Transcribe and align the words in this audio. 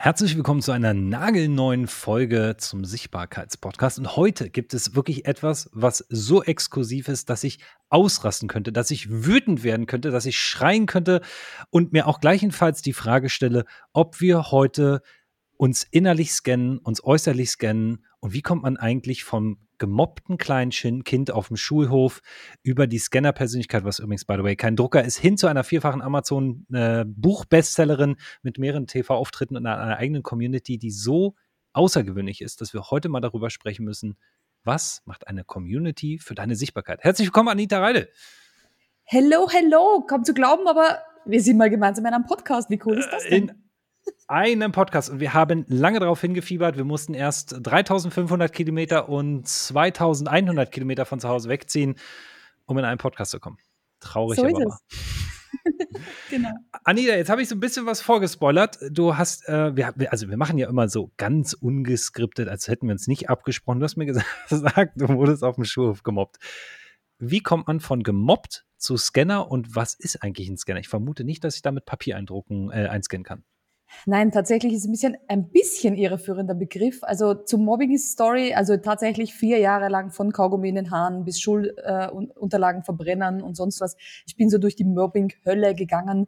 Herzlich 0.00 0.36
willkommen 0.36 0.62
zu 0.62 0.70
einer 0.70 0.94
nagelneuen 0.94 1.88
Folge 1.88 2.54
zum 2.56 2.84
Sichtbarkeitspodcast. 2.84 3.98
Und 3.98 4.14
heute 4.14 4.48
gibt 4.48 4.72
es 4.72 4.94
wirklich 4.94 5.26
etwas, 5.26 5.68
was 5.72 6.06
so 6.08 6.40
exklusiv 6.40 7.08
ist, 7.08 7.28
dass 7.30 7.42
ich 7.42 7.58
ausrasten 7.88 8.48
könnte, 8.48 8.70
dass 8.70 8.92
ich 8.92 9.10
wütend 9.10 9.64
werden 9.64 9.86
könnte, 9.86 10.12
dass 10.12 10.24
ich 10.24 10.38
schreien 10.38 10.86
könnte 10.86 11.20
und 11.70 11.92
mir 11.92 12.06
auch 12.06 12.20
gleichenfalls 12.20 12.80
die 12.80 12.92
Frage 12.92 13.28
stelle, 13.28 13.64
ob 13.92 14.20
wir 14.20 14.52
heute 14.52 15.02
uns 15.56 15.82
innerlich 15.82 16.32
scannen, 16.32 16.78
uns 16.78 17.02
äußerlich 17.02 17.50
scannen 17.50 18.04
und 18.20 18.32
wie 18.32 18.42
kommt 18.42 18.62
man 18.62 18.76
eigentlich 18.76 19.24
vom 19.24 19.66
gemobbten 19.78 20.38
kleinen 20.38 21.04
Kind 21.04 21.30
auf 21.30 21.48
dem 21.48 21.56
Schulhof 21.56 22.20
über 22.62 22.86
die 22.86 22.98
Scanner-Persönlichkeit, 22.98 23.84
was 23.84 23.98
übrigens, 23.98 24.24
by 24.24 24.36
the 24.36 24.44
way, 24.44 24.56
kein 24.56 24.76
Drucker 24.76 25.04
ist, 25.04 25.18
hin 25.18 25.36
zu 25.36 25.46
einer 25.46 25.64
vierfachen 25.64 26.00
Amazon-Buchbestsellerin 26.02 28.12
äh, 28.12 28.16
mit 28.42 28.58
mehreren 28.58 28.86
TV-Auftritten 28.86 29.56
und 29.56 29.66
einer, 29.66 29.96
eigenen 29.96 30.22
Community, 30.22 30.78
die 30.78 30.90
so 30.90 31.34
außergewöhnlich 31.72 32.40
ist, 32.40 32.60
dass 32.60 32.74
wir 32.74 32.90
heute 32.90 33.08
mal 33.08 33.20
darüber 33.20 33.50
sprechen 33.50 33.84
müssen, 33.84 34.16
was 34.64 35.02
macht 35.06 35.28
eine 35.28 35.44
Community 35.44 36.18
für 36.18 36.34
deine 36.34 36.56
Sichtbarkeit? 36.56 37.02
Herzlich 37.02 37.28
willkommen, 37.28 37.48
Anita 37.48 37.78
Reide. 37.78 38.08
Hello, 39.04 39.48
hello. 39.50 40.04
Kaum 40.06 40.24
zu 40.24 40.34
glauben, 40.34 40.68
aber 40.68 40.98
wir 41.24 41.40
sind 41.40 41.56
mal 41.56 41.70
gemeinsam 41.70 42.04
in 42.06 42.12
einem 42.12 42.26
Podcast. 42.26 42.68
Wie 42.68 42.78
cool 42.84 42.98
ist 42.98 43.08
das 43.10 43.24
denn? 43.24 43.48
In 43.48 43.67
einem 44.28 44.72
Podcast 44.72 45.10
und 45.10 45.20
wir 45.20 45.34
haben 45.34 45.64
lange 45.68 46.00
darauf 46.00 46.20
hingefiebert. 46.20 46.76
Wir 46.76 46.84
mussten 46.84 47.14
erst 47.14 47.56
3500 47.60 48.52
Kilometer 48.52 49.08
und 49.08 49.46
2100 49.48 50.70
Kilometer 50.70 51.04
von 51.04 51.20
zu 51.20 51.28
Hause 51.28 51.48
wegziehen, 51.48 51.96
um 52.66 52.78
in 52.78 52.84
einen 52.84 52.98
Podcast 52.98 53.30
zu 53.30 53.40
kommen. 53.40 53.58
Traurig, 54.00 54.38
so 54.38 54.44
aber 54.44 54.58
es. 54.58 55.28
genau. 56.30 56.50
Anita, 56.84 57.14
jetzt 57.14 57.30
habe 57.30 57.42
ich 57.42 57.48
so 57.48 57.54
ein 57.54 57.60
bisschen 57.60 57.86
was 57.86 58.00
vorgespoilert. 58.00 58.78
Du 58.90 59.16
hast, 59.16 59.48
äh, 59.48 59.74
wir, 59.76 59.94
also 60.10 60.28
wir 60.28 60.36
machen 60.36 60.58
ja 60.58 60.68
immer 60.68 60.88
so 60.88 61.10
ganz 61.16 61.52
ungeskriptet, 61.52 62.48
als 62.48 62.68
hätten 62.68 62.86
wir 62.86 62.92
uns 62.92 63.06
nicht 63.06 63.28
abgesprochen. 63.28 63.80
Du 63.80 63.84
hast 63.84 63.96
mir 63.96 64.06
gesagt, 64.48 64.92
du 64.96 65.08
wurdest 65.08 65.42
auf 65.42 65.56
dem 65.56 65.64
Schulhof 65.64 66.02
gemobbt. 66.02 66.38
Wie 67.18 67.40
kommt 67.40 67.66
man 67.66 67.80
von 67.80 68.02
gemobbt 68.02 68.64
zu 68.76 68.96
Scanner 68.96 69.50
und 69.50 69.74
was 69.74 69.94
ist 69.94 70.22
eigentlich 70.22 70.48
ein 70.48 70.56
Scanner? 70.56 70.80
Ich 70.80 70.88
vermute 70.88 71.24
nicht, 71.24 71.42
dass 71.42 71.56
ich 71.56 71.62
damit 71.62 71.84
Papier 71.84 72.16
eindrucken, 72.16 72.70
äh, 72.70 72.86
einscannen 72.88 73.24
kann. 73.24 73.44
Nein, 74.06 74.32
tatsächlich 74.32 74.72
ist 74.72 74.80
es 74.80 74.86
ein 74.86 74.92
bisschen, 74.92 75.16
ein 75.28 75.48
bisschen 75.50 75.96
irreführender 75.96 76.54
Begriff. 76.54 77.02
Also 77.02 77.34
zum 77.34 77.64
Mobbing 77.64 77.92
ist 77.92 78.12
Story, 78.12 78.54
also 78.54 78.76
tatsächlich 78.76 79.34
vier 79.34 79.58
Jahre 79.58 79.88
lang 79.88 80.10
von 80.10 80.32
Kaugummi 80.32 80.68
in 80.68 80.74
den 80.74 80.90
Haaren 80.90 81.24
bis 81.24 81.40
Schulunterlagen 81.40 82.82
äh, 82.82 82.84
verbrennen 82.84 83.42
und 83.42 83.56
sonst 83.56 83.80
was. 83.80 83.96
Ich 84.26 84.36
bin 84.36 84.50
so 84.50 84.58
durch 84.58 84.76
die 84.76 84.84
Mobbing-Hölle 84.84 85.74
gegangen, 85.74 86.26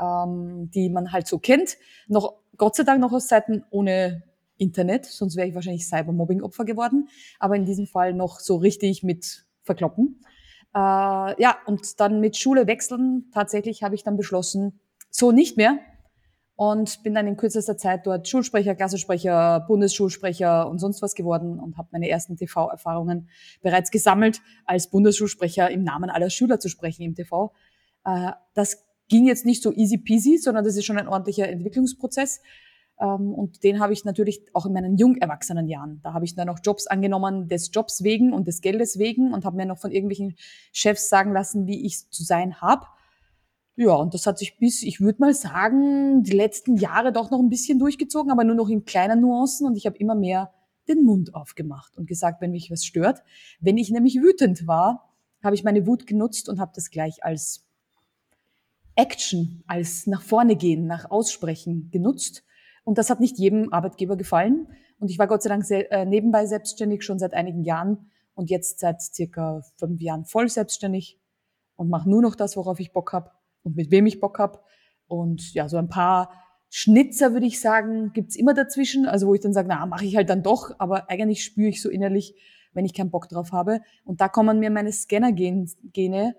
ähm, 0.00 0.70
die 0.74 0.90
man 0.90 1.12
halt 1.12 1.26
so 1.26 1.38
kennt. 1.38 1.76
Noch, 2.08 2.34
Gott 2.56 2.76
sei 2.76 2.84
Dank 2.84 3.00
noch 3.00 3.12
aus 3.12 3.26
Zeiten 3.26 3.64
ohne 3.70 4.22
Internet, 4.58 5.06
sonst 5.06 5.36
wäre 5.36 5.48
ich 5.48 5.54
wahrscheinlich 5.54 5.86
Cybermobbing-Opfer 5.86 6.64
geworden. 6.64 7.08
Aber 7.38 7.56
in 7.56 7.64
diesem 7.64 7.86
Fall 7.86 8.12
noch 8.12 8.40
so 8.40 8.56
richtig 8.56 9.02
mit 9.02 9.46
Verkloppen. 9.62 10.20
Äh, 10.74 10.78
ja, 11.40 11.56
und 11.66 12.00
dann 12.00 12.20
mit 12.20 12.36
Schule 12.36 12.66
wechseln. 12.66 13.30
Tatsächlich 13.32 13.82
habe 13.82 13.94
ich 13.94 14.02
dann 14.02 14.16
beschlossen, 14.16 14.80
so 15.10 15.32
nicht 15.32 15.56
mehr 15.56 15.78
und 16.58 17.04
bin 17.04 17.14
dann 17.14 17.28
in 17.28 17.36
kürzester 17.36 17.76
Zeit 17.76 18.04
dort 18.04 18.26
Schulsprecher, 18.26 18.74
Klassensprecher, 18.74 19.60
Bundesschulsprecher 19.68 20.68
und 20.68 20.80
sonst 20.80 21.00
was 21.02 21.14
geworden 21.14 21.60
und 21.60 21.78
habe 21.78 21.86
meine 21.92 22.08
ersten 22.08 22.36
TV-Erfahrungen 22.36 23.28
bereits 23.62 23.92
gesammelt, 23.92 24.42
als 24.66 24.90
Bundesschulsprecher 24.90 25.70
im 25.70 25.84
Namen 25.84 26.10
aller 26.10 26.30
Schüler 26.30 26.58
zu 26.58 26.68
sprechen 26.68 27.04
im 27.04 27.14
TV. 27.14 27.52
Äh, 28.04 28.32
das 28.54 28.84
ging 29.06 29.24
jetzt 29.24 29.46
nicht 29.46 29.62
so 29.62 29.72
easy 29.72 29.98
peasy, 29.98 30.36
sondern 30.36 30.64
das 30.64 30.74
ist 30.74 30.84
schon 30.84 30.98
ein 30.98 31.06
ordentlicher 31.06 31.48
Entwicklungsprozess. 31.48 32.40
Ähm, 33.00 33.32
und 33.34 33.62
den 33.62 33.78
habe 33.78 33.92
ich 33.92 34.04
natürlich 34.04 34.44
auch 34.52 34.66
in 34.66 34.72
meinen 34.72 34.96
jung 34.96 35.14
erwachsenen 35.14 35.68
Jahren. 35.68 36.00
Da 36.02 36.12
habe 36.12 36.24
ich 36.24 36.34
dann 36.34 36.48
auch 36.48 36.58
Jobs 36.60 36.88
angenommen 36.88 37.46
des 37.46 37.70
Jobs 37.72 38.02
wegen 38.02 38.32
und 38.32 38.48
des 38.48 38.62
Geldes 38.62 38.98
wegen 38.98 39.32
und 39.32 39.44
habe 39.44 39.56
mir 39.56 39.66
noch 39.66 39.78
von 39.78 39.92
irgendwelchen 39.92 40.34
Chefs 40.72 41.08
sagen 41.08 41.32
lassen, 41.32 41.68
wie 41.68 41.86
ich 41.86 42.10
zu 42.10 42.24
sein 42.24 42.60
habe 42.60 42.84
ja, 43.78 43.94
und 43.94 44.12
das 44.12 44.26
hat 44.26 44.38
sich 44.38 44.58
bis, 44.58 44.82
ich 44.82 45.00
würde 45.00 45.20
mal 45.20 45.32
sagen, 45.32 46.24
die 46.24 46.32
letzten 46.32 46.76
Jahre 46.76 47.12
doch 47.12 47.30
noch 47.30 47.38
ein 47.38 47.48
bisschen 47.48 47.78
durchgezogen, 47.78 48.32
aber 48.32 48.42
nur 48.42 48.56
noch 48.56 48.68
in 48.68 48.84
kleinen 48.84 49.20
Nuancen 49.20 49.68
und 49.68 49.76
ich 49.76 49.86
habe 49.86 49.96
immer 49.98 50.16
mehr 50.16 50.52
den 50.88 51.04
Mund 51.04 51.32
aufgemacht 51.32 51.96
und 51.96 52.08
gesagt, 52.08 52.40
wenn 52.40 52.50
mich 52.50 52.72
was 52.72 52.84
stört. 52.84 53.22
Wenn 53.60 53.78
ich 53.78 53.90
nämlich 53.90 54.16
wütend 54.16 54.66
war, 54.66 55.14
habe 55.44 55.54
ich 55.54 55.62
meine 55.62 55.86
Wut 55.86 56.08
genutzt 56.08 56.48
und 56.48 56.58
habe 56.58 56.72
das 56.74 56.90
gleich 56.90 57.22
als 57.22 57.68
Action, 58.96 59.62
als 59.68 60.08
nach 60.08 60.22
vorne 60.22 60.56
gehen, 60.56 60.88
nach 60.88 61.08
Aussprechen 61.08 61.88
genutzt. 61.92 62.42
Und 62.82 62.98
das 62.98 63.10
hat 63.10 63.20
nicht 63.20 63.38
jedem 63.38 63.72
Arbeitgeber 63.72 64.16
gefallen. 64.16 64.66
Und 64.98 65.08
ich 65.08 65.20
war 65.20 65.28
Gott 65.28 65.44
sei 65.44 65.50
Dank 65.50 65.64
sehr, 65.64 65.92
äh, 65.92 66.04
nebenbei 66.04 66.46
selbstständig 66.46 67.04
schon 67.04 67.20
seit 67.20 67.32
einigen 67.32 67.62
Jahren 67.62 68.10
und 68.34 68.50
jetzt 68.50 68.80
seit 68.80 69.00
circa 69.00 69.62
fünf 69.76 70.00
Jahren 70.00 70.24
voll 70.24 70.48
selbstständig 70.48 71.20
und 71.76 71.90
mache 71.90 72.10
nur 72.10 72.22
noch 72.22 72.34
das, 72.34 72.56
worauf 72.56 72.80
ich 72.80 72.92
Bock 72.92 73.12
habe 73.12 73.37
und 73.62 73.76
mit 73.76 73.90
wem 73.90 74.06
ich 74.06 74.20
Bock 74.20 74.38
habe. 74.38 74.60
Und 75.06 75.54
ja, 75.54 75.68
so 75.68 75.76
ein 75.76 75.88
paar 75.88 76.30
Schnitzer, 76.70 77.32
würde 77.32 77.46
ich 77.46 77.60
sagen, 77.60 78.12
gibt's 78.12 78.36
immer 78.36 78.54
dazwischen. 78.54 79.06
Also 79.06 79.26
wo 79.26 79.34
ich 79.34 79.40
dann 79.40 79.52
sage, 79.52 79.68
na, 79.68 79.84
mache 79.86 80.04
ich 80.04 80.16
halt 80.16 80.28
dann 80.28 80.42
doch, 80.42 80.74
aber 80.78 81.10
eigentlich 81.10 81.44
spüre 81.44 81.68
ich 81.68 81.80
so 81.80 81.88
innerlich, 81.88 82.34
wenn 82.72 82.84
ich 82.84 82.94
keinen 82.94 83.10
Bock 83.10 83.28
drauf 83.28 83.52
habe. 83.52 83.80
Und 84.04 84.20
da 84.20 84.28
kommen 84.28 84.58
mir 84.58 84.70
meine 84.70 84.92
Scanner-Gene, 84.92 86.34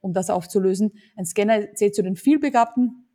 um 0.00 0.12
das 0.12 0.30
aufzulösen. 0.30 0.92
Ein 1.16 1.26
Scanner 1.26 1.74
zählt 1.74 1.94
zu 1.94 2.02
den 2.02 2.16
vielbegabten. 2.16 3.06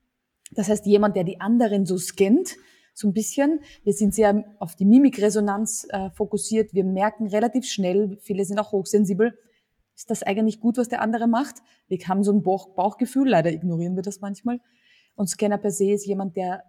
Das 0.52 0.70
heißt, 0.70 0.86
jemand, 0.86 1.16
der 1.16 1.24
die 1.24 1.42
anderen 1.42 1.86
so 1.86 1.98
scannt, 1.98 2.56
so 2.94 3.08
ein 3.08 3.14
bisschen. 3.14 3.62
Wir 3.84 3.94
sind 3.94 4.14
sehr 4.14 4.44
auf 4.60 4.76
die 4.76 4.86
Mimikresonanz 4.86 5.88
äh, 5.90 6.10
fokussiert. 6.12 6.74
Wir 6.74 6.84
merken 6.84 7.28
relativ 7.28 7.66
schnell, 7.66 8.18
viele 8.22 8.44
sind 8.46 8.60
auch 8.60 8.72
hochsensibel, 8.72 9.38
ist 10.00 10.10
das 10.10 10.24
eigentlich 10.24 10.62
gut, 10.62 10.78
was 10.78 10.88
der 10.88 11.02
andere 11.02 11.28
macht? 11.28 11.58
Wir 11.90 11.98
haben 12.08 12.24
so 12.24 12.32
ein 12.32 12.42
Bauch 12.42 12.74
Bauchgefühl, 12.74 13.28
leider 13.28 13.52
ignorieren 13.52 13.98
wir 13.98 14.02
das 14.02 14.22
manchmal. 14.22 14.62
Und 15.16 15.28
Scanner 15.28 15.58
per 15.58 15.72
se 15.72 15.92
ist 15.92 16.06
jemand, 16.06 16.38
der 16.38 16.64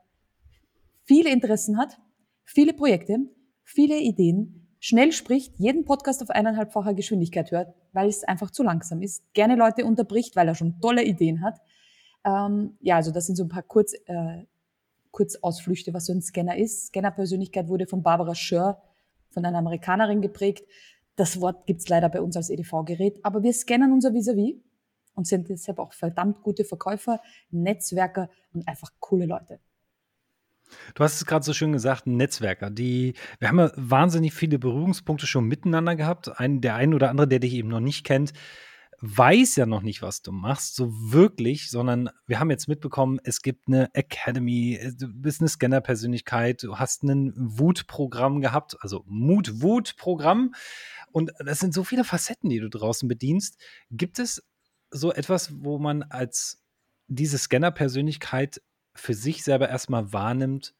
viele 1.05 1.31
Interessen 1.31 1.79
hat, 1.79 2.01
viele 2.43 2.73
Projekte, 2.73 3.19
viele 3.63 4.01
Ideen, 4.01 4.77
schnell 4.81 5.13
spricht, 5.13 5.57
jeden 5.61 5.85
Podcast 5.85 6.25
auf 6.25 6.31
eineinhalbfacher 6.31 6.93
Geschwindigkeit 6.93 7.53
hört, 7.53 7.73
weil 7.93 8.09
es 8.09 8.25
einfach 8.25 8.51
zu 8.51 8.65
langsam 8.65 9.01
ist, 9.01 9.23
gerne 9.33 9.55
Leute 9.55 9.85
unterbricht, 9.85 10.35
weil 10.35 10.49
er 10.49 10.57
schon 10.57 10.81
tolle 10.81 11.05
Ideen 11.05 11.41
hat. 11.41 11.61
Ähm, 12.25 12.79
ja, 12.81 12.97
also 12.97 13.13
das 13.13 13.27
sind 13.27 13.37
so 13.37 13.45
ein 13.45 13.49
paar 13.49 13.63
Kurz, 13.63 13.95
äh, 14.07 14.45
Kurzausflüchte, 15.13 15.95
was 15.95 16.07
so 16.07 16.13
ein 16.13 16.21
Scanner 16.21 16.57
ist. 16.57 16.89
Scanner-Persönlichkeit 16.89 17.69
wurde 17.69 17.87
von 17.87 18.03
Barbara 18.03 18.35
Schör, 18.35 18.83
von 19.29 19.45
einer 19.45 19.59
Amerikanerin 19.59 20.21
geprägt. 20.21 20.65
Das 21.16 21.41
Wort 21.41 21.66
gibt's 21.66 21.88
leider 21.88 22.09
bei 22.09 22.21
uns 22.21 22.37
als 22.37 22.50
EDV-Gerät, 22.50 23.21
aber 23.25 23.43
wir 23.43 23.53
scannen 23.53 23.93
unser 23.93 24.15
Vis-a-vis 24.15 24.54
-vis 24.54 24.60
und 25.15 25.26
sind 25.26 25.48
deshalb 25.48 25.78
auch 25.78 25.93
verdammt 25.93 26.43
gute 26.43 26.65
Verkäufer, 26.65 27.21
Netzwerker 27.50 28.31
und 28.53 28.66
einfach 28.66 28.91
coole 29.00 29.26
Leute. 29.26 29.60
Du 30.94 31.03
hast 31.03 31.16
es 31.16 31.26
gerade 31.26 31.44
so 31.44 31.53
schön 31.53 31.72
gesagt, 31.72 32.06
Netzwerker. 32.06 32.71
Die, 32.71 33.15
wir 33.38 33.48
haben 33.48 33.59
ja 33.59 33.72
wahnsinnig 33.76 34.32
viele 34.32 34.59
Berührungspunkte 34.59 35.26
schon 35.26 35.47
miteinander 35.47 35.97
gehabt. 35.97 36.38
Ein, 36.38 36.60
der 36.60 36.76
ein 36.76 36.94
oder 36.94 37.10
andere, 37.10 37.28
der 37.28 37.41
dich 37.41 37.54
eben 37.54 37.69
noch 37.69 37.81
nicht 37.81 38.04
kennt, 38.04 38.32
weiß 39.03 39.56
ja 39.56 39.65
noch 39.65 39.82
nicht, 39.82 40.03
was 40.03 40.21
du 40.21 40.31
machst, 40.31 40.77
so 40.77 40.91
wirklich, 40.92 41.71
sondern 41.71 42.10
wir 42.27 42.38
haben 42.38 42.50
jetzt 42.50 42.69
mitbekommen, 42.69 43.19
es 43.25 43.41
gibt 43.41 43.66
eine 43.66 43.88
Academy, 43.94 44.78
du 44.98 45.09
bist 45.09 45.41
eine 45.41 45.48
Scanner-Persönlichkeit, 45.48 46.62
du 46.62 46.78
hast 46.78 47.03
ein 47.03 47.32
Wut-Programm 47.34 48.42
gehabt, 48.42 48.77
also 48.81 49.03
Mut-Wut-Programm. 49.06 50.54
Und 51.12 51.32
das 51.38 51.59
sind 51.59 51.75
so 51.75 51.84
viele 51.84 52.04
Facetten, 52.04 52.50
die 52.50 52.60
du 52.60 52.69
draußen 52.69 53.09
bedienst. 53.09 53.59
Gibt 53.91 54.19
es 54.19 54.43
so 54.91 55.12
etwas, 55.12 55.53
wo 55.62 55.78
man 55.78 56.03
als 56.04 56.62
diese 57.09 57.38
Scanner-Persönlichkeit 57.38 58.62
für 58.94 59.15
sich 59.15 59.44
selber 59.44 59.69
erstmal 59.69 60.12
wahrnimmt, 60.12 60.75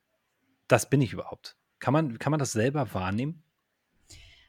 das 0.69 0.89
bin 0.89 1.01
ich 1.01 1.13
überhaupt? 1.13 1.57
Kann 1.79 1.93
man, 1.93 2.19
kann 2.19 2.31
man 2.31 2.39
das 2.39 2.53
selber 2.53 2.93
wahrnehmen? 2.95 3.43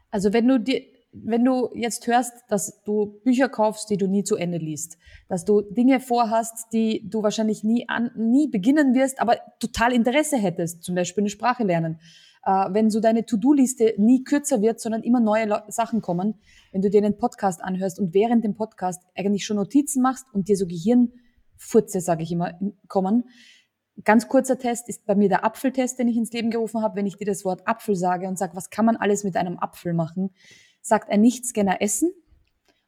Also 0.09 0.33
wenn 0.33 0.47
du 0.47 0.59
dir, 0.59 0.81
wenn 1.13 1.43
du 1.43 1.69
jetzt 1.73 2.07
hörst, 2.07 2.33
dass 2.49 2.83
du 2.83 3.19
Bücher 3.23 3.49
kaufst, 3.49 3.89
die 3.89 3.97
du 3.97 4.07
nie 4.07 4.23
zu 4.23 4.35
Ende 4.35 4.57
liest, 4.57 4.97
dass 5.27 5.45
du 5.45 5.61
Dinge 5.61 5.99
vorhast, 5.99 6.71
die 6.73 7.07
du 7.09 7.23
wahrscheinlich 7.23 7.63
nie 7.63 7.87
an, 7.89 8.11
nie 8.15 8.47
beginnen 8.47 8.93
wirst, 8.93 9.19
aber 9.19 9.37
total 9.59 9.93
Interesse 9.93 10.37
hättest, 10.37 10.83
zum 10.83 10.95
Beispiel 10.95 11.23
eine 11.23 11.29
Sprache 11.29 11.63
lernen, 11.63 11.99
wenn 12.43 12.89
so 12.89 12.99
deine 12.99 13.25
To-Do-Liste 13.25 13.93
nie 13.97 14.23
kürzer 14.23 14.61
wird, 14.61 14.79
sondern 14.79 15.03
immer 15.03 15.19
neue 15.19 15.63
Sachen 15.67 16.01
kommen, 16.01 16.35
wenn 16.71 16.81
du 16.81 16.89
dir 16.89 17.01
den 17.01 17.17
Podcast 17.17 17.63
anhörst 17.63 17.99
und 17.99 18.13
während 18.13 18.43
dem 18.43 18.55
Podcast 18.55 19.03
eigentlich 19.15 19.45
schon 19.45 19.57
Notizen 19.57 20.01
machst 20.01 20.25
und 20.33 20.47
dir 20.47 20.57
so 20.57 20.65
Gehirnfurze, 20.65 22.01
sage 22.01 22.23
ich 22.23 22.31
immer, 22.31 22.59
kommen. 22.87 23.25
Ganz 24.03 24.27
kurzer 24.27 24.57
Test 24.57 24.89
ist 24.89 25.05
bei 25.05 25.15
mir 25.15 25.29
der 25.29 25.45
Apfeltest, 25.45 25.99
den 25.99 26.07
ich 26.07 26.17
ins 26.17 26.31
Leben 26.31 26.49
gerufen 26.49 26.81
habe. 26.81 26.95
Wenn 26.95 27.05
ich 27.05 27.17
dir 27.17 27.25
das 27.25 27.45
Wort 27.45 27.67
Apfel 27.67 27.95
sage 27.95 28.27
und 28.27 28.39
sage, 28.39 28.55
was 28.55 28.69
kann 28.69 28.85
man 28.85 28.95
alles 28.95 29.23
mit 29.23 29.35
einem 29.35 29.59
Apfel 29.59 29.93
machen, 29.93 30.31
sagt 30.81 31.11
ein 31.11 31.21
Nichtscanner 31.21 31.81
Essen 31.81 32.11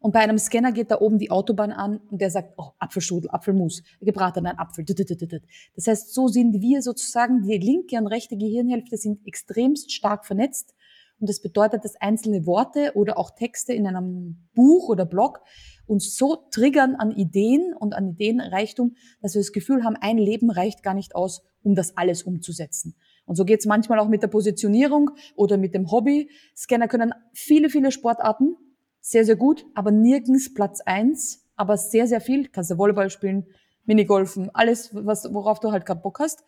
Und 0.03 0.11
bei 0.11 0.19
einem 0.19 0.37
Scanner 0.37 0.73
geht 0.73 0.91
da 0.91 0.99
oben 0.99 1.17
die 1.17 1.31
Autobahn 1.31 1.71
an 1.71 2.01
und 2.11 2.19
der 2.19 2.29
sagt, 2.29 2.55
oh, 2.57 2.71
Apfelstrudel, 2.77 3.29
Apfelmus, 3.29 3.83
gebratener 4.01 4.59
Apfel. 4.59 4.83
Das 4.83 5.87
heißt, 5.87 6.13
so 6.13 6.27
sind 6.27 6.59
wir 6.59 6.81
sozusagen, 6.81 7.43
die 7.43 7.57
linke 7.57 7.95
und 7.95 8.07
rechte 8.07 8.35
Gehirnhälfte 8.35 8.97
sind 8.97 9.25
extremst 9.25 9.93
stark 9.93 10.25
vernetzt. 10.25 10.75
Und 11.21 11.29
das 11.29 11.41
bedeutet, 11.41 11.85
dass 11.85 11.95
einzelne 11.95 12.45
Worte 12.45 12.91
oder 12.95 13.17
auch 13.17 13.31
Texte 13.31 13.71
in 13.71 13.87
einem 13.87 14.49
Buch 14.53 14.89
oder 14.89 15.05
Blog 15.05 15.39
uns 15.87 16.17
so 16.17 16.35
triggern 16.51 16.95
an 16.95 17.11
Ideen 17.11 17.73
und 17.73 17.93
an 17.93 18.09
Ideenreichtum, 18.09 18.95
dass 19.21 19.35
wir 19.35 19.39
das 19.39 19.53
Gefühl 19.53 19.85
haben, 19.85 19.95
ein 19.95 20.17
Leben 20.17 20.51
reicht 20.51 20.83
gar 20.83 20.95
nicht 20.95 21.15
aus, 21.15 21.43
um 21.61 21.75
das 21.75 21.95
alles 21.95 22.23
umzusetzen. 22.23 22.97
Und 23.23 23.37
so 23.37 23.45
geht 23.45 23.61
es 23.61 23.65
manchmal 23.65 23.99
auch 23.99 24.09
mit 24.09 24.21
der 24.21 24.27
Positionierung 24.27 25.11
oder 25.37 25.57
mit 25.57 25.73
dem 25.73 25.91
Hobby. 25.91 26.29
Scanner 26.57 26.89
können 26.89 27.13
viele, 27.31 27.69
viele 27.69 27.93
Sportarten, 27.93 28.57
sehr, 29.05 29.25
sehr 29.25 29.35
gut, 29.35 29.65
aber 29.75 29.91
nirgends 29.91 30.53
Platz 30.53 30.79
eins, 30.79 31.45
aber 31.57 31.75
sehr, 31.75 32.07
sehr 32.07 32.21
viel. 32.21 32.47
Kannst 32.47 32.71
du 32.71 32.77
Volleyball 32.77 33.09
spielen, 33.09 33.45
Minigolfen, 33.83 34.49
alles, 34.53 34.95
was, 34.95 35.31
worauf 35.33 35.59
du 35.59 35.73
halt 35.73 35.85
gerade 35.85 35.99
Bock 35.99 36.19
hast. 36.19 36.45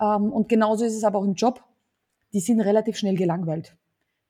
Ähm, 0.00 0.32
und 0.32 0.48
genauso 0.48 0.86
ist 0.86 0.96
es 0.96 1.04
aber 1.04 1.18
auch 1.18 1.24
im 1.24 1.34
Job. 1.34 1.62
Die 2.32 2.40
sind 2.40 2.62
relativ 2.62 2.96
schnell 2.96 3.14
gelangweilt. 3.14 3.76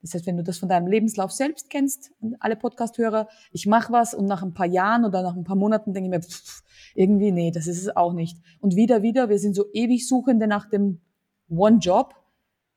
Das 0.02 0.12
heißt, 0.12 0.26
wenn 0.26 0.36
du 0.36 0.42
das 0.42 0.58
von 0.58 0.68
deinem 0.68 0.88
Lebenslauf 0.88 1.30
selbst 1.30 1.70
kennst, 1.70 2.10
alle 2.40 2.56
Podcast-Hörer, 2.56 3.28
ich 3.52 3.66
mache 3.66 3.92
was 3.92 4.12
und 4.12 4.26
nach 4.26 4.42
ein 4.42 4.54
paar 4.54 4.66
Jahren 4.66 5.04
oder 5.04 5.22
nach 5.22 5.36
ein 5.36 5.44
paar 5.44 5.54
Monaten 5.54 5.94
denke 5.94 6.08
ich 6.08 6.10
mir, 6.10 6.20
pff, 6.20 6.64
irgendwie, 6.96 7.30
nee, 7.30 7.52
das 7.52 7.68
ist 7.68 7.80
es 7.80 7.96
auch 7.96 8.12
nicht. 8.12 8.36
Und 8.60 8.74
wieder, 8.74 9.02
wieder, 9.02 9.28
wir 9.28 9.38
sind 9.38 9.54
so 9.54 9.66
ewig 9.72 10.08
Suchende 10.08 10.48
nach 10.48 10.68
dem 10.68 11.00
One-Job. 11.48 12.16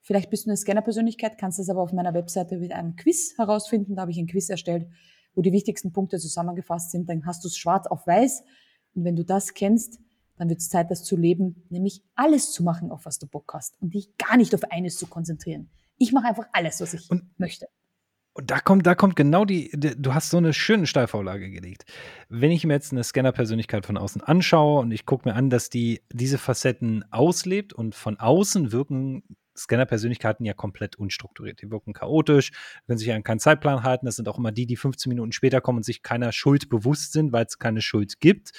Vielleicht 0.05 0.29
bist 0.29 0.45
du 0.45 0.51
eine 0.51 0.57
Scanner-Persönlichkeit, 0.57 1.39
kannst 1.39 1.57
das 1.57 1.67
aber 1.67 1.81
auf 1.81 1.91
meiner 1.91 2.13
Webseite 2.13 2.57
mit 2.57 2.71
einem 2.71 2.95
Quiz 2.95 3.35
herausfinden. 3.39 3.95
Da 3.95 4.03
habe 4.03 4.11
ich 4.11 4.19
ein 4.19 4.27
Quiz 4.27 4.49
erstellt, 4.49 4.87
wo 5.33 5.41
die 5.41 5.51
wichtigsten 5.51 5.93
Punkte 5.93 6.19
zusammengefasst 6.19 6.91
sind. 6.91 7.09
Dann 7.09 7.25
hast 7.25 7.43
du 7.43 7.47
es 7.47 7.57
schwarz 7.57 7.87
auf 7.87 8.05
weiß. 8.05 8.43
Und 8.93 9.03
wenn 9.03 9.15
du 9.15 9.25
das 9.25 9.55
kennst, 9.55 9.99
dann 10.37 10.47
wird 10.47 10.59
es 10.59 10.69
Zeit, 10.69 10.91
das 10.91 11.03
zu 11.03 11.17
leben, 11.17 11.63
nämlich 11.69 12.03
alles 12.13 12.51
zu 12.51 12.61
machen, 12.61 12.91
auf 12.91 13.07
was 13.07 13.17
du 13.17 13.25
Bock 13.25 13.51
hast 13.55 13.81
und 13.81 13.95
dich 13.95 14.15
gar 14.17 14.37
nicht 14.37 14.53
auf 14.53 14.63
eines 14.65 14.97
zu 14.97 15.07
konzentrieren. 15.07 15.71
Ich 15.97 16.11
mache 16.11 16.27
einfach 16.27 16.45
alles, 16.53 16.81
was 16.81 16.93
ich 16.93 17.09
und, 17.09 17.23
möchte. 17.39 17.67
Und 18.33 18.51
da 18.51 18.59
kommt, 18.59 18.85
da 18.85 18.93
kommt 18.93 19.15
genau 19.15 19.43
die, 19.43 19.71
die, 19.73 19.99
du 19.99 20.13
hast 20.13 20.29
so 20.29 20.37
eine 20.37 20.53
schöne 20.53 20.85
Steilvorlage 20.85 21.49
gelegt. 21.49 21.85
Wenn 22.29 22.51
ich 22.51 22.63
mir 22.63 22.73
jetzt 22.73 22.91
eine 22.91 23.03
Scanner-Persönlichkeit 23.03 23.87
von 23.87 23.97
außen 23.97 24.21
anschaue 24.21 24.81
und 24.81 24.91
ich 24.91 25.07
gucke 25.07 25.27
mir 25.27 25.35
an, 25.35 25.49
dass 25.49 25.71
die 25.71 26.03
diese 26.13 26.37
Facetten 26.37 27.05
auslebt 27.11 27.73
und 27.73 27.95
von 27.95 28.19
außen 28.19 28.71
wirken 28.71 29.23
Scanner-Persönlichkeiten 29.57 30.45
ja 30.45 30.53
komplett 30.53 30.95
unstrukturiert. 30.97 31.61
Die 31.61 31.71
wirken 31.71 31.93
chaotisch, 31.93 32.51
können 32.85 32.97
sich 32.97 33.11
an 33.11 33.23
keinen 33.23 33.39
Zeitplan 33.39 33.83
halten. 33.83 34.05
Das 34.05 34.15
sind 34.15 34.27
auch 34.27 34.37
immer 34.37 34.51
die, 34.51 34.65
die 34.65 34.75
15 34.75 35.09
Minuten 35.09 35.31
später 35.31 35.61
kommen 35.61 35.77
und 35.77 35.83
sich 35.83 36.03
keiner 36.03 36.31
Schuld 36.31 36.69
bewusst 36.69 37.13
sind, 37.13 37.31
weil 37.31 37.45
es 37.45 37.59
keine 37.59 37.81
Schuld 37.81 38.19
gibt. 38.19 38.51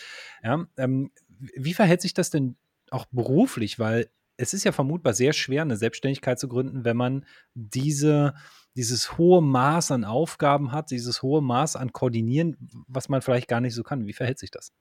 Ja, 0.43 0.67
ähm, 0.77 1.11
wie 1.39 1.75
verhält 1.75 2.01
sich 2.01 2.15
das 2.15 2.31
denn 2.31 2.57
auch 2.91 3.07
beruflich? 3.11 3.79
Weil 3.79 4.11
es 4.37 4.55
ist 4.55 4.65
ja 4.65 4.73
vermutbar 4.73 5.15
sehr 5.15 5.33
schwer, 5.33 5.63
eine 5.63 5.77
Selbstständigkeit 5.77 6.39
zu 6.39 6.49
gründen, 6.49 6.85
wenn 6.85 6.97
man 6.97 7.25
diese, 7.55 8.35
dieses 8.77 9.17
hohe 9.17 9.43
Maß 9.43 9.91
an 9.93 10.05
Aufgaben 10.05 10.73
hat, 10.73 10.91
dieses 10.91 11.23
hohe 11.23 11.43
Maß 11.43 11.77
an 11.77 11.93
Koordinieren, 11.93 12.57
was 12.87 13.09
man 13.09 13.23
vielleicht 13.23 13.49
gar 13.49 13.61
nicht 13.61 13.75
so 13.75 13.83
kann. 13.83 14.07
Wie 14.07 14.13
verhält 14.13 14.39
sich 14.39 14.51
das? 14.51 14.73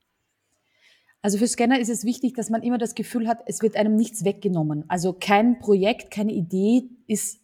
Also 1.25 1.39
für 1.39 1.47
Scanner 1.47 1.79
ist 1.79 1.89
es 1.89 2.03
wichtig, 2.03 2.35
dass 2.35 2.51
man 2.51 2.61
immer 2.61 2.77
das 2.77 2.93
Gefühl 2.93 3.27
hat, 3.27 3.39
es 3.47 3.63
wird 3.63 3.77
einem 3.77 3.95
nichts 3.95 4.25
weggenommen. 4.25 4.85
Also 4.89 5.11
kein 5.11 5.57
Projekt, 5.57 6.11
keine 6.11 6.31
Idee 6.31 6.83
ist 7.07 7.39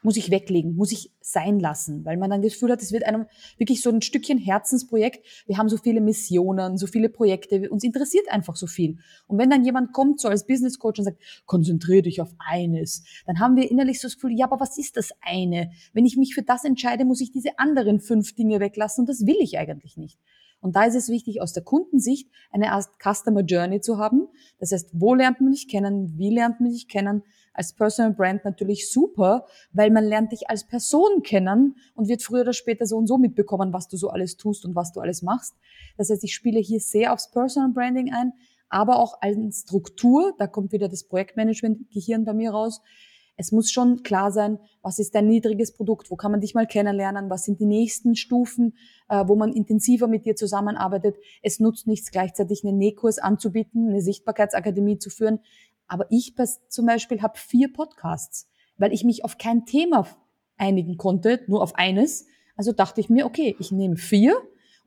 muss 0.00 0.16
ich 0.16 0.30
weglegen, 0.30 0.76
muss 0.76 0.92
ich 0.92 1.12
sein 1.20 1.60
lassen, 1.60 2.06
weil 2.06 2.16
man 2.16 2.30
dann 2.30 2.40
das 2.40 2.54
Gefühl 2.54 2.70
hat, 2.70 2.80
es 2.80 2.92
wird 2.92 3.04
einem 3.04 3.26
wirklich 3.58 3.82
so 3.82 3.90
ein 3.90 4.00
Stückchen 4.00 4.38
Herzensprojekt. 4.38 5.44
Wir 5.46 5.58
haben 5.58 5.68
so 5.68 5.76
viele 5.76 6.00
Missionen, 6.00 6.78
so 6.78 6.86
viele 6.86 7.10
Projekte, 7.10 7.68
uns 7.68 7.84
interessiert 7.84 8.30
einfach 8.30 8.56
so 8.56 8.66
viel. 8.66 8.98
Und 9.26 9.38
wenn 9.38 9.50
dann 9.50 9.64
jemand 9.64 9.92
kommt, 9.92 10.20
so 10.20 10.28
als 10.28 10.46
Business 10.46 10.78
Coach 10.78 11.00
und 11.00 11.04
sagt, 11.04 11.20
konzentriere 11.44 12.02
dich 12.02 12.22
auf 12.22 12.30
eines, 12.38 13.02
dann 13.26 13.40
haben 13.40 13.56
wir 13.56 13.70
innerlich 13.70 14.00
so 14.00 14.08
das 14.08 14.14
Gefühl, 14.14 14.38
ja, 14.38 14.46
aber 14.46 14.58
was 14.60 14.78
ist 14.78 14.96
das 14.96 15.10
eine? 15.20 15.72
Wenn 15.92 16.06
ich 16.06 16.16
mich 16.16 16.34
für 16.34 16.42
das 16.42 16.64
entscheide, 16.64 17.04
muss 17.04 17.20
ich 17.20 17.30
diese 17.30 17.58
anderen 17.58 18.00
fünf 18.00 18.34
Dinge 18.34 18.60
weglassen 18.60 19.02
und 19.02 19.08
das 19.08 19.26
will 19.26 19.36
ich 19.40 19.58
eigentlich 19.58 19.98
nicht. 19.98 20.18
Und 20.60 20.74
da 20.74 20.84
ist 20.84 20.94
es 20.94 21.08
wichtig, 21.08 21.40
aus 21.40 21.52
der 21.52 21.62
Kundensicht 21.62 22.28
eine 22.50 22.72
Art 22.72 22.88
Customer 23.02 23.42
Journey 23.42 23.80
zu 23.80 23.98
haben. 23.98 24.28
Das 24.58 24.72
heißt, 24.72 24.90
wo 24.92 25.14
lernt 25.14 25.40
man 25.40 25.52
dich 25.52 25.68
kennen? 25.68 26.18
Wie 26.18 26.34
lernt 26.34 26.60
man 26.60 26.70
dich 26.70 26.88
kennen? 26.88 27.22
Als 27.52 27.72
Personal 27.72 28.12
Brand 28.12 28.44
natürlich 28.44 28.90
super, 28.90 29.46
weil 29.72 29.90
man 29.90 30.04
lernt 30.04 30.32
dich 30.32 30.48
als 30.48 30.66
Person 30.66 31.22
kennen 31.22 31.76
und 31.94 32.08
wird 32.08 32.22
früher 32.22 32.42
oder 32.42 32.52
später 32.52 32.86
so 32.86 32.96
und 32.96 33.06
so 33.06 33.18
mitbekommen, 33.18 33.72
was 33.72 33.88
du 33.88 33.96
so 33.96 34.10
alles 34.10 34.36
tust 34.36 34.64
und 34.64 34.74
was 34.74 34.92
du 34.92 35.00
alles 35.00 35.22
machst. 35.22 35.54
Das 35.96 36.10
heißt, 36.10 36.22
ich 36.22 36.34
spiele 36.34 36.60
hier 36.60 36.80
sehr 36.80 37.12
aufs 37.12 37.30
Personal 37.30 37.70
Branding 37.72 38.12
ein, 38.12 38.32
aber 38.68 38.98
auch 38.98 39.20
als 39.20 39.60
Struktur. 39.60 40.34
Da 40.38 40.46
kommt 40.46 40.72
wieder 40.72 40.88
das 40.88 41.04
Projektmanagement-Gehirn 41.04 42.24
bei 42.24 42.34
mir 42.34 42.50
raus 42.50 42.80
es 43.38 43.52
muss 43.52 43.70
schon 43.70 44.02
klar 44.02 44.32
sein, 44.32 44.58
was 44.82 44.98
ist 44.98 45.14
dein 45.14 45.28
niedriges 45.28 45.72
Produkt, 45.72 46.10
wo 46.10 46.16
kann 46.16 46.32
man 46.32 46.40
dich 46.40 46.54
mal 46.54 46.66
kennenlernen, 46.66 47.30
was 47.30 47.44
sind 47.44 47.60
die 47.60 47.66
nächsten 47.66 48.16
Stufen, 48.16 48.76
äh, 49.08 49.24
wo 49.26 49.36
man 49.36 49.52
intensiver 49.52 50.08
mit 50.08 50.26
dir 50.26 50.34
zusammenarbeitet. 50.34 51.16
Es 51.40 51.60
nutzt 51.60 51.86
nichts, 51.86 52.10
gleichzeitig 52.10 52.64
einen 52.64 52.78
Nähkurs 52.78 53.18
anzubieten, 53.18 53.88
eine 53.88 54.02
Sichtbarkeitsakademie 54.02 54.98
zu 54.98 55.08
führen. 55.08 55.38
Aber 55.86 56.06
ich 56.10 56.34
zum 56.68 56.86
Beispiel 56.86 57.22
habe 57.22 57.38
vier 57.38 57.72
Podcasts, 57.72 58.50
weil 58.76 58.92
ich 58.92 59.04
mich 59.04 59.24
auf 59.24 59.38
kein 59.38 59.64
Thema 59.64 60.08
einigen 60.56 60.96
konnte, 60.96 61.40
nur 61.46 61.62
auf 61.62 61.76
eines. 61.76 62.26
Also 62.56 62.72
dachte 62.72 63.00
ich 63.00 63.08
mir, 63.08 63.24
okay, 63.24 63.54
ich 63.60 63.70
nehme 63.70 63.96
vier 63.96 64.36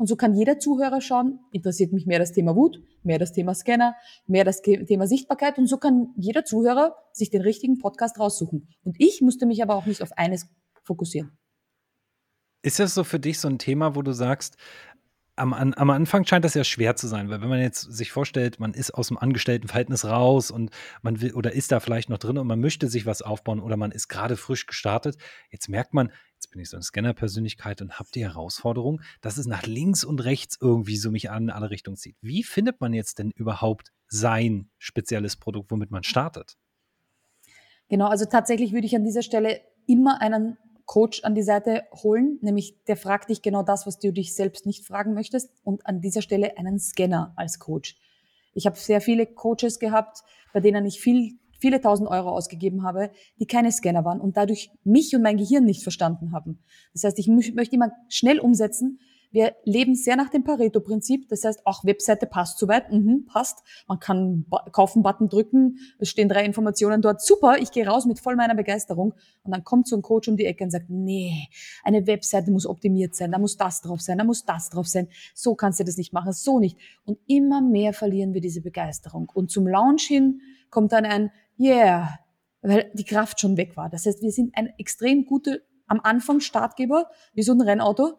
und 0.02 0.08
so 0.08 0.16
kann 0.16 0.34
jeder 0.34 0.58
Zuhörer 0.58 1.00
schauen, 1.00 1.42
interessiert 1.52 1.94
mich 1.94 2.08
mehr 2.08 2.18
das 2.18 2.32
Thema 2.32 2.56
Wut, 2.56 2.82
mehr 3.04 3.20
das 3.20 3.34
Thema 3.34 3.54
Scanner, 3.54 3.94
mehr 4.26 4.44
das 4.44 4.64
Thema 4.64 5.06
Sichtbarkeit. 5.06 5.60
Und 5.60 5.68
so 5.68 5.78
kann 5.78 6.08
jeder 6.18 6.44
Zuhörer 6.44 6.96
sich 7.14 7.30
den 7.30 7.44
richtigen 7.44 7.78
Podcast 7.78 8.20
raussuchen. 8.20 8.68
Und 8.84 8.96
ich 8.98 9.22
musste 9.22 9.46
mich 9.46 9.62
aber 9.62 9.76
auch 9.76 9.86
nicht 9.86 10.02
auf 10.02 10.12
eines 10.18 10.48
fokussieren. 10.82 11.38
Ist 12.64 12.80
das 12.80 12.96
so 12.96 13.04
für 13.04 13.20
dich 13.20 13.40
so 13.40 13.48
ein 13.48 13.60
Thema, 13.60 13.96
wo 13.96 14.02
du 14.02 14.12
sagst, 14.12 14.58
am, 15.36 15.54
am, 15.54 15.90
Anfang 15.90 16.26
scheint 16.26 16.46
das 16.46 16.54
ja 16.54 16.64
schwer 16.64 16.96
zu 16.96 17.08
sein, 17.08 17.30
weil 17.30 17.42
wenn 17.42 17.50
man 17.50 17.62
jetzt 17.62 17.82
sich 17.82 18.12
vorstellt, 18.12 18.60
man 18.60 18.74
ist 18.74 18.92
aus 18.92 19.08
dem 19.08 19.18
Angestelltenverhältnis 19.18 20.06
raus 20.06 20.52
und 20.52 20.72
man 21.02 21.22
will 21.22 21.34
oder 21.34 21.54
ist 21.54 21.72
da 21.72 21.80
vielleicht 21.80 22.10
noch 22.10 22.18
drin 22.18 22.38
und 22.38 22.48
man 22.48 22.60
möchte 22.60 22.88
sich 22.88 23.06
was 23.06 23.22
aufbauen 23.22 23.60
oder 23.60 23.78
man 23.78 23.92
ist 23.92 24.08
gerade 24.08 24.38
frisch 24.38 24.68
gestartet, 24.68 25.18
jetzt 25.50 25.70
merkt 25.70 25.94
man, 25.94 26.12
jetzt 26.36 26.52
bin 26.52 26.62
ich 26.62 26.70
so 26.70 26.78
eine 26.78 26.84
Scanner-Persönlichkeit 26.84 27.82
und 27.82 28.00
habe 28.00 28.10
die 28.14 28.24
Herausforderung, 28.24 29.02
dass 29.22 29.38
es 29.38 29.46
nach 29.46 29.66
links 29.66 30.04
und 30.04 30.24
rechts 30.24 30.58
irgendwie 30.60 30.98
so 30.98 31.12
mich 31.12 31.30
an 31.30 31.50
alle 31.50 31.70
Richtungen 31.70 31.98
zieht. 31.98 32.18
Wie 32.22 32.44
findet 32.44 32.82
man 32.82 32.94
jetzt 32.94 33.20
denn 33.20 33.32
überhaupt 33.32 33.92
sein 34.08 34.70
spezielles 34.78 35.38
Produkt, 35.38 35.72
womit 35.72 35.92
man 35.92 36.04
startet? 36.04 36.58
Genau, 37.90 38.08
also 38.08 38.26
tatsächlich 38.26 38.74
würde 38.74 38.88
ich 38.88 38.96
an 38.96 39.04
dieser 39.04 39.22
Stelle 39.22 39.62
immer 39.88 40.22
einen 40.22 40.58
Coach 40.86 41.24
an 41.24 41.36
die 41.36 41.44
Seite 41.44 41.84
holen, 42.04 42.38
nämlich 42.42 42.76
der 42.86 42.98
fragt 42.98 43.30
dich 43.30 43.42
genau 43.42 43.64
das, 43.64 43.86
was 43.86 44.00
du 44.00 44.12
dich 44.12 44.36
selbst 44.36 44.66
nicht 44.66 44.86
fragen 44.86 45.14
möchtest 45.14 45.52
und 45.64 45.86
an 45.86 46.02
dieser 46.02 46.22
Stelle 46.22 46.58
einen 46.58 46.80
Scanner 46.80 47.34
als 47.36 47.60
Coach. 47.60 47.98
Ich 48.54 48.66
habe 48.66 48.78
sehr 48.78 49.02
viele 49.02 49.26
Coaches 49.26 49.80
gehabt, 49.80 50.24
bei 50.54 50.60
denen 50.60 50.86
ich 50.86 51.00
viel 51.00 51.40
viele 51.62 51.80
tausend 51.80 52.10
Euro 52.10 52.32
ausgegeben 52.32 52.84
habe, 52.84 53.12
die 53.40 53.46
keine 53.46 53.72
Scanner 53.72 54.04
waren 54.04 54.20
und 54.20 54.36
dadurch 54.36 54.72
mich 54.84 55.16
und 55.16 55.22
mein 55.22 55.38
Gehirn 55.38 55.64
nicht 55.64 55.84
verstanden 55.84 56.34
haben. 56.34 56.60
Das 56.94 57.04
heißt, 57.04 57.20
ich 57.20 57.28
möchte 57.28 57.76
immer 57.76 57.92
schnell 58.10 58.40
umsetzen. 58.40 59.00
Wir 59.32 59.56
leben 59.64 59.96
sehr 59.96 60.16
nach 60.18 60.30
dem 60.30 60.44
Pareto-Prinzip. 60.44 61.30
Das 61.30 61.46
heißt, 61.46 61.66
auch 61.66 61.86
Webseite 61.86 62.26
passt 62.26 62.60
soweit. 62.60 62.92
Mhm, 62.92 63.26
passt. 63.26 63.64
Man 63.88 64.00
kann 64.00 64.46
kaufen-Button 64.72 65.30
drücken. 65.30 65.80
Es 66.00 66.10
stehen 66.10 66.28
drei 66.28 66.44
Informationen 66.44 67.02
dort. 67.02 67.22
Super, 67.22 67.58
ich 67.58 67.72
gehe 67.72 67.88
raus 67.88 68.06
mit 68.06 68.20
voll 68.20 68.36
meiner 68.36 68.56
Begeisterung. 68.56 69.14
Und 69.44 69.52
dann 69.52 69.64
kommt 69.64 69.88
so 69.88 69.96
ein 69.96 70.02
Coach 70.02 70.28
um 70.28 70.36
die 70.36 70.46
Ecke 70.46 70.66
und 70.66 70.70
sagt, 70.70 70.90
nee, 70.90 71.48
eine 71.84 72.06
Webseite 72.08 72.52
muss 72.52 72.66
optimiert 72.66 73.16
sein. 73.16 73.32
Da 73.32 73.40
muss 73.40 73.56
das 73.56 73.82
drauf 73.82 74.02
sein. 74.02 74.18
Da 74.18 74.26
muss 74.26 74.46
das 74.46 74.70
drauf 74.70 74.88
sein. 74.88 75.08
So 75.34 75.56
kannst 75.56 75.80
du 75.80 75.86
das 75.86 75.98
nicht 75.98 76.12
machen. 76.12 76.34
So 76.34 76.60
nicht. 76.60 76.78
Und 77.06 77.18
immer 77.28 77.62
mehr 77.62 77.94
verlieren 77.94 78.34
wir 78.34 78.42
diese 78.42 78.62
Begeisterung. 78.62 79.32
Und 79.34 79.50
zum 79.50 79.66
Launch 79.66 80.04
hin 80.04 80.42
kommt 80.70 80.92
dann 80.92 81.06
ein, 81.06 81.32
yeah, 81.58 82.20
weil 82.62 82.92
die 82.94 83.06
Kraft 83.06 83.40
schon 83.40 83.58
weg 83.58 83.78
war. 83.78 83.90
Das 83.90 84.06
heißt, 84.06 84.22
wir 84.22 84.32
sind 84.32 84.56
ein 84.58 84.74
extrem 84.78 85.26
guter, 85.26 85.58
am 85.88 86.00
Anfang 86.04 86.40
Startgeber, 86.40 87.10
wie 87.34 87.44
so 87.44 87.54
ein 87.54 87.62
Rennauto. 87.62 88.18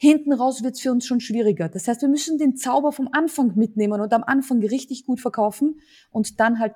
Hinten 0.00 0.32
raus 0.32 0.62
wird 0.62 0.74
es 0.74 0.80
für 0.80 0.92
uns 0.92 1.04
schon 1.04 1.18
schwieriger. 1.18 1.68
Das 1.68 1.88
heißt, 1.88 2.02
wir 2.02 2.08
müssen 2.08 2.38
den 2.38 2.56
Zauber 2.56 2.92
vom 2.92 3.08
Anfang 3.10 3.56
mitnehmen 3.56 4.00
und 4.00 4.12
am 4.12 4.22
Anfang 4.22 4.62
richtig 4.62 5.06
gut 5.06 5.20
verkaufen 5.20 5.80
und 6.10 6.38
dann 6.38 6.60
halt 6.60 6.74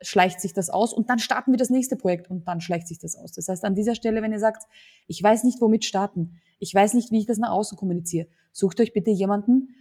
schleicht 0.00 0.40
sich 0.40 0.52
das 0.52 0.70
aus 0.70 0.92
und 0.92 1.10
dann 1.10 1.18
starten 1.18 1.52
wir 1.52 1.56
das 1.56 1.70
nächste 1.70 1.96
Projekt 1.96 2.30
und 2.30 2.46
dann 2.46 2.60
schleicht 2.60 2.86
sich 2.86 2.98
das 3.00 3.16
aus. 3.16 3.32
Das 3.32 3.48
heißt, 3.48 3.64
an 3.64 3.74
dieser 3.74 3.96
Stelle, 3.96 4.22
wenn 4.22 4.32
ihr 4.32 4.38
sagt, 4.38 4.64
ich 5.08 5.20
weiß 5.20 5.42
nicht, 5.44 5.60
womit 5.60 5.84
starten, 5.84 6.40
ich 6.60 6.72
weiß 6.72 6.94
nicht, 6.94 7.10
wie 7.10 7.18
ich 7.18 7.26
das 7.26 7.38
nach 7.38 7.50
außen 7.50 7.76
kommuniziere, 7.76 8.28
sucht 8.52 8.80
euch 8.80 8.92
bitte 8.92 9.10
jemanden, 9.10 9.74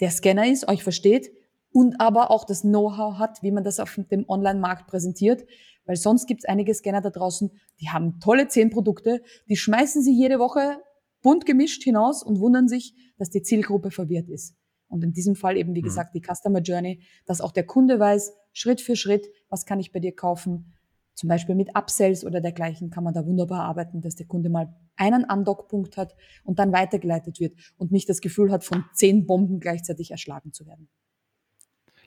der 0.00 0.10
Scanner 0.10 0.46
ist, 0.46 0.68
euch 0.68 0.82
versteht, 0.82 1.32
und 1.72 2.00
aber 2.00 2.30
auch 2.30 2.44
das 2.44 2.62
Know-how 2.62 3.18
hat, 3.18 3.42
wie 3.42 3.50
man 3.50 3.64
das 3.64 3.80
auf 3.80 3.98
dem 4.10 4.28
Online-Markt 4.28 4.86
präsentiert. 4.86 5.46
Weil 5.86 5.96
sonst 5.96 6.26
gibt 6.26 6.42
es 6.42 6.48
einige 6.48 6.74
Scanner 6.74 7.00
da 7.00 7.10
draußen, 7.10 7.50
die 7.80 7.88
haben 7.88 8.20
tolle 8.20 8.46
zehn 8.46 8.70
Produkte, 8.70 9.22
die 9.48 9.56
schmeißen 9.56 10.02
sie 10.02 10.12
jede 10.12 10.38
Woche 10.38 10.76
bunt 11.22 11.46
gemischt 11.46 11.82
hinaus 11.82 12.22
und 12.22 12.40
wundern 12.40 12.68
sich, 12.68 12.94
dass 13.16 13.30
die 13.30 13.42
Zielgruppe 13.42 13.90
verwirrt 13.90 14.28
ist. 14.28 14.56
Und 14.88 15.02
in 15.02 15.12
diesem 15.12 15.36
Fall 15.36 15.56
eben, 15.56 15.74
wie 15.74 15.80
mhm. 15.80 15.86
gesagt, 15.86 16.14
die 16.14 16.20
Customer 16.20 16.60
Journey, 16.60 17.02
dass 17.24 17.40
auch 17.40 17.52
der 17.52 17.64
Kunde 17.64 17.98
weiß, 17.98 18.34
Schritt 18.52 18.80
für 18.80 18.96
Schritt, 18.96 19.26
was 19.48 19.64
kann 19.64 19.80
ich 19.80 19.92
bei 19.92 20.00
dir 20.00 20.14
kaufen, 20.14 20.74
zum 21.14 21.28
Beispiel 21.28 21.54
mit 21.54 21.76
Upsells 21.76 22.24
oder 22.24 22.40
dergleichen 22.40 22.90
kann 22.90 23.04
man 23.04 23.14
da 23.14 23.24
wunderbar 23.26 23.64
arbeiten, 23.64 24.00
dass 24.00 24.16
der 24.16 24.26
Kunde 24.26 24.48
mal 24.48 24.74
einen 24.96 25.24
Andockpunkt 25.24 25.96
hat 25.96 26.14
und 26.44 26.58
dann 26.58 26.72
weitergeleitet 26.72 27.38
wird 27.40 27.54
und 27.76 27.92
nicht 27.92 28.08
das 28.08 28.20
Gefühl 28.20 28.50
hat, 28.50 28.64
von 28.64 28.84
zehn 28.92 29.26
Bomben 29.26 29.60
gleichzeitig 29.60 30.10
erschlagen 30.10 30.52
zu 30.52 30.66
werden. 30.66 30.88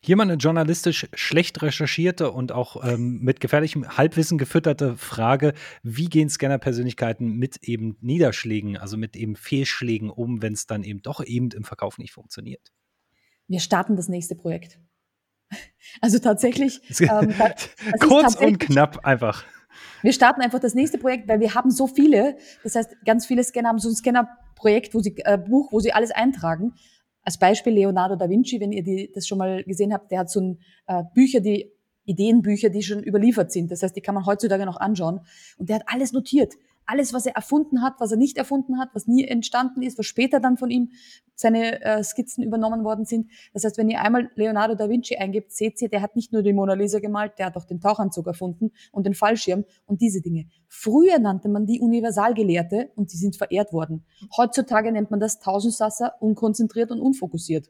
Hier 0.05 0.17
mal 0.17 0.21
eine 0.21 0.35
journalistisch 0.35 1.07
schlecht 1.15 1.63
recherchierte 1.63 2.29
und 2.29 2.51
auch 2.51 2.87
ähm, 2.87 3.21
mit 3.21 3.39
gefährlichem 3.39 3.97
Halbwissen 3.97 4.37
gefütterte 4.37 4.97
Frage: 4.97 5.55
Wie 5.81 6.05
gehen 6.05 6.29
Scanner-Persönlichkeiten 6.29 7.31
mit 7.31 7.63
eben 7.63 7.97
Niederschlägen, 8.01 8.77
also 8.77 8.97
mit 8.97 9.15
eben 9.15 9.35
Fehlschlägen 9.35 10.11
um, 10.11 10.43
wenn 10.43 10.53
es 10.53 10.67
dann 10.67 10.83
eben 10.83 11.01
doch 11.01 11.25
eben 11.25 11.49
im 11.49 11.63
Verkauf 11.63 11.97
nicht 11.97 12.13
funktioniert? 12.13 12.71
Wir 13.47 13.59
starten 13.59 13.95
das 13.95 14.07
nächste 14.07 14.35
Projekt. 14.35 14.79
Also 16.01 16.19
tatsächlich. 16.19 16.81
Ähm, 16.99 17.33
Kurz 17.99 18.33
tatsächlich, 18.33 18.47
und 18.47 18.59
knapp 18.59 19.03
einfach. 19.05 19.43
Wir 20.03 20.13
starten 20.13 20.41
einfach 20.41 20.59
das 20.59 20.75
nächste 20.75 20.99
Projekt, 20.99 21.27
weil 21.27 21.39
wir 21.39 21.55
haben 21.55 21.71
so 21.71 21.87
viele. 21.87 22.37
Das 22.63 22.75
heißt, 22.75 22.95
ganz 23.05 23.25
viele 23.25 23.43
Scanner 23.43 23.69
haben 23.69 23.79
so 23.79 23.89
ein 23.89 23.95
Scanner-Projekt, 23.95 24.93
wo 24.93 24.99
sie 24.99 25.15
äh, 25.25 25.39
Buch, 25.39 25.71
wo 25.71 25.79
sie 25.79 25.93
alles 25.93 26.11
eintragen. 26.11 26.75
Als 27.25 27.37
Beispiel 27.37 27.73
Leonardo 27.73 28.15
da 28.15 28.29
Vinci, 28.29 28.59
wenn 28.61 28.71
ihr 28.71 28.83
die, 28.83 29.11
das 29.13 29.27
schon 29.27 29.39
mal 29.39 29.63
gesehen 29.63 29.91
habt, 29.93 30.11
der 30.11 30.19
hat 30.19 30.29
so 30.29 30.39
ein 30.39 30.59
äh, 30.87 31.03
Bücher, 31.13 31.41
die 31.41 31.71
Ideenbücher, 32.05 32.69
die 32.69 32.83
schon 32.83 33.03
überliefert 33.03 33.51
sind. 33.51 33.71
Das 33.71 33.83
heißt, 33.83 33.95
die 33.95 34.01
kann 34.01 34.15
man 34.15 34.25
heutzutage 34.25 34.65
noch 34.65 34.77
anschauen. 34.77 35.21
Und 35.57 35.69
der 35.69 35.77
hat 35.77 35.85
alles 35.87 36.13
notiert 36.13 36.53
alles, 36.85 37.13
was 37.13 37.25
er 37.25 37.35
erfunden 37.35 37.81
hat, 37.81 37.95
was 37.99 38.11
er 38.11 38.17
nicht 38.17 38.37
erfunden 38.37 38.79
hat, 38.79 38.89
was 38.93 39.07
nie 39.07 39.25
entstanden 39.25 39.81
ist, 39.81 39.97
was 39.97 40.05
später 40.05 40.39
dann 40.39 40.57
von 40.57 40.69
ihm 40.69 40.91
seine 41.35 41.81
äh, 41.81 42.03
Skizzen 42.03 42.43
übernommen 42.43 42.83
worden 42.83 43.05
sind. 43.05 43.29
Das 43.53 43.63
heißt, 43.63 43.77
wenn 43.77 43.89
ihr 43.89 44.01
einmal 44.01 44.29
Leonardo 44.35 44.75
da 44.75 44.89
Vinci 44.89 45.17
eingibt, 45.17 45.51
seht 45.51 45.81
ihr, 45.81 45.89
der 45.89 46.01
hat 46.01 46.15
nicht 46.15 46.31
nur 46.31 46.43
die 46.43 46.53
Mona 46.53 46.73
Lisa 46.73 46.99
gemalt, 46.99 47.33
der 47.37 47.47
hat 47.47 47.57
auch 47.57 47.65
den 47.65 47.81
Tauchanzug 47.81 48.27
erfunden 48.27 48.71
und 48.91 49.05
den 49.05 49.13
Fallschirm 49.13 49.65
und 49.85 50.01
diese 50.01 50.21
Dinge. 50.21 50.47
Früher 50.67 51.19
nannte 51.19 51.49
man 51.49 51.65
die 51.65 51.79
Universalgelehrte 51.79 52.91
und 52.95 53.11
die 53.11 53.17
sind 53.17 53.35
verehrt 53.35 53.73
worden. 53.73 54.05
Heutzutage 54.37 54.91
nennt 54.91 55.11
man 55.11 55.19
das 55.19 55.39
Tausendsasser, 55.39 56.13
unkonzentriert 56.21 56.91
und 56.91 57.01
unfokussiert. 57.01 57.69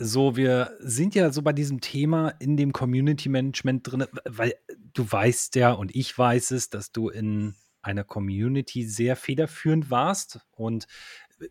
So, 0.00 0.36
wir 0.36 0.76
sind 0.78 1.16
ja 1.16 1.32
so 1.32 1.42
bei 1.42 1.52
diesem 1.52 1.80
Thema 1.80 2.28
in 2.38 2.56
dem 2.56 2.72
Community 2.72 3.28
Management 3.28 3.90
drin, 3.90 4.04
weil 4.24 4.54
du 4.92 5.10
weißt 5.10 5.56
ja 5.56 5.72
und 5.72 5.94
ich 5.96 6.16
weiß 6.16 6.52
es, 6.52 6.70
dass 6.70 6.92
du 6.92 7.08
in 7.08 7.56
einer 7.82 8.04
Community 8.04 8.84
sehr 8.84 9.16
federführend 9.16 9.90
warst. 9.90 10.40
Und 10.50 10.86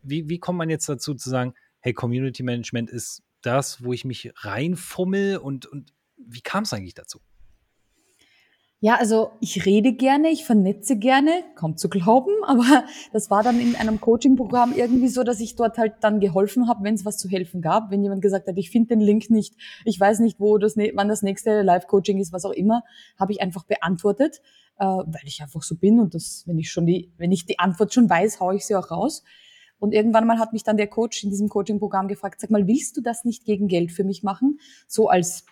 wie, 0.02 0.30
wie 0.30 0.40
kommt 0.40 0.58
man 0.58 0.70
jetzt 0.70 0.90
dazu 0.90 1.16
zu 1.16 1.30
sagen, 1.30 1.54
hey, 1.80 1.94
Community 1.94 2.44
Management 2.44 2.90
ist 2.90 3.24
das, 3.42 3.84
wo 3.84 3.94
ich 3.94 4.06
mich 4.06 4.32
reinfummel 4.36 5.38
und, 5.38 5.66
und 5.66 5.94
wie 6.18 6.42
kam 6.42 6.64
es 6.64 6.74
eigentlich 6.74 6.96
dazu? 6.96 7.22
Ja, 8.80 8.96
also 8.96 9.32
ich 9.40 9.66
rede 9.66 9.94
gerne, 9.94 10.30
ich 10.30 10.46
vernetze 10.46 10.98
gerne, 10.98 11.32
kaum 11.56 11.78
zu 11.78 11.90
glauben, 11.90 12.32
aber 12.46 12.86
das 13.12 13.32
war 13.32 13.42
dann 13.42 13.60
in 13.60 13.76
einem 13.76 14.00
Coaching-Programm 14.00 14.74
irgendwie 14.74 15.08
so, 15.08 15.24
dass 15.24 15.40
ich 15.40 15.56
dort 15.56 15.78
halt 15.78 15.96
dann 16.02 16.20
geholfen 16.20 16.68
habe, 16.68 16.84
wenn 16.84 16.94
es 16.94 17.04
was 17.04 17.18
zu 17.18 17.28
helfen 17.28 17.62
gab. 17.62 17.90
Wenn 17.90 18.04
jemand 18.04 18.22
gesagt 18.22 18.48
hat, 18.48 18.58
ich 18.58 18.70
finde 18.70 18.90
den 18.90 19.00
Link 19.00 19.30
nicht, 19.30 19.56
ich 19.84 20.00
weiß 20.00 20.20
nicht, 20.20 20.40
wo 20.40 20.58
das, 20.60 20.78
wann 20.78 21.08
das 21.08 21.24
nächste 21.24 21.64
Live-Coaching 21.64 22.20
ist, 22.20 22.34
was 22.34 22.46
auch 22.46 22.52
immer, 22.52 22.84
habe 23.18 23.32
ich 23.32 23.42
einfach 23.42 23.64
beantwortet 23.64 24.42
äh, 24.80 24.86
weil 24.86 25.22
ich 25.26 25.42
einfach 25.42 25.64
so 25.64 25.76
bin 25.76 26.00
und 26.00 26.14
das, 26.14 26.44
wenn 26.46 26.58
ich 26.58 26.72
schon 26.72 26.86
die, 26.86 27.12
wenn 27.18 27.32
ich 27.32 27.46
die 27.46 27.60
Antwort 27.60 27.94
schon 27.94 28.10
weiß, 28.10 28.40
haue 28.40 28.56
ich 28.56 28.66
sie 28.66 28.76
auch 28.76 28.92
raus. 28.92 29.24
Und 29.80 29.94
irgendwann 29.94 30.26
mal 30.26 30.40
hat 30.40 30.54
mich 30.54 30.64
dann 30.64 30.78
der 30.78 30.88
Coach 30.88 31.24
in 31.24 31.30
diesem 31.30 31.50
Coaching-Programm 31.50 32.08
gefragt, 32.08 32.42
sag 32.42 32.50
mal, 32.50 32.68
willst 32.68 32.98
du 32.98 33.02
das 33.02 33.26
nicht 33.26 33.46
gegen 33.46 33.68
Geld 33.68 33.92
für 33.92 34.04
mich 34.04 34.24
machen? 34.24 34.60
So 34.88 35.08
als 35.08 35.46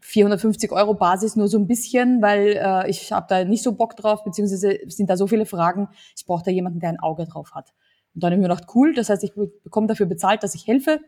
450 0.00 0.72
Euro 0.72 0.94
Basis 0.94 1.36
nur 1.36 1.48
so 1.48 1.58
ein 1.58 1.66
bisschen, 1.66 2.22
weil 2.22 2.58
äh, 2.60 2.90
ich 2.90 3.12
habe 3.12 3.26
da 3.28 3.44
nicht 3.44 3.62
so 3.62 3.72
Bock 3.72 3.96
drauf, 3.96 4.24
beziehungsweise 4.24 4.78
sind 4.86 5.10
da 5.10 5.16
so 5.16 5.26
viele 5.26 5.46
Fragen. 5.46 5.88
Ich 6.16 6.24
brauche 6.26 6.44
da 6.44 6.50
jemanden, 6.50 6.80
der 6.80 6.90
ein 6.90 7.00
Auge 7.00 7.26
drauf 7.26 7.52
hat. 7.54 7.72
Und 8.14 8.22
dann 8.22 8.32
habe 8.32 8.40
ich 8.40 8.48
mir 8.48 8.54
gedacht, 8.54 8.74
cool, 8.74 8.94
das 8.94 9.08
heißt, 9.08 9.24
ich 9.24 9.32
bekomme 9.34 9.86
dafür 9.86 10.06
bezahlt, 10.06 10.42
dass 10.42 10.54
ich 10.54 10.66
helfe. 10.66 11.00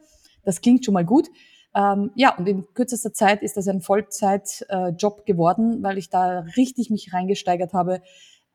Das 0.45 0.61
klingt 0.61 0.85
schon 0.85 0.95
mal 0.95 1.05
gut. 1.05 1.29
Ähm, 1.75 2.11
ja, 2.15 2.37
und 2.37 2.47
in 2.47 2.67
kürzester 2.75 3.12
Zeit 3.12 3.43
ist 3.43 3.57
das 3.57 3.67
ein 3.67 3.81
Vollzeitjob 3.81 5.21
äh, 5.21 5.25
geworden, 5.25 5.83
weil 5.83 5.99
ich 5.99 6.11
da 6.11 6.41
richtig 6.57 6.91
mich 6.91 7.12
reingesteigert 7.12 7.73
habe, 7.73 8.03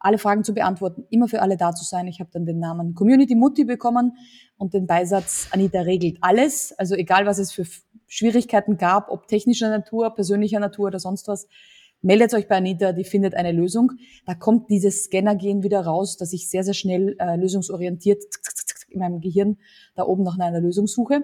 alle 0.07 0.17
Fragen 0.17 0.43
zu 0.45 0.53
beantworten, 0.53 1.05
immer 1.09 1.27
für 1.27 1.41
alle 1.41 1.57
da 1.57 1.75
zu 1.75 1.83
sein. 1.83 2.07
Ich 2.07 2.21
habe 2.21 2.29
dann 2.31 2.45
den 2.45 2.59
Namen 2.59 2.95
Community 2.95 3.35
Mutti 3.35 3.65
bekommen 3.65 4.17
und 4.57 4.73
den 4.73 4.87
Beisatz 4.87 5.49
Anita 5.51 5.81
regelt 5.81 6.17
alles. 6.21 6.73
Also 6.77 6.95
egal, 6.95 7.25
was 7.25 7.39
es 7.39 7.51
für 7.51 7.65
Schwierigkeiten 8.07 8.77
gab, 8.77 9.09
ob 9.11 9.27
technischer 9.27 9.69
Natur, 9.69 10.15
persönlicher 10.15 10.61
Natur 10.61 10.87
oder 10.87 10.99
sonst 10.99 11.27
was, 11.27 11.47
meldet 12.01 12.33
euch 12.33 12.47
bei 12.47 12.55
Anita, 12.55 12.93
die 12.93 13.03
findet 13.03 13.35
eine 13.35 13.51
Lösung. 13.51 13.91
Da 14.25 14.33
kommt 14.33 14.69
dieses 14.69 15.03
Scanner-Gehen 15.03 15.61
wieder 15.61 15.81
raus, 15.81 16.15
dass 16.15 16.31
ich 16.31 16.49
sehr, 16.49 16.63
sehr 16.63 16.73
schnell 16.73 17.17
äh, 17.19 17.35
lösungsorientiert 17.35 18.23
in 18.89 18.99
meinem 18.99 19.19
Gehirn 19.19 19.57
da 19.95 20.03
oben 20.03 20.23
nach 20.23 20.39
einer 20.39 20.61
Lösung 20.61 20.87
suche. 20.87 21.23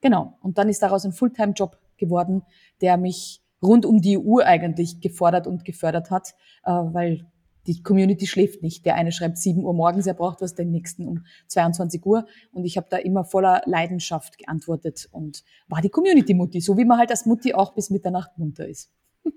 Genau. 0.00 0.38
Und 0.40 0.58
dann 0.58 0.68
ist 0.68 0.82
daraus 0.82 1.04
ein 1.04 1.12
Fulltime-Job 1.12 1.76
geworden, 1.96 2.42
der 2.80 2.96
mich 2.98 3.42
rund 3.60 3.84
um 3.84 4.00
die 4.00 4.18
Uhr 4.18 4.44
eigentlich 4.46 5.00
gefordert 5.00 5.48
und 5.48 5.64
gefördert 5.64 6.10
hat, 6.10 6.34
äh, 6.64 6.70
weil 6.70 7.26
die 7.66 7.82
Community 7.82 8.26
schläft 8.26 8.62
nicht. 8.62 8.84
Der 8.84 8.96
eine 8.96 9.12
schreibt 9.12 9.38
7 9.38 9.62
Uhr 9.64 9.74
morgens, 9.74 10.06
er 10.06 10.14
braucht 10.14 10.40
was, 10.40 10.54
den 10.54 10.70
nächsten 10.70 11.06
um 11.06 11.24
22 11.48 12.04
Uhr. 12.04 12.26
Und 12.52 12.64
ich 12.64 12.76
habe 12.76 12.86
da 12.90 12.96
immer 12.96 13.24
voller 13.24 13.62
Leidenschaft 13.66 14.38
geantwortet 14.38 15.08
und 15.12 15.44
war 15.68 15.80
die 15.80 15.90
Community-Mutti, 15.90 16.60
so 16.60 16.76
wie 16.76 16.84
man 16.84 16.98
halt 16.98 17.10
als 17.10 17.26
Mutti 17.26 17.54
auch 17.54 17.74
bis 17.74 17.90
Mitternacht 17.90 18.36
munter 18.38 18.68
ist. 18.68 18.90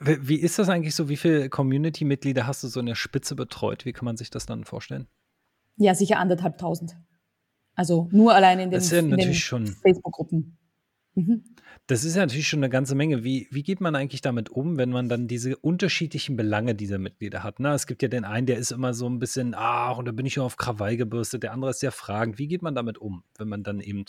Wie 0.00 0.36
ist 0.36 0.58
das 0.58 0.68
eigentlich 0.68 0.94
so? 0.94 1.08
Wie 1.08 1.16
viele 1.16 1.48
Community-Mitglieder 1.48 2.46
hast 2.46 2.64
du 2.64 2.68
so 2.68 2.80
in 2.80 2.86
der 2.86 2.94
Spitze 2.94 3.36
betreut? 3.36 3.84
Wie 3.84 3.92
kann 3.92 4.04
man 4.04 4.16
sich 4.16 4.30
das 4.30 4.46
dann 4.46 4.64
vorstellen? 4.64 5.06
Ja, 5.76 5.94
sicher 5.94 6.18
anderthalbtausend. 6.18 6.96
Also 7.74 8.08
nur 8.10 8.34
allein 8.34 8.58
in 8.58 8.70
den, 8.70 8.80
ja 8.82 9.02
den 9.02 9.32
Facebook-Gruppen. 9.34 10.58
Mhm. 11.14 11.44
Das 11.86 12.04
ist 12.04 12.16
ja 12.16 12.22
natürlich 12.22 12.48
schon 12.48 12.60
eine 12.60 12.70
ganze 12.70 12.94
Menge. 12.94 13.24
Wie, 13.24 13.48
wie 13.50 13.62
geht 13.62 13.80
man 13.80 13.94
eigentlich 13.94 14.20
damit 14.20 14.50
um, 14.50 14.78
wenn 14.78 14.90
man 14.90 15.08
dann 15.08 15.28
diese 15.28 15.56
unterschiedlichen 15.56 16.36
Belange 16.36 16.74
dieser 16.74 16.98
Mitglieder 16.98 17.42
hat? 17.42 17.60
Na, 17.60 17.74
es 17.74 17.86
gibt 17.86 18.02
ja 18.02 18.08
den 18.08 18.24
einen, 18.24 18.46
der 18.46 18.58
ist 18.58 18.72
immer 18.72 18.94
so 18.94 19.08
ein 19.08 19.18
bisschen, 19.18 19.54
ach, 19.56 19.98
und 19.98 20.06
da 20.06 20.12
bin 20.12 20.26
ich 20.26 20.36
nur 20.36 20.46
auf 20.46 20.56
Krawall 20.56 20.96
gebürstet. 20.96 21.42
Der 21.42 21.52
andere 21.52 21.70
ist 21.70 21.80
sehr 21.80 21.92
fragend. 21.92 22.38
Wie 22.38 22.48
geht 22.48 22.62
man 22.62 22.74
damit 22.74 22.98
um, 22.98 23.24
wenn 23.36 23.48
man 23.48 23.62
dann 23.62 23.80
eben 23.80 24.04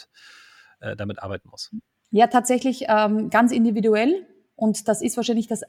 äh, 0.80 0.96
damit 0.96 1.22
arbeiten 1.22 1.50
muss? 1.50 1.72
Ja, 2.12 2.28
tatsächlich 2.28 2.86
ähm, 2.88 3.30
ganz 3.30 3.52
individuell. 3.52 4.28
Und 4.56 4.88
das 4.88 5.02
ist 5.02 5.18
wahrscheinlich 5.18 5.48
das 5.48 5.62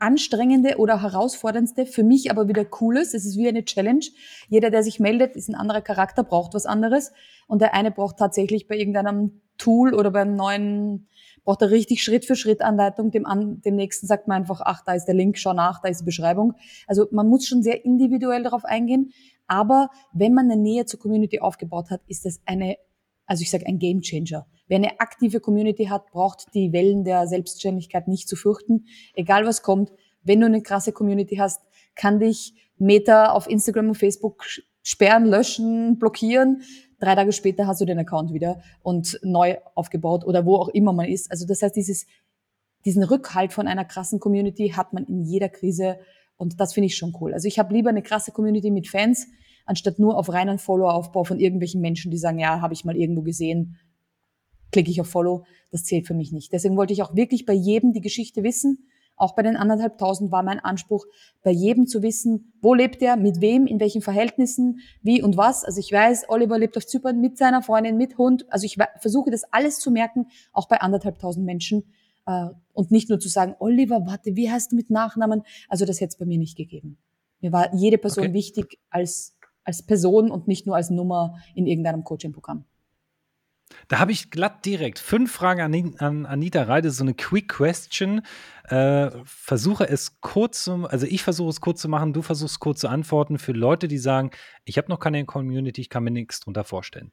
anstrengende 0.00 0.76
oder 0.78 1.02
herausforderndste, 1.02 1.86
für 1.86 2.02
mich 2.02 2.30
aber 2.30 2.48
wieder 2.48 2.64
cooles. 2.64 3.14
Es 3.14 3.24
ist 3.24 3.36
wie 3.36 3.48
eine 3.48 3.64
Challenge. 3.64 4.04
Jeder, 4.48 4.70
der 4.70 4.82
sich 4.82 4.98
meldet, 4.98 5.36
ist 5.36 5.48
ein 5.48 5.54
anderer 5.54 5.82
Charakter, 5.82 6.24
braucht 6.24 6.52
was 6.52 6.66
anderes. 6.66 7.12
Und 7.46 7.62
der 7.62 7.74
eine 7.74 7.92
braucht 7.92 8.18
tatsächlich 8.18 8.66
bei 8.66 8.76
irgendeinem 8.76 9.40
Tool 9.56 9.94
oder 9.94 10.10
beim 10.10 10.34
neuen, 10.34 11.08
braucht 11.44 11.62
er 11.62 11.70
richtig 11.70 12.02
Schritt 12.02 12.24
für 12.24 12.34
Schritt 12.34 12.60
Anleitung. 12.60 13.12
Dem, 13.12 13.24
an, 13.24 13.60
dem 13.60 13.76
nächsten 13.76 14.08
sagt 14.08 14.26
man 14.26 14.38
einfach, 14.38 14.60
ach, 14.64 14.82
da 14.84 14.94
ist 14.94 15.04
der 15.04 15.14
Link, 15.14 15.38
schau 15.38 15.52
nach, 15.52 15.80
da 15.80 15.88
ist 15.88 16.00
die 16.00 16.04
Beschreibung. 16.04 16.54
Also 16.88 17.06
man 17.12 17.28
muss 17.28 17.46
schon 17.46 17.62
sehr 17.62 17.84
individuell 17.84 18.42
darauf 18.42 18.64
eingehen. 18.64 19.12
Aber 19.46 19.90
wenn 20.12 20.34
man 20.34 20.50
eine 20.50 20.60
Nähe 20.60 20.86
zur 20.86 20.98
Community 20.98 21.38
aufgebaut 21.38 21.90
hat, 21.90 22.00
ist 22.08 22.24
das 22.24 22.40
eine, 22.46 22.76
also 23.26 23.42
ich 23.42 23.50
sage 23.50 23.66
ein 23.66 23.78
Game 23.78 24.00
Changer. 24.00 24.46
Wer 24.66 24.78
eine 24.78 25.00
aktive 25.00 25.40
Community 25.40 25.86
hat, 25.86 26.10
braucht 26.10 26.54
die 26.54 26.72
Wellen 26.72 27.04
der 27.04 27.26
Selbstständigkeit 27.26 28.08
nicht 28.08 28.28
zu 28.28 28.36
fürchten. 28.36 28.86
Egal 29.14 29.46
was 29.46 29.62
kommt, 29.62 29.92
wenn 30.22 30.40
du 30.40 30.46
eine 30.46 30.62
krasse 30.62 30.92
Community 30.92 31.36
hast, 31.36 31.60
kann 31.94 32.18
dich 32.18 32.54
Meta 32.78 33.32
auf 33.32 33.48
Instagram 33.48 33.88
und 33.88 33.94
Facebook 33.94 34.44
sperren, 34.82 35.24
löschen, 35.26 35.98
blockieren. 35.98 36.62
Drei 36.98 37.14
Tage 37.14 37.32
später 37.32 37.66
hast 37.66 37.80
du 37.80 37.84
den 37.84 37.98
Account 37.98 38.32
wieder 38.32 38.62
und 38.82 39.18
neu 39.22 39.56
aufgebaut 39.74 40.24
oder 40.24 40.46
wo 40.46 40.56
auch 40.56 40.68
immer 40.68 40.92
man 40.92 41.06
ist. 41.06 41.30
Also 41.30 41.46
das 41.46 41.62
heißt, 41.62 41.76
dieses, 41.76 42.06
diesen 42.84 43.02
Rückhalt 43.02 43.52
von 43.52 43.66
einer 43.66 43.84
krassen 43.84 44.20
Community 44.20 44.70
hat 44.70 44.92
man 44.92 45.04
in 45.04 45.22
jeder 45.24 45.48
Krise 45.48 45.98
und 46.36 46.60
das 46.60 46.74
finde 46.74 46.86
ich 46.86 46.96
schon 46.96 47.14
cool. 47.20 47.32
Also 47.32 47.48
ich 47.48 47.58
habe 47.58 47.72
lieber 47.72 47.90
eine 47.90 48.02
krasse 48.02 48.32
Community 48.32 48.70
mit 48.70 48.88
Fans, 48.88 49.26
anstatt 49.64 49.98
nur 49.98 50.16
auf 50.16 50.32
reinen 50.32 50.58
Follower-Aufbau 50.58 51.24
von 51.24 51.38
irgendwelchen 51.38 51.80
Menschen, 51.80 52.10
die 52.10 52.18
sagen, 52.18 52.38
ja, 52.38 52.60
habe 52.60 52.74
ich 52.74 52.84
mal 52.84 52.96
irgendwo 52.96 53.22
gesehen, 53.22 53.76
klicke 54.72 54.90
ich 54.90 55.00
auf 55.00 55.08
Follow, 55.08 55.44
das 55.70 55.84
zählt 55.84 56.06
für 56.06 56.14
mich 56.14 56.32
nicht. 56.32 56.52
Deswegen 56.52 56.76
wollte 56.76 56.92
ich 56.92 57.02
auch 57.02 57.14
wirklich 57.14 57.46
bei 57.46 57.52
jedem 57.52 57.92
die 57.92 58.00
Geschichte 58.00 58.42
wissen. 58.42 58.88
Auch 59.16 59.36
bei 59.36 59.42
den 59.42 59.56
anderthalbtausend 59.56 60.32
war 60.32 60.42
mein 60.42 60.58
Anspruch, 60.58 61.06
bei 61.44 61.52
jedem 61.52 61.86
zu 61.86 62.02
wissen, 62.02 62.52
wo 62.60 62.74
lebt 62.74 63.00
er, 63.00 63.16
mit 63.16 63.40
wem, 63.40 63.66
in 63.66 63.78
welchen 63.78 64.02
Verhältnissen, 64.02 64.80
wie 65.02 65.22
und 65.22 65.36
was. 65.36 65.64
Also 65.64 65.78
ich 65.78 65.92
weiß, 65.92 66.24
Oliver 66.28 66.58
lebt 66.58 66.76
auf 66.76 66.86
Zypern 66.86 67.20
mit 67.20 67.38
seiner 67.38 67.62
Freundin, 67.62 67.96
mit 67.96 68.18
Hund. 68.18 68.44
Also 68.52 68.66
ich 68.66 68.76
versuche 68.98 69.30
das 69.30 69.44
alles 69.52 69.78
zu 69.78 69.92
merken, 69.92 70.26
auch 70.52 70.66
bei 70.66 70.80
anderthalbtausend 70.80 71.46
Menschen. 71.46 71.84
Äh, 72.26 72.46
und 72.72 72.90
nicht 72.90 73.08
nur 73.08 73.20
zu 73.20 73.28
sagen, 73.28 73.54
Oliver, 73.60 74.04
warte, 74.06 74.34
wie 74.34 74.50
heißt 74.50 74.72
du 74.72 74.76
mit 74.76 74.90
Nachnamen? 74.90 75.42
Also 75.68 75.84
das 75.84 76.00
hätte 76.00 76.08
es 76.08 76.18
bei 76.18 76.24
mir 76.24 76.38
nicht 76.38 76.56
gegeben. 76.56 76.98
Mir 77.40 77.52
war 77.52 77.74
jede 77.74 77.98
Person 77.98 78.24
okay. 78.24 78.32
wichtig 78.32 78.78
als 78.90 79.33
als 79.64 79.84
Person 79.84 80.30
und 80.30 80.48
nicht 80.48 80.66
nur 80.66 80.76
als 80.76 80.90
Nummer 80.90 81.36
in 81.54 81.66
irgendeinem 81.66 82.04
Coaching-Programm. 82.04 82.64
Da 83.88 83.98
habe 83.98 84.12
ich 84.12 84.30
glatt 84.30 84.64
direkt 84.64 84.98
fünf 84.98 85.32
Fragen 85.32 85.60
an, 85.60 85.94
an 85.98 86.26
Anita 86.26 86.62
Reide, 86.62 86.90
so 86.90 87.02
eine 87.02 87.14
Quick 87.14 87.48
Question. 87.48 88.22
Äh, 88.64 89.10
versuche 89.24 89.88
es 89.88 90.20
kurz 90.20 90.64
zu, 90.64 90.86
also 90.86 91.06
ich 91.06 91.22
versuche 91.22 91.50
es 91.50 91.60
kurz 91.60 91.80
zu 91.80 91.88
machen, 91.88 92.12
du 92.12 92.22
versuchst 92.22 92.60
kurz 92.60 92.80
zu 92.80 92.88
antworten 92.88 93.38
für 93.38 93.52
Leute, 93.52 93.88
die 93.88 93.98
sagen, 93.98 94.30
ich 94.64 94.78
habe 94.78 94.88
noch 94.88 95.00
keine 95.00 95.24
Community, 95.24 95.80
ich 95.80 95.88
kann 95.88 96.04
mir 96.04 96.10
nichts 96.10 96.40
drunter 96.40 96.64
vorstellen. 96.64 97.12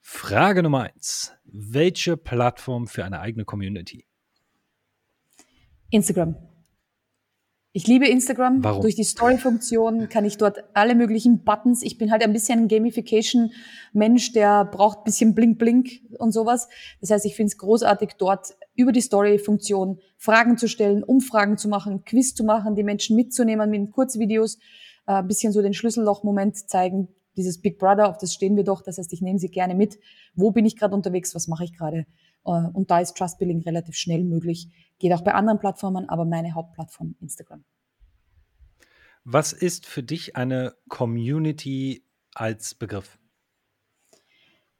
Frage 0.00 0.62
Nummer 0.62 0.82
eins: 0.82 1.32
Welche 1.44 2.16
Plattform 2.16 2.86
für 2.86 3.04
eine 3.04 3.20
eigene 3.20 3.44
Community? 3.44 4.06
Instagram. 5.90 6.36
Ich 7.76 7.88
liebe 7.88 8.06
Instagram. 8.06 8.62
Warum? 8.62 8.82
Durch 8.82 8.94
die 8.94 9.02
Story-Funktion 9.02 10.08
kann 10.08 10.24
ich 10.24 10.36
dort 10.38 10.62
alle 10.74 10.94
möglichen 10.94 11.42
Buttons. 11.42 11.82
Ich 11.82 11.98
bin 11.98 12.12
halt 12.12 12.22
ein 12.22 12.32
bisschen 12.32 12.60
ein 12.60 12.68
Gamification-Mensch, 12.68 14.30
der 14.30 14.64
braucht 14.64 14.98
ein 14.98 15.02
bisschen 15.04 15.34
Blink-Blink 15.34 16.02
und 16.20 16.30
sowas. 16.30 16.68
Das 17.00 17.10
heißt, 17.10 17.26
ich 17.26 17.34
finde 17.34 17.48
es 17.48 17.58
großartig, 17.58 18.10
dort 18.16 18.56
über 18.76 18.92
die 18.92 19.00
Story-Funktion 19.00 19.98
Fragen 20.18 20.56
zu 20.56 20.68
stellen, 20.68 21.02
Umfragen 21.02 21.58
zu 21.58 21.68
machen, 21.68 22.04
Quiz 22.04 22.36
zu 22.36 22.44
machen, 22.44 22.76
die 22.76 22.84
Menschen 22.84 23.16
mitzunehmen 23.16 23.68
mit 23.68 23.90
Kurzvideos, 23.90 24.54
äh, 25.08 25.14
ein 25.14 25.26
bisschen 25.26 25.52
so 25.52 25.60
den 25.60 25.74
Schlüsselloch-Moment 25.74 26.70
zeigen. 26.70 27.08
Dieses 27.36 27.60
Big 27.60 27.80
Brother, 27.80 28.08
auf 28.08 28.18
das 28.18 28.32
stehen 28.32 28.54
wir 28.54 28.62
doch. 28.62 28.82
Das 28.82 28.98
heißt, 28.98 29.12
ich 29.12 29.20
nehme 29.20 29.40
sie 29.40 29.48
gerne 29.48 29.74
mit. 29.74 29.98
Wo 30.36 30.52
bin 30.52 30.64
ich 30.64 30.76
gerade 30.76 30.94
unterwegs? 30.94 31.34
Was 31.34 31.48
mache 31.48 31.64
ich 31.64 31.76
gerade? 31.76 32.06
Äh, 32.44 32.50
und 32.72 32.90
da 32.90 33.00
ist 33.00 33.16
Trust 33.16 33.38
Building 33.38 33.62
relativ 33.62 33.96
schnell 33.96 34.24
möglich. 34.24 34.68
Geht 34.98 35.12
auch 35.12 35.22
bei 35.22 35.34
anderen 35.34 35.58
Plattformen, 35.58 36.08
aber 36.08 36.24
meine 36.24 36.54
Hauptplattform 36.54 37.16
Instagram. 37.20 37.64
Was 39.24 39.52
ist 39.52 39.86
für 39.86 40.02
dich 40.02 40.36
eine 40.36 40.74
Community 40.88 42.04
als 42.34 42.74
Begriff? 42.74 43.18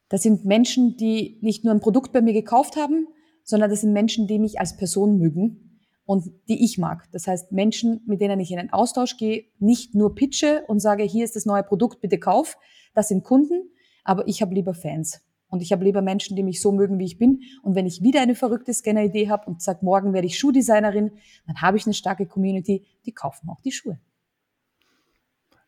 Das 0.09 0.23
sind 0.23 0.44
Menschen, 0.44 0.97
die 0.97 1.38
nicht 1.40 1.64
nur 1.64 1.73
ein 1.73 1.80
Produkt 1.80 2.12
bei 2.12 2.21
mir 2.21 2.35
gekauft 2.35 2.76
haben, 2.76 3.09
sondern 3.42 3.71
das 3.71 3.80
sind 3.80 3.92
Menschen, 3.92 4.26
die 4.26 4.38
mich 4.38 4.61
als 4.61 4.76
Person 4.76 5.18
mögen 5.18 5.80
und 6.04 6.30
die 6.49 6.62
ich 6.64 6.78
mag. 6.78 7.09
Das 7.12 7.26
heißt 7.26 7.52
Menschen, 7.52 8.02
mit 8.06 8.21
denen 8.21 8.38
ich 8.40 8.50
in 8.50 8.59
einen 8.59 8.73
Austausch 8.73 9.16
gehe, 9.16 9.47
nicht 9.59 9.94
nur 9.94 10.14
pitche 10.14 10.64
und 10.68 10.80
sage, 10.80 11.04
hier 11.04 11.25
ist 11.25 11.37
das 11.37 11.47
neue 11.47 11.62
Produkt, 11.62 12.00
bitte 12.00 12.18
kauf. 12.18 12.59
Das 12.94 13.09
sind 13.09 13.25
Kunden, 13.25 13.71
aber 14.04 14.28
ich 14.28 14.42
habe 14.42 14.54
lieber 14.54 14.75
Fans. 14.75 15.23
Und 15.55 15.63
ich 15.63 15.71
habe 15.71 15.85
lieber 15.85 16.03
Menschen, 16.03 16.35
die 16.35 16.43
mich 16.43 16.61
so 16.61 16.73
mögen, 16.73 16.99
wie 16.99 17.05
ich 17.05 17.17
bin. 17.17 17.43
Und 17.63 17.77
wenn 17.77 17.87
ich 17.87 18.03
wieder 18.03 18.21
eine 18.21 18.35
verrückte 18.35 18.75
Scanner-Idee 18.75 19.29
habe 19.29 19.47
und 19.47 19.63
sage, 19.63 19.79
morgen 19.83 20.13
werde 20.13 20.27
ich 20.27 20.37
Schuhdesignerin, 20.37 21.13
dann 21.47 21.63
habe 21.63 21.77
ich 21.77 21.87
eine 21.87 21.95
starke 21.95 22.27
Community, 22.27 22.85
die 23.07 23.13
kaufen 23.13 23.49
auch 23.49 23.61
die 23.61 23.71
Schuhe. 23.71 24.01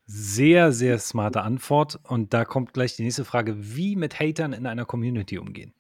Sehr, 0.04 0.72
sehr 0.72 0.98
smarte 0.98 1.42
Antwort. 1.42 2.00
Und 2.02 2.34
da 2.34 2.44
kommt 2.44 2.72
gleich 2.72 2.96
die 2.96 3.04
nächste 3.04 3.24
Frage. 3.24 3.76
Wie 3.76 3.94
mit 3.94 4.18
Hatern 4.18 4.52
in 4.52 4.66
einer 4.66 4.86
Community 4.86 5.38
umgehen? 5.38 5.72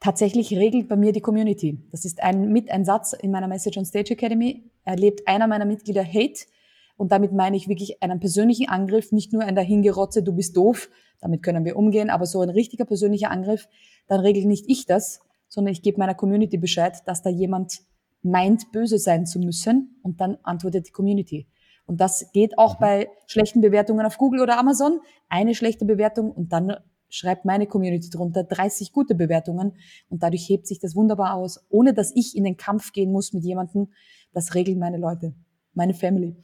Tatsächlich 0.00 0.50
regelt 0.54 0.88
bei 0.88 0.96
mir 0.96 1.12
die 1.12 1.20
Community. 1.20 1.78
Das 1.90 2.06
ist 2.06 2.22
ein, 2.22 2.54
mit 2.54 2.70
ein 2.70 2.86
Satz 2.86 3.12
in 3.12 3.32
meiner 3.32 3.48
Message 3.48 3.76
on 3.76 3.84
Stage 3.84 4.14
Academy. 4.14 4.64
Erlebt 4.84 5.28
einer 5.28 5.46
meiner 5.46 5.66
Mitglieder 5.66 6.06
Hate. 6.06 6.46
Und 6.96 7.12
damit 7.12 7.32
meine 7.32 7.56
ich 7.56 7.68
wirklich 7.68 8.02
einen 8.02 8.20
persönlichen 8.20 8.68
Angriff, 8.68 9.12
nicht 9.12 9.32
nur 9.32 9.42
ein 9.42 9.56
Dahingerotze, 9.56 10.22
du 10.22 10.32
bist 10.32 10.56
doof, 10.56 10.88
damit 11.20 11.42
können 11.42 11.64
wir 11.64 11.76
umgehen, 11.76 12.10
aber 12.10 12.26
so 12.26 12.40
ein 12.40 12.50
richtiger 12.50 12.84
persönlicher 12.84 13.30
Angriff, 13.30 13.68
dann 14.08 14.20
regel 14.20 14.44
nicht 14.44 14.66
ich 14.68 14.86
das, 14.86 15.20
sondern 15.48 15.72
ich 15.72 15.82
gebe 15.82 15.98
meiner 15.98 16.14
Community 16.14 16.58
Bescheid, 16.58 16.98
dass 17.06 17.22
da 17.22 17.30
jemand 17.30 17.80
meint, 18.22 18.72
böse 18.72 18.98
sein 18.98 19.26
zu 19.26 19.38
müssen 19.38 19.98
und 20.02 20.20
dann 20.20 20.38
antwortet 20.42 20.88
die 20.88 20.92
Community. 20.92 21.46
Und 21.86 22.00
das 22.00 22.30
geht 22.32 22.58
auch 22.58 22.76
mhm. 22.76 22.80
bei 22.80 23.08
schlechten 23.26 23.60
Bewertungen 23.60 24.06
auf 24.06 24.18
Google 24.18 24.40
oder 24.40 24.58
Amazon. 24.58 25.00
Eine 25.28 25.54
schlechte 25.54 25.84
Bewertung 25.84 26.30
und 26.30 26.52
dann 26.52 26.76
schreibt 27.08 27.44
meine 27.44 27.66
Community 27.66 28.08
drunter 28.08 28.44
30 28.44 28.92
gute 28.92 29.14
Bewertungen 29.14 29.76
und 30.08 30.22
dadurch 30.22 30.48
hebt 30.48 30.66
sich 30.66 30.78
das 30.78 30.96
wunderbar 30.96 31.34
aus, 31.34 31.64
ohne 31.68 31.92
dass 31.92 32.12
ich 32.14 32.36
in 32.36 32.44
den 32.44 32.56
Kampf 32.56 32.92
gehen 32.92 33.12
muss 33.12 33.32
mit 33.32 33.44
jemandem. 33.44 33.88
Das 34.32 34.54
regeln 34.54 34.78
meine 34.78 34.96
Leute 34.96 35.34
meine 35.74 35.94
Family. 35.94 36.36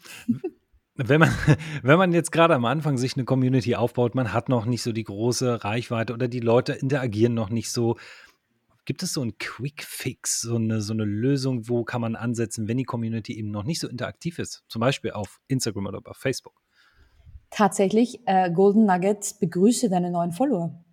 Wenn 0.96 1.20
man, 1.20 1.30
wenn 1.82 1.98
man 1.98 2.12
jetzt 2.12 2.32
gerade 2.32 2.54
am 2.54 2.64
Anfang 2.64 2.98
sich 2.98 3.16
eine 3.16 3.24
Community 3.24 3.76
aufbaut, 3.76 4.14
man 4.14 4.32
hat 4.32 4.48
noch 4.48 4.66
nicht 4.66 4.82
so 4.82 4.92
die 4.92 5.04
große 5.04 5.64
Reichweite 5.64 6.12
oder 6.12 6.28
die 6.28 6.40
Leute 6.40 6.72
interagieren 6.72 7.34
noch 7.34 7.50
nicht 7.50 7.70
so. 7.70 7.96
Gibt 8.84 9.02
es 9.02 9.12
so 9.12 9.20
einen 9.20 9.36
Quick 9.38 9.84
Fix, 9.84 10.40
so 10.40 10.56
eine, 10.56 10.80
so 10.80 10.94
eine 10.94 11.04
Lösung, 11.04 11.68
wo 11.68 11.84
kann 11.84 12.00
man 12.00 12.16
ansetzen, 12.16 12.68
wenn 12.68 12.78
die 12.78 12.84
Community 12.84 13.38
eben 13.38 13.50
noch 13.50 13.64
nicht 13.64 13.80
so 13.80 13.88
interaktiv 13.88 14.38
ist? 14.38 14.64
Zum 14.66 14.80
Beispiel 14.80 15.12
auf 15.12 15.40
Instagram 15.46 15.86
oder 15.86 16.00
auf 16.04 16.16
Facebook? 16.16 16.54
Tatsächlich, 17.50 18.20
äh, 18.26 18.50
Golden 18.50 18.86
Nugget 18.86 19.36
begrüße 19.40 19.88
deine 19.88 20.10
neuen 20.10 20.32
Follower. 20.32 20.84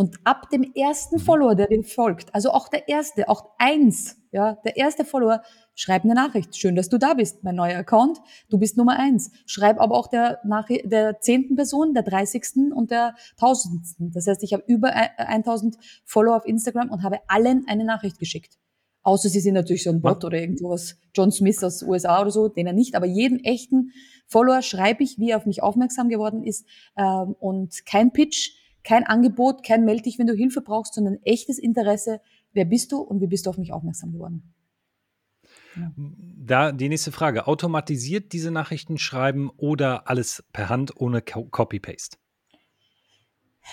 Und 0.00 0.16
ab 0.24 0.48
dem 0.48 0.62
ersten 0.74 1.16
mhm. 1.16 1.20
Follower, 1.20 1.54
der 1.54 1.66
dir 1.66 1.84
folgt, 1.84 2.34
also 2.34 2.52
auch 2.52 2.68
der 2.68 2.88
erste, 2.88 3.28
auch 3.28 3.50
eins, 3.58 4.16
ja, 4.32 4.54
der 4.64 4.78
erste 4.78 5.04
Follower, 5.04 5.42
schreib 5.74 6.04
eine 6.04 6.14
Nachricht. 6.14 6.56
Schön, 6.56 6.74
dass 6.74 6.88
du 6.88 6.96
da 6.96 7.12
bist, 7.12 7.44
mein 7.44 7.56
neuer 7.56 7.76
Account. 7.76 8.18
Du 8.48 8.56
bist 8.56 8.78
Nummer 8.78 8.98
eins. 8.98 9.30
Schreib 9.44 9.78
aber 9.78 9.94
auch 9.94 10.06
der, 10.06 10.38
Nachricht, 10.42 10.90
der 10.90 11.20
zehnten 11.20 11.54
Person, 11.54 11.92
der 11.92 12.02
dreißigsten 12.02 12.72
und 12.72 12.90
der 12.90 13.14
tausendsten. 13.38 14.10
Das 14.10 14.26
heißt, 14.26 14.42
ich 14.42 14.54
habe 14.54 14.64
über 14.66 14.90
1000 15.18 15.76
Follower 16.06 16.36
auf 16.36 16.46
Instagram 16.46 16.88
und 16.88 17.02
habe 17.02 17.18
allen 17.28 17.66
eine 17.68 17.84
Nachricht 17.84 18.18
geschickt. 18.18 18.56
Außer 19.02 19.28
sie 19.28 19.40
sind 19.40 19.52
natürlich 19.52 19.82
so 19.82 19.90
ein 19.90 20.00
Bot 20.00 20.24
oder 20.24 20.40
irgendwas, 20.40 20.96
John 21.14 21.30
Smith 21.30 21.62
aus 21.62 21.82
USA 21.82 22.22
oder 22.22 22.30
so, 22.30 22.48
denen 22.48 22.74
nicht. 22.74 22.94
Aber 22.94 23.04
jeden 23.04 23.44
echten 23.44 23.92
Follower 24.26 24.62
schreibe 24.62 25.02
ich, 25.02 25.18
wie 25.18 25.32
er 25.32 25.36
auf 25.36 25.44
mich 25.44 25.62
aufmerksam 25.62 26.08
geworden 26.08 26.42
ist. 26.42 26.64
Ähm, 26.96 27.36
und 27.38 27.84
kein 27.84 28.14
Pitch, 28.14 28.52
kein 28.84 29.04
Angebot, 29.04 29.62
kein 29.62 29.84
melde 29.84 30.02
dich, 30.02 30.18
wenn 30.18 30.26
du 30.26 30.34
Hilfe 30.34 30.60
brauchst, 30.60 30.94
sondern 30.94 31.18
echtes 31.24 31.58
Interesse. 31.58 32.20
Wer 32.52 32.64
bist 32.64 32.92
du 32.92 32.98
und 32.98 33.20
wie 33.20 33.26
bist 33.26 33.46
du 33.46 33.50
auf 33.50 33.58
mich 33.58 33.72
aufmerksam 33.72 34.12
geworden? 34.12 34.54
Ja. 35.76 35.92
Da 35.96 36.72
die 36.72 36.88
nächste 36.88 37.12
Frage. 37.12 37.46
Automatisiert 37.46 38.32
diese 38.32 38.50
Nachrichten 38.50 38.98
schreiben 38.98 39.50
oder 39.56 40.08
alles 40.08 40.44
per 40.52 40.68
Hand 40.68 41.00
ohne 41.00 41.22
Copy-Paste? 41.22 42.16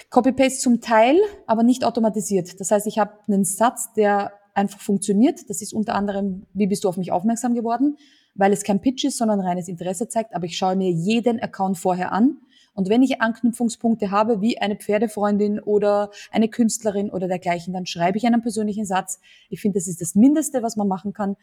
Copy-Paste 0.09 0.59
zum 0.59 0.81
Teil, 0.81 1.17
aber 1.47 1.63
nicht 1.63 1.83
automatisiert. 1.83 2.59
Das 2.59 2.71
heißt, 2.71 2.87
ich 2.87 2.99
habe 2.99 3.13
einen 3.27 3.45
Satz, 3.45 3.93
der 3.93 4.33
einfach 4.53 4.79
funktioniert. 4.79 5.49
Das 5.49 5.61
ist 5.61 5.73
unter 5.73 5.95
anderem, 5.95 6.45
wie 6.53 6.67
bist 6.67 6.83
du 6.83 6.89
auf 6.89 6.97
mich 6.97 7.11
aufmerksam 7.11 7.55
geworden? 7.55 7.97
Weil 8.35 8.53
es 8.53 8.63
kein 8.63 8.81
Pitch 8.81 9.05
ist, 9.05 9.17
sondern 9.17 9.39
reines 9.39 9.67
Interesse 9.67 10.07
zeigt. 10.07 10.35
Aber 10.35 10.45
ich 10.45 10.57
schaue 10.57 10.75
mir 10.75 10.91
jeden 10.91 11.39
Account 11.39 11.77
vorher 11.77 12.11
an 12.11 12.37
und 12.77 12.89
wenn 12.89 13.01
ich 13.01 13.21
Anknüpfungspunkte 13.21 14.11
habe, 14.11 14.39
wie 14.39 14.59
eine 14.59 14.75
Pferdefreundin 14.75 15.59
oder 15.59 16.11
eine 16.31 16.47
Künstlerin 16.47 17.09
oder 17.09 17.27
dergleichen, 17.27 17.73
dann 17.73 17.87
schreibe 17.87 18.19
ich 18.19 18.27
einen 18.27 18.43
persönlichen 18.43 18.85
Satz. 18.85 19.19
Ich 19.49 19.61
finde, 19.61 19.79
das 19.79 19.87
ist 19.87 19.99
das 19.99 20.13
Mindeste, 20.13 20.61
was 20.61 20.75
man 20.75 20.87
machen 20.87 21.11
kann 21.11 21.37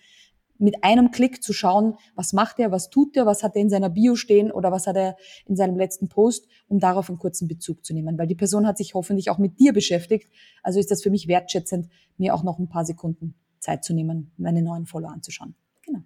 mit 0.58 0.84
einem 0.84 1.10
Klick 1.10 1.42
zu 1.42 1.52
schauen, 1.52 1.96
was 2.14 2.34
macht 2.34 2.60
er, 2.60 2.70
was 2.70 2.88
tut 2.88 3.16
er, 3.16 3.26
was 3.26 3.42
hat 3.42 3.56
er 3.56 3.62
in 3.62 3.68
seiner 3.68 3.90
Bio 3.90 4.14
stehen 4.14 4.52
oder 4.52 4.70
was 4.70 4.86
hat 4.86 4.94
er 4.94 5.16
in 5.44 5.56
seinem 5.56 5.76
letzten 5.76 6.08
Post, 6.08 6.46
um 6.68 6.78
darauf 6.78 7.08
einen 7.08 7.18
kurzen 7.18 7.48
Bezug 7.48 7.84
zu 7.84 7.94
nehmen. 7.94 8.16
Weil 8.16 8.28
die 8.28 8.36
Person 8.36 8.64
hat 8.64 8.78
sich 8.78 8.94
hoffentlich 8.94 9.28
auch 9.28 9.38
mit 9.38 9.58
dir 9.58 9.72
beschäftigt. 9.72 10.30
Also 10.62 10.78
ist 10.78 10.92
das 10.92 11.02
für 11.02 11.10
mich 11.10 11.26
wertschätzend, 11.26 11.88
mir 12.16 12.32
auch 12.32 12.44
noch 12.44 12.60
ein 12.60 12.68
paar 12.68 12.84
Sekunden 12.84 13.34
Zeit 13.58 13.82
zu 13.82 13.92
nehmen, 13.92 14.30
meine 14.36 14.62
neuen 14.62 14.86
Follower 14.86 15.10
anzuschauen. 15.10 15.56
Genau. 15.82 16.04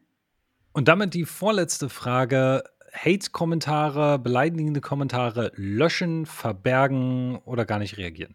Und 0.72 0.88
damit 0.88 1.12
die 1.12 1.26
vorletzte 1.26 1.90
Frage. 1.90 2.62
Hate-Kommentare, 3.04 4.18
beleidigende 4.18 4.80
Kommentare 4.80 5.52
löschen, 5.54 6.26
verbergen 6.26 7.38
oder 7.44 7.64
gar 7.64 7.78
nicht 7.78 7.96
reagieren? 7.96 8.34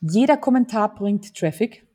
Jeder 0.00 0.36
Kommentar 0.36 0.94
bringt 0.94 1.34
Traffic 1.34 1.86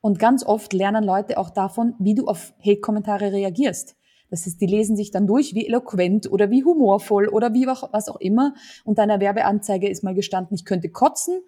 und 0.00 0.18
ganz 0.18 0.44
oft 0.44 0.72
lernen 0.72 1.04
Leute 1.04 1.36
auch 1.36 1.50
davon, 1.50 1.94
wie 1.98 2.14
du 2.14 2.26
auf 2.26 2.54
Hate-Kommentare 2.64 3.32
reagierst. 3.32 3.96
Das 4.30 4.46
heißt, 4.46 4.60
die 4.60 4.66
lesen 4.66 4.96
sich 4.96 5.10
dann 5.10 5.26
durch, 5.26 5.54
wie 5.54 5.66
eloquent 5.66 6.30
oder 6.30 6.50
wie 6.50 6.64
humorvoll 6.64 7.28
oder 7.28 7.52
wie 7.52 7.66
was 7.66 8.08
auch 8.08 8.20
immer. 8.20 8.54
Und 8.84 8.98
deiner 8.98 9.20
Werbeanzeige 9.20 9.88
ist 9.88 10.04
mal 10.04 10.14
gestanden, 10.14 10.54
ich 10.54 10.64
könnte 10.64 10.88
kotzen. 10.88 11.40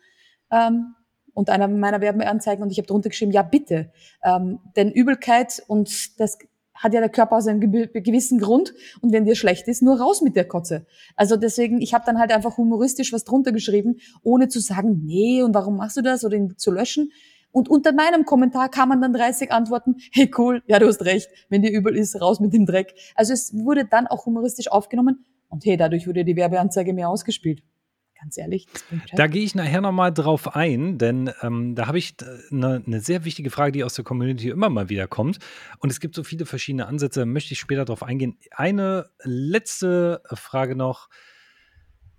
Ähm, 0.50 0.94
und 1.34 1.48
einer 1.48 1.68
meiner 1.68 2.00
Werbeanzeigen 2.00 2.62
und 2.62 2.70
ich 2.70 2.78
habe 2.78 2.86
drunter 2.86 3.08
geschrieben, 3.08 3.32
ja 3.32 3.42
bitte. 3.42 3.90
Ähm, 4.22 4.58
denn 4.76 4.90
Übelkeit 4.90 5.62
und 5.66 6.20
das 6.20 6.38
hat 6.82 6.92
ja 6.92 7.00
der 7.00 7.08
Körper 7.08 7.36
aus 7.36 7.46
einem 7.46 7.60
gewissen 7.60 8.38
Grund 8.38 8.74
und 9.00 9.12
wenn 9.12 9.24
dir 9.24 9.36
schlecht 9.36 9.68
ist, 9.68 9.82
nur 9.82 10.00
raus 10.00 10.20
mit 10.20 10.36
der 10.36 10.46
Kotze. 10.46 10.86
Also 11.16 11.36
deswegen, 11.36 11.80
ich 11.80 11.94
habe 11.94 12.04
dann 12.04 12.18
halt 12.18 12.32
einfach 12.32 12.56
humoristisch 12.56 13.12
was 13.12 13.24
drunter 13.24 13.52
geschrieben, 13.52 13.96
ohne 14.22 14.48
zu 14.48 14.60
sagen, 14.60 15.02
nee, 15.04 15.42
und 15.42 15.54
warum 15.54 15.76
machst 15.76 15.96
du 15.96 16.02
das 16.02 16.24
oder 16.24 16.36
ihn 16.36 16.54
zu 16.56 16.70
löschen. 16.70 17.12
Und 17.52 17.68
unter 17.68 17.92
meinem 17.92 18.24
Kommentar 18.24 18.70
kamen 18.70 19.00
dann 19.00 19.12
30 19.12 19.52
Antworten, 19.52 19.96
hey 20.12 20.30
cool, 20.38 20.62
ja 20.66 20.78
du 20.78 20.86
hast 20.86 21.04
recht, 21.04 21.28
wenn 21.48 21.62
dir 21.62 21.70
übel 21.70 21.96
ist, 21.96 22.20
raus 22.20 22.40
mit 22.40 22.52
dem 22.52 22.66
Dreck. 22.66 22.94
Also 23.14 23.32
es 23.32 23.54
wurde 23.54 23.84
dann 23.84 24.06
auch 24.06 24.26
humoristisch 24.26 24.68
aufgenommen 24.68 25.24
und 25.48 25.64
hey, 25.64 25.76
dadurch 25.76 26.06
wurde 26.06 26.24
die 26.24 26.36
Werbeanzeige 26.36 26.92
mehr 26.92 27.08
ausgespielt 27.08 27.62
ganz 28.22 28.38
ehrlich. 28.38 28.66
Da 29.14 29.26
gehe 29.26 29.42
ich 29.42 29.54
nachher 29.54 29.80
nochmal 29.80 30.12
drauf 30.12 30.54
ein, 30.54 30.96
denn 30.96 31.30
ähm, 31.42 31.74
da 31.74 31.88
habe 31.88 31.98
ich 31.98 32.14
eine, 32.50 32.82
eine 32.86 33.00
sehr 33.00 33.24
wichtige 33.24 33.50
Frage, 33.50 33.72
die 33.72 33.84
aus 33.84 33.94
der 33.94 34.04
Community 34.04 34.48
immer 34.48 34.70
mal 34.70 34.88
wieder 34.88 35.08
kommt. 35.08 35.38
Und 35.78 35.90
es 35.90 35.98
gibt 35.98 36.14
so 36.14 36.22
viele 36.22 36.46
verschiedene 36.46 36.86
Ansätze, 36.86 37.20
da 37.20 37.26
möchte 37.26 37.52
ich 37.52 37.60
später 37.60 37.84
drauf 37.84 38.02
eingehen. 38.02 38.38
Eine 38.52 39.10
letzte 39.22 40.22
Frage 40.32 40.76
noch. 40.76 41.08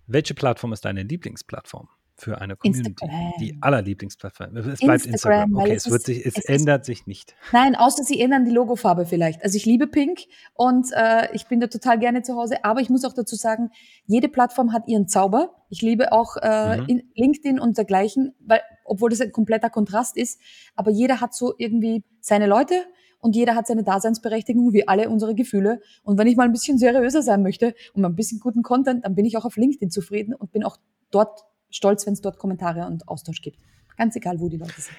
Welche 0.05 0.33
Plattform 0.33 0.73
ist 0.73 0.83
deine 0.83 1.03
Lieblingsplattform 1.03 1.87
für 2.15 2.39
eine 2.41 2.55
Community? 2.55 2.89
Instagram. 2.89 3.33
Die 3.39 3.57
allerlieblingsplattform. 3.61 4.55
Es 4.57 4.79
bleibt 4.79 5.05
Instagram, 5.05 5.49
Instagram. 5.49 5.55
Okay, 5.55 5.73
es 5.73 5.89
wird 5.89 6.03
sich, 6.03 6.25
es, 6.25 6.37
es 6.37 6.45
ändert 6.45 6.85
sich 6.85 7.07
nicht. 7.07 7.35
Nein, 7.51 7.75
außer 7.75 8.03
sie 8.03 8.19
ändern 8.19 8.45
die 8.45 8.51
Logofarbe 8.51 9.05
vielleicht. 9.05 9.43
Also 9.43 9.57
ich 9.57 9.65
liebe 9.65 9.87
Pink 9.87 10.19
und 10.53 10.87
äh, 10.95 11.33
ich 11.33 11.47
bin 11.47 11.59
da 11.59 11.67
total 11.67 11.99
gerne 11.99 12.21
zu 12.21 12.35
Hause. 12.35 12.63
Aber 12.63 12.81
ich 12.81 12.89
muss 12.89 13.03
auch 13.05 13.13
dazu 13.13 13.35
sagen, 13.35 13.71
jede 14.05 14.29
Plattform 14.29 14.73
hat 14.73 14.87
ihren 14.87 15.07
Zauber. 15.07 15.55
Ich 15.69 15.81
liebe 15.81 16.11
auch 16.11 16.37
äh, 16.37 16.77
Mhm. 16.81 16.85
in 16.87 17.03
LinkedIn 17.15 17.59
und 17.59 17.77
dergleichen, 17.77 18.33
weil, 18.39 18.61
obwohl 18.85 19.09
das 19.09 19.21
ein 19.21 19.31
kompletter 19.31 19.69
Kontrast 19.69 20.15
ist. 20.17 20.39
Aber 20.75 20.91
jeder 20.91 21.19
hat 21.19 21.33
so 21.33 21.53
irgendwie 21.57 22.03
seine 22.21 22.45
Leute 22.47 22.75
und 23.19 23.35
jeder 23.35 23.55
hat 23.55 23.67
seine 23.67 23.83
Daseinsberechtigung, 23.83 24.71
wie 24.73 24.87
alle 24.87 25.09
unsere 25.09 25.33
Gefühle. 25.35 25.79
Und 26.03 26.17
wenn 26.17 26.27
ich 26.27 26.35
mal 26.35 26.43
ein 26.43 26.51
bisschen 26.51 26.77
seriöser 26.77 27.21
sein 27.21 27.41
möchte 27.41 27.73
und 27.93 28.01
mal 28.01 28.09
ein 28.09 28.15
bisschen 28.15 28.39
guten 28.39 28.61
Content, 28.63 29.03
dann 29.05 29.15
bin 29.15 29.25
ich 29.25 29.35
auch 29.37 29.45
auf 29.45 29.55
LinkedIn 29.57 29.89
zufrieden 29.89 30.33
und 30.35 30.51
bin 30.51 30.63
auch 30.63 30.77
dort 31.11 31.43
stolz, 31.73 32.05
wenn 32.05 32.13
es 32.13 32.21
dort 32.21 32.37
Kommentare 32.37 32.85
und 32.87 33.07
Austausch 33.07 33.41
gibt. 33.41 33.59
Ganz 33.97 34.15
egal, 34.15 34.39
wo 34.39 34.49
die 34.49 34.57
Leute 34.57 34.79
sind. 34.79 34.95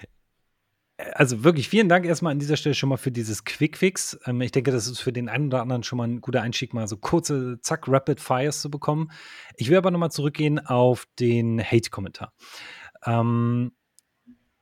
Also 1.15 1.43
wirklich 1.43 1.69
vielen 1.69 1.89
Dank 1.89 2.07
erstmal 2.07 2.31
an 2.33 2.39
dieser 2.39 2.57
Stelle 2.57 2.75
schon 2.75 2.89
mal 2.89 2.99
für 2.99 3.11
dieses 3.11 3.45
Quick-Fix. 3.45 4.19
Ähm, 4.27 4.41
ich 4.41 4.53
denke, 4.53 4.71
das 4.71 4.87
ist 4.87 5.01
für 5.01 5.13
den 5.13 5.29
einen 5.29 5.47
oder 5.47 5.61
anderen 5.61 5.83
schon 5.83 5.97
mal 5.97 6.07
ein 6.07 6.21
guter 6.21 6.43
Einstieg, 6.43 6.73
mal 6.73 6.87
so 6.87 6.97
kurze, 6.97 7.59
zack, 7.61 7.89
Rapid 7.89 8.21
Fires 8.21 8.61
zu 8.61 8.71
bekommen. 8.71 9.11
Ich 9.57 9.71
will 9.71 9.77
aber 9.77 9.91
nochmal 9.91 10.13
zurückgehen 10.13 10.65
auf 10.65 11.07
den 11.19 11.61
Hate-Kommentar. 11.61 12.33
Ähm, 13.05 13.73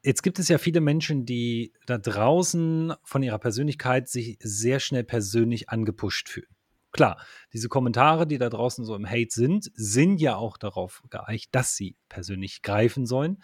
jetzt 0.03 0.23
gibt 0.23 0.39
es 0.39 0.49
ja 0.49 0.57
viele 0.57 0.81
Menschen, 0.81 1.27
die 1.27 1.75
da 1.87 1.99
draußen 1.99 2.95
von 3.05 3.23
ihrer 3.23 3.39
Persönlichkeit 3.39 4.09
sich 4.09 4.39
sehr 4.41 4.81
schnell 4.81 5.05
persönlich 5.05 5.69
angepusht 5.69 6.31
fühlen. 6.31 6.52
Klar, 6.93 7.21
diese 7.53 7.69
Kommentare, 7.69 8.27
die 8.27 8.39
da 8.39 8.49
draußen 8.49 8.85
so 8.85 8.95
im 8.95 9.09
Hate 9.09 9.31
sind, 9.31 9.71
sind 9.75 10.21
ja 10.21 10.37
auch 10.37 10.57
darauf 10.59 11.03
geeicht, 11.11 11.55
dass 11.55 11.75
sie 11.75 11.97
persönlich 12.09 12.63
greifen 12.63 13.07
sollen. 13.07 13.43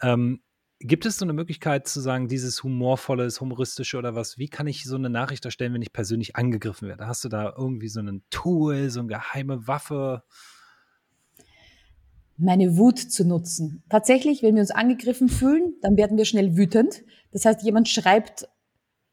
Ähm, 0.00 0.42
Gibt 0.82 1.04
es 1.04 1.18
so 1.18 1.26
eine 1.26 1.34
Möglichkeit 1.34 1.86
zu 1.86 2.00
sagen, 2.00 2.26
dieses 2.26 2.62
humorvolle, 2.62 3.24
das 3.24 3.40
humoristische 3.40 3.98
oder 3.98 4.14
was? 4.14 4.38
Wie 4.38 4.48
kann 4.48 4.66
ich 4.66 4.84
so 4.84 4.96
eine 4.96 5.10
Nachricht 5.10 5.44
erstellen, 5.44 5.74
wenn 5.74 5.82
ich 5.82 5.92
persönlich 5.92 6.36
angegriffen 6.36 6.88
werde? 6.88 7.06
Hast 7.06 7.22
du 7.22 7.28
da 7.28 7.52
irgendwie 7.54 7.88
so 7.88 8.00
ein 8.00 8.22
Tool, 8.30 8.88
so 8.88 9.00
eine 9.00 9.08
geheime 9.08 9.66
Waffe? 9.66 10.22
meine 12.40 12.76
Wut 12.76 12.98
zu 12.98 13.24
nutzen. 13.24 13.82
Tatsächlich, 13.88 14.42
wenn 14.42 14.54
wir 14.54 14.62
uns 14.62 14.70
angegriffen 14.70 15.28
fühlen, 15.28 15.74
dann 15.82 15.96
werden 15.96 16.16
wir 16.16 16.24
schnell 16.24 16.56
wütend. 16.56 17.02
Das 17.32 17.44
heißt, 17.44 17.62
jemand 17.62 17.88
schreibt, 17.88 18.48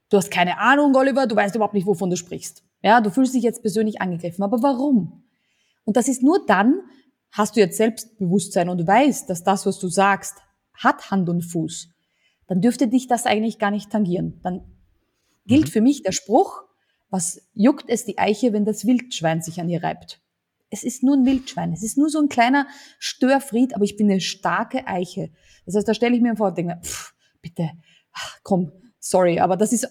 du 0.10 0.18
hast 0.18 0.32
keine 0.32 0.60
Ahnung, 0.60 0.96
Oliver, 0.96 1.28
du 1.28 1.36
weißt 1.36 1.56
überhaupt 1.56 1.74
nicht, 1.74 1.86
wovon 1.86 2.10
du 2.10 2.16
sprichst. 2.16 2.64
Ja, 2.88 3.02
du 3.02 3.12
fühlst 3.12 3.34
dich 3.34 3.44
jetzt 3.44 3.62
persönlich 3.62 4.00
angegriffen. 4.00 4.44
Aber 4.46 4.64
warum? 4.64 5.26
Und 5.84 5.98
das 5.98 6.08
ist 6.08 6.24
nur 6.24 6.46
dann, 6.46 6.80
hast 7.34 7.58
du 7.58 7.60
jetzt 7.60 7.76
Selbstbewusstsein 7.76 8.70
und 8.70 8.88
weißt, 8.88 9.30
dass 9.30 9.44
das, 9.44 9.66
was 9.66 9.78
du 9.78 9.90
sagst, 9.90 10.36
hat 10.74 11.12
Hand 11.12 11.28
und 11.28 11.42
Fuß. 11.42 11.90
Dann 12.48 12.62
dürfte 12.62 12.88
dich 12.88 13.08
das 13.08 13.26
eigentlich 13.26 13.60
gar 13.60 13.72
nicht 13.72 13.92
tangieren. 13.92 14.40
Dann 14.42 14.62
gilt 15.46 15.66
Mhm. 15.66 15.72
für 15.72 15.82
mich 15.82 16.02
der 16.02 16.14
Spruch, 16.14 16.64
was 17.10 17.42
juckt 17.54 17.90
es 17.90 18.06
die 18.06 18.20
Eiche, 18.20 18.54
wenn 18.54 18.64
das 18.64 18.86
Wildschwein 18.88 19.42
sich 19.42 19.60
an 19.60 19.68
ihr 19.68 19.84
reibt? 19.84 20.22
Es 20.70 20.84
ist 20.86 21.04
nur 21.04 21.18
ein 21.18 21.26
Wildschwein. 21.26 21.74
Es 21.74 21.84
ist 21.84 21.98
nur 21.98 22.10
so 22.10 22.20
ein 22.22 22.30
kleiner 22.30 22.68
Störfried, 23.00 23.76
aber 23.76 23.84
ich 23.84 23.98
bin 23.98 24.10
eine 24.10 24.22
starke 24.22 24.88
Eiche. 24.88 25.32
Das 25.66 25.76
heißt, 25.76 25.88
da 25.90 25.94
stelle 25.94 26.16
ich 26.16 26.22
mir 26.22 26.38
vor 26.38 26.48
und 26.48 26.58
denke, 26.58 26.80
pff, 26.82 27.14
bitte, 27.42 27.70
ach, 28.14 28.38
komm, 28.44 28.72
sorry, 28.98 29.42
aber 29.42 29.58
das 29.58 29.74
ist 29.74 29.90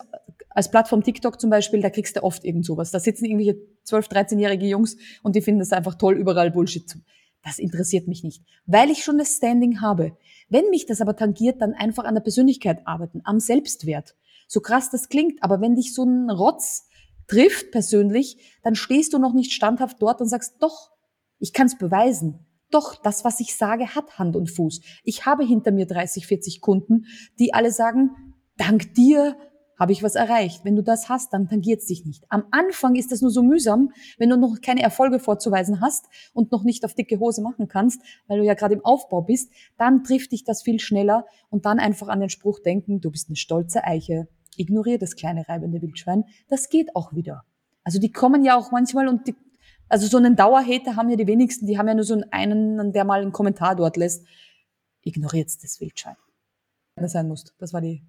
als 0.56 0.70
Plattform 0.70 1.02
TikTok 1.02 1.38
zum 1.38 1.50
Beispiel, 1.50 1.82
da 1.82 1.90
kriegst 1.90 2.16
du 2.16 2.24
oft 2.24 2.42
irgend 2.42 2.64
sowas. 2.64 2.90
Da 2.90 2.98
sitzen 2.98 3.26
irgendwelche 3.26 3.60
12-, 3.86 4.10
13-jährige 4.10 4.66
Jungs 4.66 4.96
und 5.22 5.36
die 5.36 5.42
finden 5.42 5.60
es 5.60 5.70
einfach 5.70 5.96
toll, 5.96 6.16
überall 6.16 6.50
Bullshit 6.50 6.88
zu. 6.88 7.00
Das 7.44 7.58
interessiert 7.58 8.08
mich 8.08 8.24
nicht, 8.24 8.42
weil 8.64 8.90
ich 8.90 9.04
schon 9.04 9.18
das 9.18 9.36
Standing 9.36 9.82
habe. 9.82 10.16
Wenn 10.48 10.70
mich 10.70 10.86
das 10.86 11.02
aber 11.02 11.14
tangiert, 11.14 11.60
dann 11.60 11.74
einfach 11.74 12.04
an 12.04 12.14
der 12.14 12.22
Persönlichkeit 12.22 12.86
arbeiten, 12.86 13.20
am 13.24 13.38
Selbstwert. 13.38 14.16
So 14.48 14.60
krass 14.60 14.88
das 14.88 15.10
klingt, 15.10 15.42
aber 15.42 15.60
wenn 15.60 15.74
dich 15.74 15.92
so 15.92 16.04
ein 16.04 16.30
Rotz 16.30 16.88
trifft 17.26 17.70
persönlich, 17.70 18.58
dann 18.62 18.74
stehst 18.74 19.12
du 19.12 19.18
noch 19.18 19.34
nicht 19.34 19.52
standhaft 19.52 20.00
dort 20.00 20.22
und 20.22 20.28
sagst, 20.28 20.54
doch, 20.60 20.90
ich 21.38 21.52
kann 21.52 21.66
es 21.66 21.76
beweisen. 21.76 22.46
Doch, 22.70 22.96
das, 22.96 23.26
was 23.26 23.40
ich 23.40 23.54
sage, 23.56 23.94
hat 23.94 24.18
Hand 24.18 24.36
und 24.36 24.50
Fuß. 24.50 24.80
Ich 25.04 25.26
habe 25.26 25.44
hinter 25.44 25.70
mir 25.70 25.86
30, 25.86 26.26
40 26.26 26.62
Kunden, 26.62 27.04
die 27.38 27.52
alle 27.52 27.70
sagen, 27.70 28.34
dank 28.56 28.94
dir 28.94 29.36
habe 29.78 29.92
ich 29.92 30.02
was 30.02 30.14
erreicht. 30.14 30.64
Wenn 30.64 30.76
du 30.76 30.82
das 30.82 31.08
hast, 31.08 31.32
dann 31.32 31.48
tangiert 31.48 31.80
es 31.80 31.86
dich 31.86 32.04
nicht. 32.04 32.24
Am 32.28 32.44
Anfang 32.50 32.94
ist 32.94 33.12
das 33.12 33.20
nur 33.20 33.30
so 33.30 33.42
mühsam, 33.42 33.92
wenn 34.18 34.30
du 34.30 34.36
noch 34.36 34.60
keine 34.60 34.82
Erfolge 34.82 35.18
vorzuweisen 35.18 35.80
hast 35.80 36.06
und 36.32 36.52
noch 36.52 36.64
nicht 36.64 36.84
auf 36.84 36.94
dicke 36.94 37.18
Hose 37.18 37.42
machen 37.42 37.68
kannst, 37.68 38.00
weil 38.26 38.38
du 38.38 38.44
ja 38.44 38.54
gerade 38.54 38.74
im 38.74 38.84
Aufbau 38.84 39.22
bist, 39.22 39.52
dann 39.76 40.04
trifft 40.04 40.32
dich 40.32 40.44
das 40.44 40.62
viel 40.62 40.80
schneller 40.80 41.26
und 41.50 41.66
dann 41.66 41.78
einfach 41.78 42.08
an 42.08 42.20
den 42.20 42.30
Spruch 42.30 42.60
denken, 42.60 43.00
du 43.00 43.10
bist 43.10 43.28
eine 43.28 43.36
stolze 43.36 43.84
Eiche. 43.84 44.28
Ignoriere 44.56 44.98
das 44.98 45.16
kleine 45.16 45.48
reibende 45.48 45.82
Wildschwein. 45.82 46.24
Das 46.48 46.70
geht 46.70 46.96
auch 46.96 47.12
wieder. 47.12 47.44
Also 47.84 47.98
die 47.98 48.10
kommen 48.10 48.44
ja 48.44 48.56
auch 48.56 48.72
manchmal 48.72 49.06
und 49.06 49.26
die, 49.28 49.34
also 49.88 50.06
so 50.06 50.16
einen 50.16 50.34
Dauerhater 50.34 50.96
haben 50.96 51.10
ja 51.10 51.16
die 51.16 51.26
wenigsten, 51.26 51.66
die 51.66 51.78
haben 51.78 51.86
ja 51.86 51.94
nur 51.94 52.04
so 52.04 52.20
einen, 52.30 52.92
der 52.92 53.04
mal 53.04 53.20
einen 53.20 53.32
Kommentar 53.32 53.76
dort 53.76 53.96
lässt. 53.96 54.26
Ignoriert 55.02 55.50
das 55.62 55.80
Wildschwein. 55.80 56.16
Das 56.96 57.12
sein 57.12 57.28
muss. 57.28 57.54
Das 57.58 57.74
war 57.74 57.82
die 57.82 58.02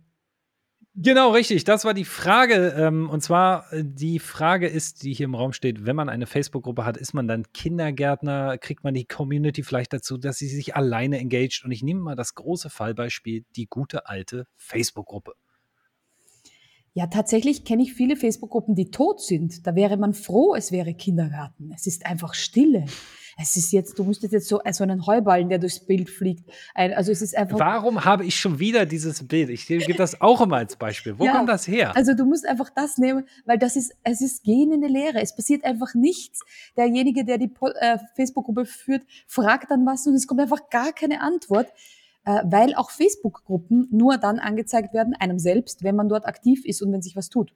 Genau, 1.00 1.30
richtig. 1.30 1.64
Das 1.64 1.86
war 1.86 1.94
die 1.94 2.06
Frage. 2.06 2.74
Ähm, 2.76 3.08
und 3.12 3.22
zwar, 3.22 3.72
äh, 3.72 3.84
die 3.86 4.18
Frage 4.18 4.68
ist, 4.68 5.04
die 5.04 5.14
hier 5.14 5.26
im 5.26 5.36
Raum 5.36 5.54
steht, 5.54 5.86
wenn 5.86 5.96
man 5.96 6.10
eine 6.10 6.26
Facebook-Gruppe 6.26 6.86
hat, 6.86 6.98
ist 6.98 7.14
man 7.14 7.28
dann 7.28 7.44
Kindergärtner? 7.54 8.58
Kriegt 8.58 8.84
man 8.84 8.96
die 8.96 9.06
Community 9.06 9.62
vielleicht 9.62 9.94
dazu, 9.94 10.18
dass 10.18 10.40
sie 10.40 10.48
sich 10.48 10.76
alleine 10.76 11.20
engaged? 11.20 11.64
Und 11.64 11.72
ich 11.72 11.84
nehme 11.84 12.02
mal 12.02 12.16
das 12.16 12.34
große 12.34 12.72
Fallbeispiel, 12.72 13.46
die 13.56 13.68
gute 13.68 14.08
alte 14.08 14.48
Facebook-Gruppe. 14.56 15.34
Ja, 16.98 17.06
tatsächlich 17.06 17.64
kenne 17.64 17.84
ich 17.84 17.94
viele 17.94 18.16
Facebook-Gruppen, 18.16 18.74
die 18.74 18.90
tot 18.90 19.22
sind. 19.22 19.68
Da 19.68 19.76
wäre 19.76 19.98
man 19.98 20.16
froh, 20.16 20.56
es 20.56 20.72
wäre 20.72 20.96
Kindergarten. 20.96 21.72
Es 21.76 21.86
ist 21.86 22.08
einfach 22.08 22.34
Stille. 22.34 22.86
Es 23.40 23.56
ist 23.56 23.72
jetzt, 23.72 24.00
du 24.00 24.04
müsstest 24.04 24.34
jetzt 24.34 24.48
so, 24.48 24.60
so 24.72 24.84
einen 24.84 25.06
Heuballen, 25.06 25.48
der 25.48 25.60
durchs 25.60 25.86
Bild 25.86 26.10
fliegt. 26.10 26.50
Ein, 26.74 26.96
also 26.96 27.12
es 27.12 27.22
ist 27.22 27.38
einfach. 27.38 27.60
Warum 27.60 28.04
habe 28.04 28.26
ich 28.26 28.40
schon 28.40 28.58
wieder 28.58 28.88
dieses 28.88 29.28
Bild? 29.28 29.52
Ich 29.52 29.68
gebe 29.68 29.94
das 29.94 30.22
auch 30.22 30.42
immer 30.42 30.56
als 30.56 30.76
Beispiel. 30.76 31.20
Wo 31.20 31.26
Ja, 31.26 31.34
kommt 31.34 31.50
das 31.50 31.68
her? 31.68 31.96
Also 31.96 32.16
du 32.16 32.26
musst 32.26 32.48
einfach 32.48 32.72
das 32.72 32.98
nehmen, 32.98 33.28
weil 33.46 33.60
das 33.60 33.76
ist, 33.76 33.94
es 34.04 34.22
ist 34.22 34.44
gehende 34.44 34.88
Lehre. 34.88 35.22
Es 35.22 35.36
passiert 35.36 35.66
einfach 35.66 35.94
nichts. 35.94 36.40
Derjenige, 36.78 37.26
der 37.26 37.38
die 37.38 37.52
äh, 37.80 38.00
Facebook-Gruppe 38.16 38.66
führt, 38.66 39.04
fragt 39.28 39.70
dann 39.70 39.86
was 39.86 40.08
und 40.08 40.16
es 40.16 40.26
kommt 40.26 40.42
einfach 40.42 40.72
gar 40.72 40.94
keine 40.94 41.22
Antwort, 41.22 41.68
weil 42.28 42.76
auch 42.76 42.90
Facebook-Gruppen 42.90 43.88
nur 43.90 44.18
dann 44.18 44.40
angezeigt 44.40 44.94
werden, 44.94 45.14
einem 45.18 45.40
selbst, 45.40 45.84
wenn 45.84 45.96
man 45.96 46.10
dort 46.10 46.26
aktiv 46.26 46.66
ist 46.66 46.82
und 46.82 46.92
wenn 46.92 47.02
sich 47.02 47.16
was 47.16 47.30
tut. 47.30 47.54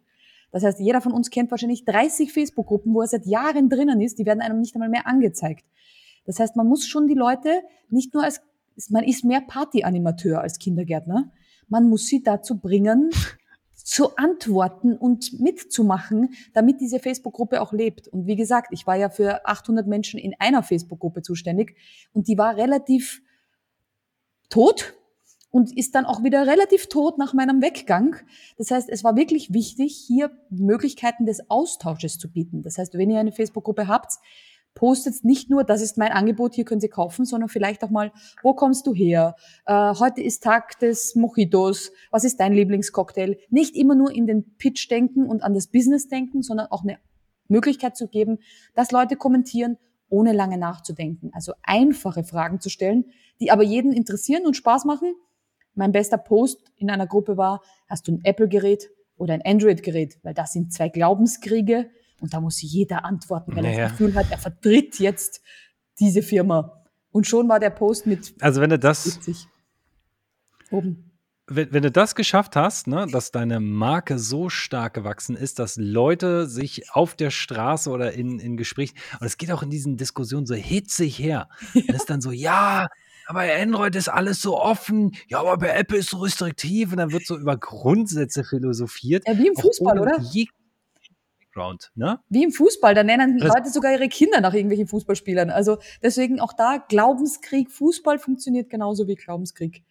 Das 0.51 0.63
heißt, 0.63 0.79
jeder 0.79 1.01
von 1.01 1.11
uns 1.11 1.29
kennt 1.29 1.51
wahrscheinlich 1.51 1.83
30 1.83 2.31
Facebook-Gruppen, 2.31 2.93
wo 2.93 3.01
er 3.01 3.07
seit 3.07 3.25
Jahren 3.25 3.69
drinnen 3.69 3.99
ist, 3.99 4.17
die 4.17 4.25
werden 4.25 4.41
einem 4.41 4.59
nicht 4.59 4.73
einmal 4.75 4.89
mehr 4.89 5.07
angezeigt. 5.07 5.65
Das 6.25 6.39
heißt, 6.39 6.55
man 6.55 6.67
muss 6.67 6.87
schon 6.87 7.07
die 7.07 7.15
Leute 7.15 7.49
nicht 7.89 8.13
nur 8.13 8.23
als, 8.23 8.41
man 8.89 9.03
ist 9.03 9.25
mehr 9.25 9.41
Party-Animateur 9.41 10.39
als 10.39 10.57
Kindergärtner, 10.57 11.31
man 11.67 11.89
muss 11.89 12.07
sie 12.07 12.23
dazu 12.23 12.59
bringen, 12.59 13.09
zu 13.73 14.15
antworten 14.15 14.95
und 14.95 15.39
mitzumachen, 15.39 16.29
damit 16.53 16.79
diese 16.79 16.99
Facebook-Gruppe 16.99 17.61
auch 17.61 17.73
lebt. 17.73 18.07
Und 18.07 18.27
wie 18.27 18.35
gesagt, 18.35 18.69
ich 18.71 18.85
war 18.87 18.95
ja 18.95 19.09
für 19.09 19.45
800 19.45 19.87
Menschen 19.87 20.19
in 20.19 20.33
einer 20.39 20.63
Facebook-Gruppe 20.63 21.23
zuständig 21.23 21.75
und 22.13 22.27
die 22.27 22.37
war 22.37 22.55
relativ 22.55 23.21
tot 24.51 24.93
und 25.49 25.75
ist 25.75 25.95
dann 25.95 26.05
auch 26.05 26.23
wieder 26.23 26.45
relativ 26.45 26.87
tot 26.87 27.17
nach 27.17 27.33
meinem 27.33 27.61
Weggang. 27.61 28.15
Das 28.57 28.71
heißt, 28.71 28.89
es 28.89 29.03
war 29.03 29.15
wirklich 29.15 29.53
wichtig, 29.53 29.95
hier 30.07 30.31
Möglichkeiten 30.49 31.25
des 31.25 31.49
Austausches 31.49 32.19
zu 32.19 32.31
bieten. 32.31 32.61
Das 32.61 32.77
heißt, 32.77 32.93
wenn 32.97 33.09
ihr 33.09 33.19
eine 33.19 33.31
Facebook-Gruppe 33.31 33.87
habt, 33.87 34.13
postet 34.73 35.25
nicht 35.25 35.49
nur, 35.49 35.63
das 35.63 35.81
ist 35.81 35.97
mein 35.97 36.11
Angebot, 36.11 36.55
hier 36.55 36.63
können 36.63 36.79
Sie 36.79 36.87
kaufen, 36.87 37.25
sondern 37.25 37.49
vielleicht 37.49 37.83
auch 37.83 37.89
mal, 37.89 38.13
wo 38.41 38.53
kommst 38.53 38.87
du 38.87 38.93
her? 38.93 39.35
Äh, 39.65 39.95
heute 39.95 40.21
ist 40.21 40.43
Tag 40.43 40.79
des 40.79 41.15
Mojitos. 41.15 41.91
Was 42.09 42.23
ist 42.23 42.39
dein 42.39 42.53
Lieblingscocktail? 42.53 43.37
Nicht 43.49 43.75
immer 43.75 43.95
nur 43.95 44.11
in 44.11 44.27
den 44.27 44.55
Pitch 44.57 44.89
denken 44.89 45.27
und 45.27 45.43
an 45.43 45.53
das 45.53 45.67
Business 45.67 46.07
denken, 46.07 46.41
sondern 46.41 46.67
auch 46.67 46.83
eine 46.83 46.99
Möglichkeit 47.49 47.97
zu 47.97 48.07
geben, 48.07 48.39
dass 48.73 48.91
Leute 48.91 49.17
kommentieren, 49.17 49.77
ohne 50.07 50.33
lange 50.33 50.57
nachzudenken. 50.57 51.31
Also 51.33 51.53
einfache 51.63 52.23
Fragen 52.23 52.59
zu 52.59 52.69
stellen, 52.69 53.05
die 53.41 53.51
aber 53.51 53.63
jeden 53.63 53.91
interessieren 53.91 54.45
und 54.45 54.55
Spaß 54.55 54.85
machen. 54.85 55.15
Mein 55.73 55.91
bester 55.91 56.17
Post 56.17 56.71
in 56.77 56.89
einer 56.89 57.07
Gruppe 57.07 57.35
war, 57.37 57.61
hast 57.89 58.07
du 58.07 58.13
ein 58.13 58.21
Apple-Gerät 58.23 58.89
oder 59.17 59.33
ein 59.33 59.41
Android-Gerät? 59.43 60.19
Weil 60.23 60.33
das 60.33 60.53
sind 60.53 60.71
zwei 60.71 60.89
Glaubenskriege 60.89 61.89
und 62.21 62.33
da 62.33 62.39
muss 62.39 62.61
jeder 62.61 63.03
antworten, 63.03 63.55
weil 63.55 63.65
er 63.65 63.71
Naja. 63.71 63.83
das 63.85 63.91
Gefühl 63.97 64.15
hat, 64.15 64.27
er 64.29 64.37
vertritt 64.37 64.99
jetzt 64.99 65.41
diese 65.99 66.21
Firma. 66.21 66.83
Und 67.11 67.27
schon 67.27 67.49
war 67.49 67.59
der 67.59 67.71
Post 67.71 68.05
mit 68.05 68.33
Also, 68.39 68.61
wenn 68.61 68.69
du 68.69 68.79
das 68.79 69.03
70 69.03 69.47
oben. 70.71 71.11
wenn, 71.47 71.73
wenn 71.73 71.83
du 71.83 71.91
das 71.91 72.15
geschafft 72.15 72.55
hast, 72.55 72.87
ne, 72.87 73.07
dass 73.11 73.31
deine 73.31 73.59
Marke 73.59 74.17
so 74.19 74.49
stark 74.49 74.93
gewachsen 74.93 75.35
ist, 75.35 75.59
dass 75.59 75.75
Leute 75.77 76.47
sich 76.47 76.91
auf 76.91 77.15
der 77.15 77.31
Straße 77.31 77.89
oder 77.89 78.13
in, 78.13 78.39
in 78.39 78.55
Gesprächen, 78.55 78.95
und 79.19 79.25
es 79.27 79.37
geht 79.37 79.51
auch 79.51 79.63
in 79.63 79.69
diesen 79.69 79.97
Diskussionen 79.97 80.45
so 80.45 80.55
hitzig 80.55 81.19
her, 81.19 81.49
ja. 81.73 81.81
und 81.81 81.89
ist 81.95 82.09
dann 82.09 82.21
so, 82.21 82.31
ja, 82.31 82.87
aber 83.31 83.39
bei 83.39 83.61
Android 83.61 83.95
ist 83.95 84.09
alles 84.09 84.41
so 84.41 84.59
offen, 84.59 85.13
ja, 85.29 85.39
aber 85.39 85.57
bei 85.57 85.69
Apple 85.69 85.97
ist 85.97 86.09
so 86.09 86.17
restriktiv 86.17 86.91
und 86.91 86.97
dann 86.97 87.13
wird 87.13 87.25
so 87.25 87.37
über 87.37 87.55
Grundsätze 87.55 88.43
philosophiert. 88.43 89.25
Ja, 89.25 89.37
wie 89.37 89.47
im 89.47 89.55
Fußball, 89.55 89.99
oder? 89.99 90.17
Background, 91.39 91.91
ne? 91.95 92.19
Wie 92.27 92.43
im 92.43 92.51
Fußball, 92.51 92.93
da 92.93 93.03
nennen 93.03 93.37
das 93.37 93.47
Leute 93.47 93.69
sogar 93.69 93.93
ihre 93.93 94.09
Kinder 94.09 94.41
nach 94.41 94.53
irgendwelchen 94.53 94.87
Fußballspielern. 94.87 95.49
Also 95.49 95.77
deswegen 96.01 96.41
auch 96.41 96.51
da 96.51 96.83
Glaubenskrieg, 96.89 97.71
Fußball 97.71 98.19
funktioniert 98.19 98.69
genauso 98.69 99.07
wie 99.07 99.15
Glaubenskrieg. 99.15 99.81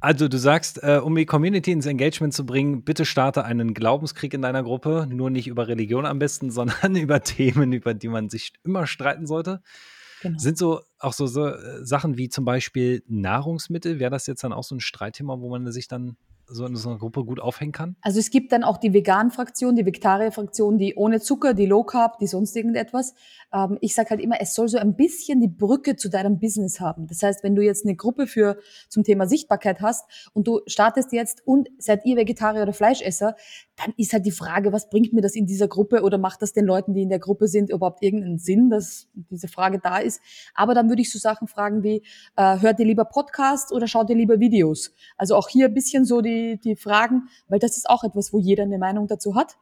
Also 0.00 0.28
du 0.28 0.38
sagst, 0.38 0.82
äh, 0.84 1.00
um 1.02 1.16
die 1.16 1.26
Community 1.26 1.72
ins 1.72 1.86
Engagement 1.86 2.32
zu 2.32 2.46
bringen, 2.46 2.84
bitte 2.84 3.04
starte 3.04 3.44
einen 3.44 3.74
Glaubenskrieg 3.74 4.34
in 4.34 4.42
deiner 4.42 4.62
Gruppe, 4.62 5.08
nur 5.10 5.30
nicht 5.30 5.48
über 5.48 5.66
Religion 5.66 6.06
am 6.06 6.20
besten, 6.20 6.50
sondern 6.52 6.94
über 6.94 7.22
Themen, 7.22 7.72
über 7.72 7.92
die 7.94 8.08
man 8.08 8.28
sich 8.28 8.52
immer 8.64 8.86
streiten 8.86 9.26
sollte. 9.26 9.62
Genau. 10.22 10.38
Sind 10.38 10.58
so 10.58 10.80
auch 10.98 11.12
so, 11.12 11.26
so 11.26 11.46
äh, 11.46 11.84
Sachen 11.84 12.16
wie 12.16 12.28
zum 12.28 12.44
Beispiel 12.44 13.02
Nahrungsmittel, 13.06 13.98
wäre 13.98 14.10
das 14.10 14.26
jetzt 14.26 14.44
dann 14.44 14.52
auch 14.52 14.64
so 14.64 14.74
ein 14.74 14.80
Streitthema, 14.80 15.40
wo 15.40 15.48
man 15.48 15.70
sich 15.70 15.88
dann 15.88 16.16
so 16.48 16.66
in 16.66 16.76
so 16.76 16.90
einer 16.90 16.98
Gruppe 16.98 17.24
gut 17.24 17.40
aufhängen 17.40 17.72
kann? 17.72 17.96
Also 18.02 18.20
es 18.20 18.30
gibt 18.30 18.52
dann 18.52 18.62
auch 18.62 18.78
die 18.78 18.92
Vegan-Fraktion, 18.92 19.76
die 19.76 19.84
Vegetarier-Fraktion, 19.84 20.78
die 20.78 20.94
ohne 20.94 21.20
Zucker, 21.20 21.54
die 21.54 21.66
Low 21.66 21.82
Carb, 21.82 22.18
die 22.18 22.26
sonst 22.26 22.54
irgendetwas. 22.56 23.14
Ähm, 23.52 23.78
ich 23.80 23.94
sage 23.94 24.10
halt 24.10 24.20
immer, 24.20 24.36
es 24.40 24.54
soll 24.54 24.68
so 24.68 24.78
ein 24.78 24.96
bisschen 24.96 25.40
die 25.40 25.48
Brücke 25.48 25.96
zu 25.96 26.08
deinem 26.08 26.38
Business 26.38 26.80
haben. 26.80 27.06
Das 27.06 27.22
heißt, 27.22 27.42
wenn 27.42 27.54
du 27.54 27.62
jetzt 27.62 27.84
eine 27.84 27.96
Gruppe 27.96 28.26
für 28.26 28.58
zum 28.88 29.02
Thema 29.02 29.26
Sichtbarkeit 29.26 29.80
hast 29.80 30.30
und 30.32 30.46
du 30.46 30.60
startest 30.66 31.12
jetzt 31.12 31.42
und 31.44 31.68
seid 31.78 32.04
ihr 32.04 32.16
Vegetarier 32.16 32.62
oder 32.62 32.72
Fleischesser, 32.72 33.34
dann 33.76 33.92
ist 33.98 34.12
halt 34.12 34.24
die 34.24 34.30
Frage, 34.30 34.72
was 34.72 34.88
bringt 34.88 35.12
mir 35.12 35.20
das 35.20 35.34
in 35.34 35.46
dieser 35.46 35.68
Gruppe 35.68 36.02
oder 36.02 36.16
macht 36.16 36.40
das 36.40 36.52
den 36.52 36.64
Leuten, 36.64 36.94
die 36.94 37.02
in 37.02 37.10
der 37.10 37.18
Gruppe 37.18 37.46
sind, 37.46 37.70
überhaupt 37.70 38.02
irgendeinen 38.02 38.38
Sinn, 38.38 38.70
dass 38.70 39.08
diese 39.14 39.48
Frage 39.48 39.78
da 39.78 39.98
ist. 39.98 40.20
Aber 40.54 40.74
dann 40.74 40.88
würde 40.88 41.02
ich 41.02 41.12
so 41.12 41.18
Sachen 41.18 41.46
fragen 41.46 41.82
wie, 41.82 42.02
äh, 42.36 42.60
hört 42.60 42.80
ihr 42.80 42.86
lieber 42.86 43.04
Podcast 43.04 43.72
oder 43.72 43.86
schaut 43.86 44.08
ihr 44.08 44.16
lieber 44.16 44.40
Videos? 44.40 44.94
Also 45.16 45.36
auch 45.36 45.48
hier 45.48 45.66
ein 45.66 45.74
bisschen 45.74 46.06
so 46.06 46.22
die, 46.22 46.58
die 46.58 46.74
Fragen, 46.74 47.28
weil 47.48 47.58
das 47.58 47.76
ist 47.76 47.88
auch 47.90 48.02
etwas, 48.02 48.32
wo 48.32 48.38
jeder 48.38 48.62
eine 48.62 48.78
Meinung 48.78 49.06
dazu 49.06 49.34
hat. 49.34 49.56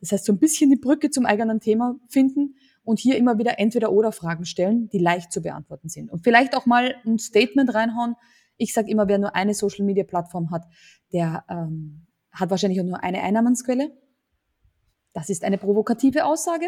Das 0.00 0.12
heißt, 0.12 0.24
so 0.24 0.32
ein 0.32 0.38
bisschen 0.38 0.70
die 0.70 0.76
Brücke 0.76 1.10
zum 1.10 1.24
eigenen 1.24 1.60
Thema 1.60 1.94
finden 2.08 2.56
und 2.82 2.98
hier 2.98 3.16
immer 3.16 3.38
wieder 3.38 3.58
entweder 3.58 3.92
oder 3.92 4.10
Fragen 4.10 4.46
stellen, 4.46 4.88
die 4.88 4.98
leicht 4.98 5.30
zu 5.30 5.42
beantworten 5.42 5.88
sind. 5.88 6.10
Und 6.10 6.24
vielleicht 6.24 6.56
auch 6.56 6.66
mal 6.66 6.96
ein 7.06 7.18
Statement 7.18 7.72
reinhauen. 7.72 8.16
Ich 8.56 8.74
sage 8.74 8.90
immer, 8.90 9.06
wer 9.06 9.18
nur 9.18 9.36
eine 9.36 9.54
Social-Media-Plattform 9.54 10.50
hat, 10.50 10.64
der 11.12 11.44
ähm, 11.48 12.06
hat 12.32 12.50
wahrscheinlich 12.50 12.80
auch 12.80 12.84
nur 12.84 13.02
eine 13.02 13.22
Einnahmensquelle. 13.22 13.90
Das 15.12 15.28
ist 15.28 15.44
eine 15.44 15.58
provokative 15.58 16.24
Aussage. 16.24 16.66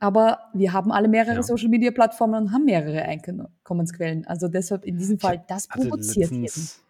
Aber 0.00 0.50
wir 0.52 0.72
haben 0.72 0.92
alle 0.92 1.08
mehrere 1.08 1.36
ja. 1.36 1.42
Social 1.42 1.68
Media 1.68 1.90
Plattformen 1.90 2.44
und 2.44 2.52
haben 2.52 2.64
mehrere 2.64 3.02
Einkommensquellen. 3.02 4.26
Also 4.26 4.48
deshalb 4.48 4.84
in 4.84 4.98
diesem 4.98 5.18
Fall, 5.18 5.44
das 5.48 5.68
provoziert 5.68 6.30
letztens, 6.30 6.82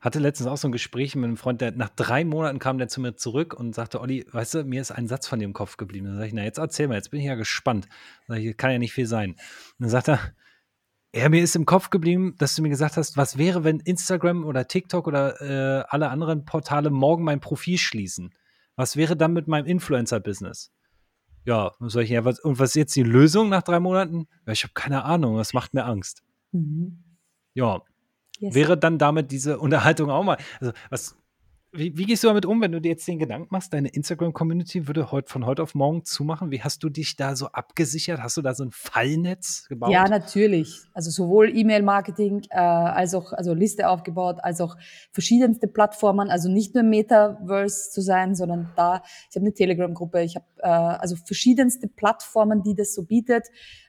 Hatte 0.00 0.18
letztens 0.18 0.48
auch 0.48 0.56
so 0.56 0.68
ein 0.68 0.72
Gespräch 0.72 1.14
mit 1.14 1.24
einem 1.24 1.36
Freund, 1.36 1.60
der 1.60 1.72
nach 1.72 1.90
drei 1.90 2.24
Monaten 2.24 2.58
kam 2.58 2.78
der 2.78 2.88
zu 2.88 3.00
mir 3.00 3.16
zurück 3.16 3.54
und 3.54 3.74
sagte, 3.74 4.00
Olli, 4.00 4.26
weißt 4.32 4.54
du, 4.54 4.64
mir 4.64 4.80
ist 4.80 4.92
ein 4.92 5.06
Satz 5.08 5.28
von 5.28 5.38
dir 5.38 5.44
im 5.44 5.52
Kopf 5.52 5.76
geblieben. 5.76 6.06
Dann 6.06 6.16
sage 6.16 6.28
ich, 6.28 6.34
na 6.34 6.42
jetzt 6.42 6.58
erzähl 6.58 6.88
mal, 6.88 6.94
jetzt 6.94 7.10
bin 7.10 7.20
ich 7.20 7.26
ja 7.26 7.34
gespannt. 7.34 7.86
Dann 8.26 8.38
sag 8.38 8.44
ich, 8.44 8.56
kann 8.56 8.72
ja 8.72 8.78
nicht 8.78 8.94
viel 8.94 9.06
sein. 9.06 9.32
Und 9.32 9.38
dann 9.78 9.90
sagt 9.90 10.08
er, 10.08 10.20
ja, 11.14 11.28
mir 11.28 11.42
ist 11.42 11.56
im 11.56 11.66
Kopf 11.66 11.90
geblieben, 11.90 12.34
dass 12.38 12.54
du 12.54 12.62
mir 12.62 12.70
gesagt 12.70 12.96
hast, 12.96 13.16
was 13.16 13.36
wäre, 13.36 13.64
wenn 13.64 13.80
Instagram 13.80 14.44
oder 14.44 14.66
TikTok 14.66 15.06
oder 15.06 15.40
äh, 15.40 15.84
alle 15.88 16.08
anderen 16.08 16.44
Portale 16.44 16.90
morgen 16.90 17.24
mein 17.24 17.40
Profil 17.40 17.76
schließen? 17.76 18.34
Was 18.76 18.96
wäre 18.96 19.16
dann 19.16 19.34
mit 19.34 19.46
meinem 19.46 19.66
Influencer-Business? 19.66 20.72
Ja, 21.44 21.72
soll 21.80 22.04
ich, 22.04 22.10
ja 22.10 22.24
was, 22.24 22.40
und 22.40 22.58
was 22.58 22.70
ist 22.70 22.76
jetzt 22.76 22.96
die 22.96 23.02
Lösung 23.02 23.48
nach 23.50 23.62
drei 23.62 23.80
Monaten? 23.80 24.26
Ja, 24.46 24.52
ich 24.52 24.62
habe 24.62 24.72
keine 24.74 25.04
Ahnung, 25.04 25.36
das 25.36 25.52
macht 25.52 25.74
mir 25.74 25.84
Angst. 25.84 26.22
Mhm. 26.52 27.02
Ja, 27.54 27.82
yes. 28.38 28.54
wäre 28.54 28.78
dann 28.78 28.98
damit 28.98 29.32
diese 29.32 29.58
Unterhaltung 29.58 30.10
auch 30.10 30.22
mal, 30.22 30.38
also 30.60 30.72
was, 30.88 31.16
wie, 31.74 31.96
wie, 31.96 32.04
gehst 32.04 32.22
du 32.22 32.28
damit 32.28 32.44
um, 32.44 32.60
wenn 32.60 32.72
du 32.72 32.82
dir 32.82 32.90
jetzt 32.90 33.08
den 33.08 33.18
Gedanken 33.18 33.48
machst, 33.50 33.72
deine 33.72 33.88
Instagram-Community 33.88 34.86
würde 34.88 35.10
heut, 35.10 35.30
von 35.30 35.46
heute 35.46 35.62
auf 35.62 35.74
morgen 35.74 36.04
zumachen? 36.04 36.50
Wie 36.50 36.62
hast 36.62 36.82
du 36.82 36.90
dich 36.90 37.16
da 37.16 37.34
so 37.34 37.46
abgesichert? 37.46 38.22
Hast 38.22 38.36
du 38.36 38.42
da 38.42 38.54
so 38.54 38.64
ein 38.64 38.72
Fallnetz 38.72 39.66
gebaut? 39.68 39.90
Ja, 39.90 40.06
natürlich. 40.06 40.80
Also 40.92 41.10
sowohl 41.10 41.56
E-Mail-Marketing 41.56 42.42
äh, 42.50 42.58
als 42.58 43.14
auch 43.14 43.32
also 43.32 43.54
Liste 43.54 43.88
aufgebaut, 43.88 44.36
als 44.42 44.60
auch 44.60 44.76
verschiedenste 45.12 45.66
Plattformen. 45.66 46.28
Also 46.28 46.50
nicht 46.50 46.74
nur 46.74 46.84
Metaverse 46.84 47.90
zu 47.90 48.02
sein, 48.02 48.34
sondern 48.34 48.70
da, 48.76 49.02
ich 49.30 49.36
habe 49.36 49.46
eine 49.46 49.54
Telegram-Gruppe, 49.54 50.22
ich 50.22 50.36
habe 50.36 50.46
äh, 50.58 50.68
also 50.68 51.16
verschiedenste 51.16 51.88
Plattformen, 51.88 52.62
die 52.62 52.74
das 52.74 52.94
so 52.94 53.04
bietet. 53.04 53.46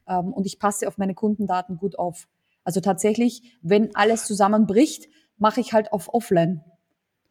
Ähm, 0.07 0.31
und 0.31 0.45
ich 0.45 0.57
passe 0.57 0.87
auf 0.87 0.97
meine 0.97 1.15
Kundendaten 1.15 1.75
gut 1.75 1.99
auf. 1.99 2.29
Also 2.63 2.79
tatsächlich, 2.79 3.57
wenn 3.61 3.93
alles 3.93 4.25
zusammenbricht, 4.25 5.09
mache 5.37 5.59
ich 5.59 5.73
halt 5.73 5.91
auf 5.91 6.13
Offline 6.13 6.61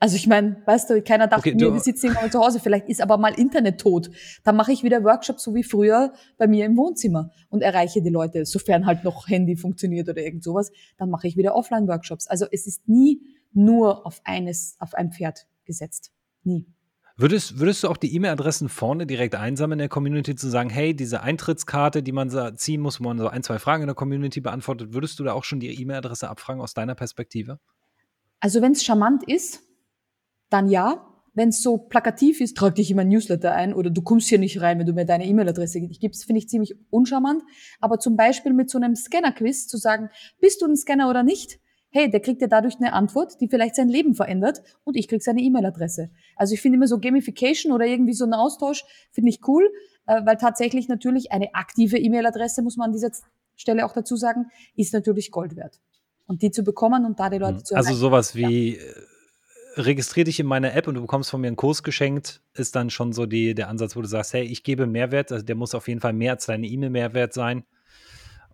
also 0.02 0.16
ich 0.16 0.26
meine, 0.26 0.60
weißt 0.66 0.90
du, 0.90 1.00
keiner 1.00 1.28
dachte 1.28 1.50
okay, 1.50 1.54
mir, 1.54 1.72
wir 1.72 1.78
sitzen 1.78 2.06
irgendwann 2.06 2.32
zu 2.32 2.40
Hause, 2.40 2.58
vielleicht 2.58 2.88
ist 2.88 3.00
aber 3.00 3.18
mal 3.18 3.38
Internet 3.38 3.80
tot. 3.80 4.10
Dann 4.42 4.56
mache 4.56 4.72
ich 4.72 4.82
wieder 4.82 5.04
Workshops 5.04 5.44
so 5.44 5.54
wie 5.54 5.62
früher 5.62 6.12
bei 6.38 6.48
mir 6.48 6.66
im 6.66 6.76
Wohnzimmer 6.76 7.30
und 7.50 7.62
erreiche 7.62 8.02
die 8.02 8.10
Leute, 8.10 8.44
sofern 8.44 8.84
halt 8.84 9.04
noch 9.04 9.28
Handy 9.28 9.54
funktioniert 9.54 10.08
oder 10.08 10.20
irgend 10.20 10.42
sowas, 10.42 10.72
dann 10.98 11.08
mache 11.08 11.28
ich 11.28 11.36
wieder 11.36 11.54
Offline-Workshops. 11.54 12.26
Also 12.26 12.46
es 12.50 12.66
ist 12.66 12.88
nie 12.88 13.20
nur 13.52 14.04
auf 14.04 14.20
eines, 14.24 14.74
auf 14.80 14.92
ein 14.94 15.12
Pferd 15.12 15.46
gesetzt. 15.66 16.10
Nie. 16.42 16.66
Würdest, 17.16 17.60
würdest 17.60 17.84
du 17.84 17.88
auch 17.88 17.96
die 17.96 18.12
E-Mail-Adressen 18.12 18.68
vorne 18.68 19.06
direkt 19.06 19.36
einsammeln 19.36 19.78
in 19.78 19.84
der 19.84 19.88
Community, 19.88 20.34
zu 20.34 20.50
sagen, 20.50 20.68
hey, 20.68 20.96
diese 20.96 21.22
Eintrittskarte, 21.22 22.02
die 22.02 22.10
man 22.10 22.28
ziehen 22.56 22.80
muss, 22.80 22.98
wo 22.98 23.04
man 23.04 23.18
so 23.18 23.28
ein, 23.28 23.44
zwei 23.44 23.60
Fragen 23.60 23.84
in 23.84 23.86
der 23.86 23.94
Community 23.94 24.40
beantwortet, 24.40 24.94
würdest 24.94 25.20
du 25.20 25.22
da 25.22 25.32
auch 25.32 25.44
schon 25.44 25.60
die 25.60 25.80
E-Mail-Adresse 25.80 26.28
abfragen 26.28 26.60
aus 26.60 26.74
deiner 26.74 26.96
Perspektive? 26.96 27.60
Also 28.40 28.60
wenn 28.60 28.72
es 28.72 28.82
charmant 28.82 29.22
ist, 29.28 29.62
dann 30.52 30.68
ja. 30.68 31.08
Wenn 31.34 31.48
es 31.48 31.62
so 31.62 31.78
plakativ 31.78 32.42
ist, 32.42 32.58
trag 32.58 32.74
dich 32.74 32.90
in 32.90 32.96
mein 32.96 33.08
Newsletter 33.08 33.52
ein 33.52 33.72
oder 33.72 33.88
du 33.88 34.02
kommst 34.02 34.28
hier 34.28 34.38
nicht 34.38 34.60
rein, 34.60 34.78
wenn 34.78 34.86
du 34.86 34.92
mir 34.92 35.06
deine 35.06 35.26
E-Mail-Adresse 35.26 35.80
gibst, 35.80 36.26
finde 36.26 36.40
ich 36.40 36.48
ziemlich 36.48 36.74
uncharmant. 36.90 37.42
Aber 37.80 37.98
zum 37.98 38.16
Beispiel 38.16 38.52
mit 38.52 38.68
so 38.68 38.76
einem 38.76 38.94
Scanner-Quiz 38.94 39.66
zu 39.66 39.78
sagen, 39.78 40.10
bist 40.40 40.60
du 40.60 40.66
ein 40.66 40.76
Scanner 40.76 41.08
oder 41.08 41.22
nicht? 41.22 41.58
Hey, 41.88 42.10
der 42.10 42.20
kriegt 42.20 42.42
ja 42.42 42.48
dadurch 42.48 42.76
eine 42.76 42.92
Antwort, 42.92 43.40
die 43.40 43.48
vielleicht 43.48 43.76
sein 43.76 43.88
Leben 43.88 44.14
verändert 44.14 44.62
und 44.84 44.94
ich 44.94 45.08
krieg 45.08 45.22
seine 45.22 45.40
E-Mail-Adresse. 45.40 46.10
Also 46.36 46.52
ich 46.52 46.60
finde 46.60 46.76
immer 46.76 46.86
so 46.86 46.98
Gamification 46.98 47.72
oder 47.72 47.86
irgendwie 47.86 48.14
so 48.14 48.26
ein 48.26 48.34
Austausch 48.34 48.84
finde 49.10 49.30
ich 49.30 49.40
cool, 49.48 49.70
äh, 50.06 50.20
weil 50.26 50.36
tatsächlich 50.36 50.88
natürlich 50.88 51.32
eine 51.32 51.54
aktive 51.54 51.96
E-Mail-Adresse, 51.96 52.60
muss 52.60 52.76
man 52.76 52.86
an 52.86 52.92
dieser 52.92 53.10
Stelle 53.56 53.86
auch 53.86 53.92
dazu 53.92 54.16
sagen, 54.16 54.46
ist 54.76 54.92
natürlich 54.92 55.30
Gold 55.30 55.56
wert. 55.56 55.80
Und 56.26 56.42
die 56.42 56.50
zu 56.50 56.62
bekommen 56.62 57.06
und 57.06 57.20
da 57.20 57.30
die 57.30 57.38
Leute 57.38 57.58
hm. 57.58 57.64
zu 57.64 57.74
erreichen. 57.74 57.88
Also 57.88 58.00
sowas 58.00 58.34
wie 58.34 58.76
ja 58.76 58.82
registriere 59.76 60.24
dich 60.24 60.40
in 60.40 60.46
meiner 60.46 60.74
App 60.74 60.87
und 60.88 60.94
du 60.94 61.00
bekommst 61.00 61.30
von 61.30 61.40
mir 61.40 61.48
einen 61.48 61.56
Kurs 61.56 61.82
geschenkt, 61.82 62.42
ist 62.54 62.76
dann 62.76 62.90
schon 62.90 63.12
so 63.12 63.26
die, 63.26 63.54
der 63.54 63.68
Ansatz, 63.68 63.96
wo 63.96 64.02
du 64.02 64.08
sagst, 64.08 64.32
hey, 64.32 64.44
ich 64.44 64.62
gebe 64.62 64.87
Mehrwert, 64.87 65.32
also 65.32 65.44
der 65.44 65.56
muss 65.56 65.74
auf 65.74 65.88
jeden 65.88 66.00
Fall 66.00 66.12
mehr 66.12 66.32
als 66.32 66.46
deine 66.46 66.66
E-Mail-Mehrwert 66.66 67.32
sein. 67.32 67.64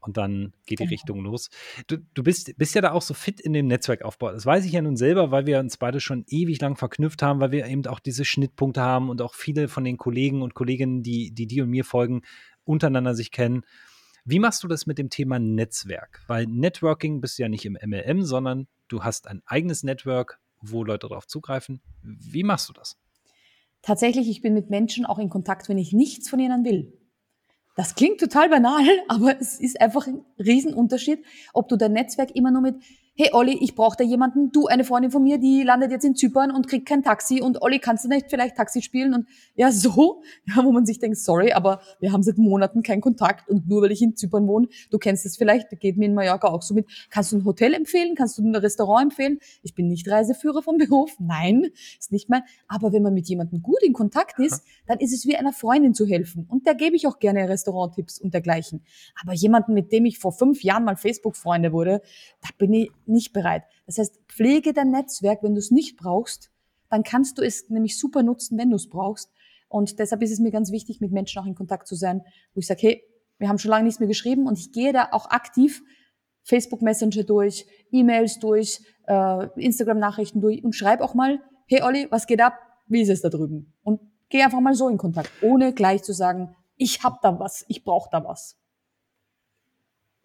Und 0.01 0.17
dann 0.17 0.53
geht 0.65 0.79
die 0.79 0.85
genau. 0.85 0.91
Richtung 0.91 1.21
los. 1.21 1.51
Du, 1.89 1.99
du 2.15 2.23
bist, 2.23 2.57
bist 2.57 2.75
ja 2.75 2.81
da 2.81 2.93
auch 2.93 3.03
so 3.03 3.15
fit 3.15 3.41
in 3.41 3.53
dem 3.53 3.67
Netzwerkaufbau. 3.67 4.33
Das 4.33 4.47
weiß 4.47 4.65
ich 4.65 4.73
ja 4.73 4.81
nun 4.81 4.97
selber, 4.97 5.33
weil 5.33 5.47
wir 5.47 5.59
uns 5.59 5.77
beide 5.77 6.01
schon 6.01 6.25
ewig 6.29 6.61
lang 6.61 6.77
verknüpft 6.77 7.21
haben, 7.21 7.41
weil 7.41 7.51
wir 7.51 7.67
eben 7.67 7.85
auch 7.87 7.99
diese 7.99 8.25
Schnittpunkte 8.25 8.81
haben 8.81 9.11
und 9.11 9.21
auch 9.21 9.35
viele 9.35 9.69
von 9.69 9.85
den 9.85 9.97
Kollegen 9.97 10.43
und 10.43 10.55
Kolleginnen, 10.55 11.03
die, 11.03 11.33
die 11.33 11.47
dir 11.47 11.65
und 11.65 11.71
mir 11.71 11.85
folgen, 11.85 12.23
untereinander 12.65 13.15
sich 13.15 13.33
kennen. 13.33 13.65
Wie 14.25 14.39
machst 14.39 14.63
du 14.63 14.69
das 14.69 14.87
mit 14.87 14.99
dem 14.99 15.11
Thema 15.11 15.39
Netzwerk? 15.39 16.23
Weil 16.27 16.47
Networking 16.47 17.21
bist 17.21 17.39
du 17.39 17.43
ja 17.43 17.49
nicht 17.49 17.65
im 17.65 17.77
MLM, 17.83 18.23
sondern 18.23 18.69
du 18.87 19.03
hast 19.03 19.27
ein 19.27 19.43
eigenes 19.47 19.83
Network, 19.83 20.39
wo 20.61 20.85
Leute 20.85 21.09
darauf 21.09 21.27
zugreifen. 21.27 21.81
Wie 22.03 22.43
machst 22.43 22.69
du 22.69 22.73
das? 22.73 22.99
Tatsächlich, 23.83 24.29
ich 24.29 24.43
bin 24.43 24.55
mit 24.55 24.71
Menschen 24.71 25.07
auch 25.07 25.19
in 25.19 25.31
Kontakt, 25.31 25.69
wenn 25.69 25.79
ich 25.79 25.93
nichts 25.93 26.29
von 26.29 26.41
ihnen 26.41 26.65
will. 26.65 26.93
Das 27.77 27.95
klingt 27.95 28.19
total 28.19 28.49
banal, 28.49 28.85
aber 29.09 29.41
es 29.41 29.61
ist 29.61 29.81
einfach 29.81 30.07
ein 30.07 30.25
Riesenunterschied, 30.39 31.25
ob 31.53 31.69
du 31.69 31.77
dein 31.77 31.93
Netzwerk 31.93 32.35
immer 32.35 32.51
nur 32.51 32.63
mit 32.63 32.77
hey 33.21 33.31
Olli, 33.33 33.59
ich 33.61 33.75
brauche 33.75 33.97
da 33.97 34.05
jemanden, 34.05 34.53
du, 34.53 34.69
eine 34.69 34.85
Freundin 34.85 35.11
von 35.11 35.25
mir, 35.25 35.39
die 35.39 35.65
landet 35.65 35.91
jetzt 35.91 36.05
in 36.05 36.15
Zypern 36.15 36.53
und 36.53 36.69
kriegt 36.69 36.87
kein 36.87 37.03
Taxi. 37.03 37.41
Und 37.43 37.61
Olli, 37.63 37.81
kannst 37.81 38.05
du 38.05 38.09
nicht 38.09 38.27
vielleicht 38.31 38.57
Taxi 38.57 38.81
spielen? 38.81 39.13
Und 39.13 39.27
ja, 39.57 39.73
so, 39.73 40.23
ja, 40.47 40.65
wo 40.65 40.71
man 40.71 40.87
sich 40.87 41.01
denkt, 41.01 41.19
sorry, 41.19 41.53
aber 41.53 41.81
wir 41.99 42.13
haben 42.13 42.23
seit 42.23 42.39
Monaten 42.39 42.85
keinen 42.85 43.01
Kontakt. 43.01 43.49
Und 43.49 43.69
nur 43.69 43.83
weil 43.83 43.91
ich 43.91 44.03
in 44.03 44.15
Zypern 44.15 44.47
wohne, 44.47 44.69
du 44.93 44.99
kennst 44.99 45.27
es 45.27 45.37
vielleicht, 45.37 45.69
geht 45.81 45.97
mir 45.97 46.05
in 46.05 46.15
Mallorca 46.15 46.47
auch 46.47 46.63
so 46.63 46.75
mit, 46.75 46.87
kannst 47.11 47.33
du 47.33 47.39
ein 47.39 47.45
Hotel 47.45 47.75
empfehlen, 47.75 48.15
kannst 48.15 48.39
du 48.39 48.43
ein 48.43 48.55
Restaurant 48.55 49.11
empfehlen? 49.11 49.41
Ich 49.63 49.75
bin 49.75 49.89
nicht 49.89 50.09
Reiseführer 50.09 50.63
vom 50.63 50.77
Beruf, 50.79 51.17
nein, 51.19 51.71
ist 51.99 52.13
nicht 52.13 52.29
mein, 52.29 52.43
aber 52.69 52.93
wenn 52.93 53.03
man 53.03 53.15
mit 53.15 53.29
jemandem 53.29 53.63
gut 53.63 53.83
in 53.83 53.95
Kontakt 53.95 54.39
ist, 54.39 54.63
dann 54.87 55.01
ist 55.01 55.13
es 55.13 55.27
wie 55.27 55.35
einer 55.35 55.53
Freundin 55.53 55.93
zu 55.93 56.07
helfen. 56.07 56.47
Und 56.49 56.69
da 56.69 56.73
gebe 56.73 56.95
ich 56.95 57.09
auch 57.09 57.19
gerne 57.19 57.49
Restauranttipps 57.49 58.21
und 58.21 58.33
dergleichen. 58.33 58.83
Aber 59.21 59.33
jemanden, 59.33 59.75
mit 59.75 59.91
dem 59.91 60.05
ich 60.05 60.21
vor 60.21 60.31
fünf 60.31 60.63
Jahren 60.63 60.85
mal 60.85 60.97
Facebook-Freunde 60.97 61.73
wurde, 61.73 62.01
da 62.43 62.51
bin 62.57 62.73
ich 62.75 62.93
nicht 63.09 63.33
bereit. 63.33 63.65
Das 63.87 63.99
heißt, 63.99 64.21
pflege 64.29 64.73
dein 64.73 64.91
Netzwerk, 64.91 65.43
wenn 65.43 65.55
du 65.55 65.59
es 65.59 65.71
nicht 65.71 65.97
brauchst, 65.97 66.51
dann 66.91 67.03
kannst 67.03 67.39
du 67.39 67.43
es 67.43 67.69
nämlich 67.69 67.99
super 67.99 68.23
nutzen, 68.23 68.59
wenn 68.59 68.71
du 68.71 68.77
es 68.77 68.89
brauchst. 68.89 69.31
Und 69.69 69.99
deshalb 69.99 70.23
ist 70.23 70.33
es 70.33 70.39
mir 70.39 70.51
ganz 70.51 70.73
wichtig, 70.73 71.01
mit 71.01 71.13
Menschen 71.13 71.41
auch 71.41 71.47
in 71.47 71.55
Kontakt 71.55 71.87
zu 71.87 71.95
sein, 71.95 72.23
wo 72.55 72.61
ich 72.61 72.67
sage, 72.67 72.81
hey, 72.83 73.05
wir 73.39 73.49
haben 73.49 73.59
schon 73.59 73.71
lange 73.71 73.85
nichts 73.85 74.01
mehr 74.01 74.09
geschrieben 74.09 74.47
und 74.47 74.59
ich 74.59 74.73
gehe 74.73 74.93
da 74.93 75.09
auch 75.13 75.31
aktiv 75.31 75.83
Facebook 76.43 76.81
Messenger 76.81 77.25
durch, 77.25 77.67
E-Mails 77.93 78.39
durch, 78.39 78.81
äh, 79.07 79.61
Instagram-Nachrichten 79.61 80.41
durch 80.41 80.65
und 80.65 80.75
schreib 80.75 81.03
auch 81.03 81.15
mal, 81.15 81.41
hey 81.67 81.83
Olli, 81.83 82.07
was 82.11 82.27
geht 82.27 82.41
ab? 82.41 82.55
Wie 82.87 83.03
ist 83.03 83.11
es 83.11 83.21
da 83.21 83.29
drüben? 83.29 83.75
Und 83.83 84.01
geh 84.31 84.43
einfach 84.43 84.61
mal 84.61 84.75
so 84.75 84.89
in 84.89 84.97
Kontakt, 84.97 85.31
ohne 85.43 85.75
gleich 85.75 86.03
zu 86.03 86.15
sagen, 86.15 86.57
ich 86.77 87.03
hab 87.05 87.21
da 87.21 87.39
was, 87.39 87.65
ich 87.69 87.85
brauche 87.85 88.09
da 88.11 88.25
was. 88.25 88.57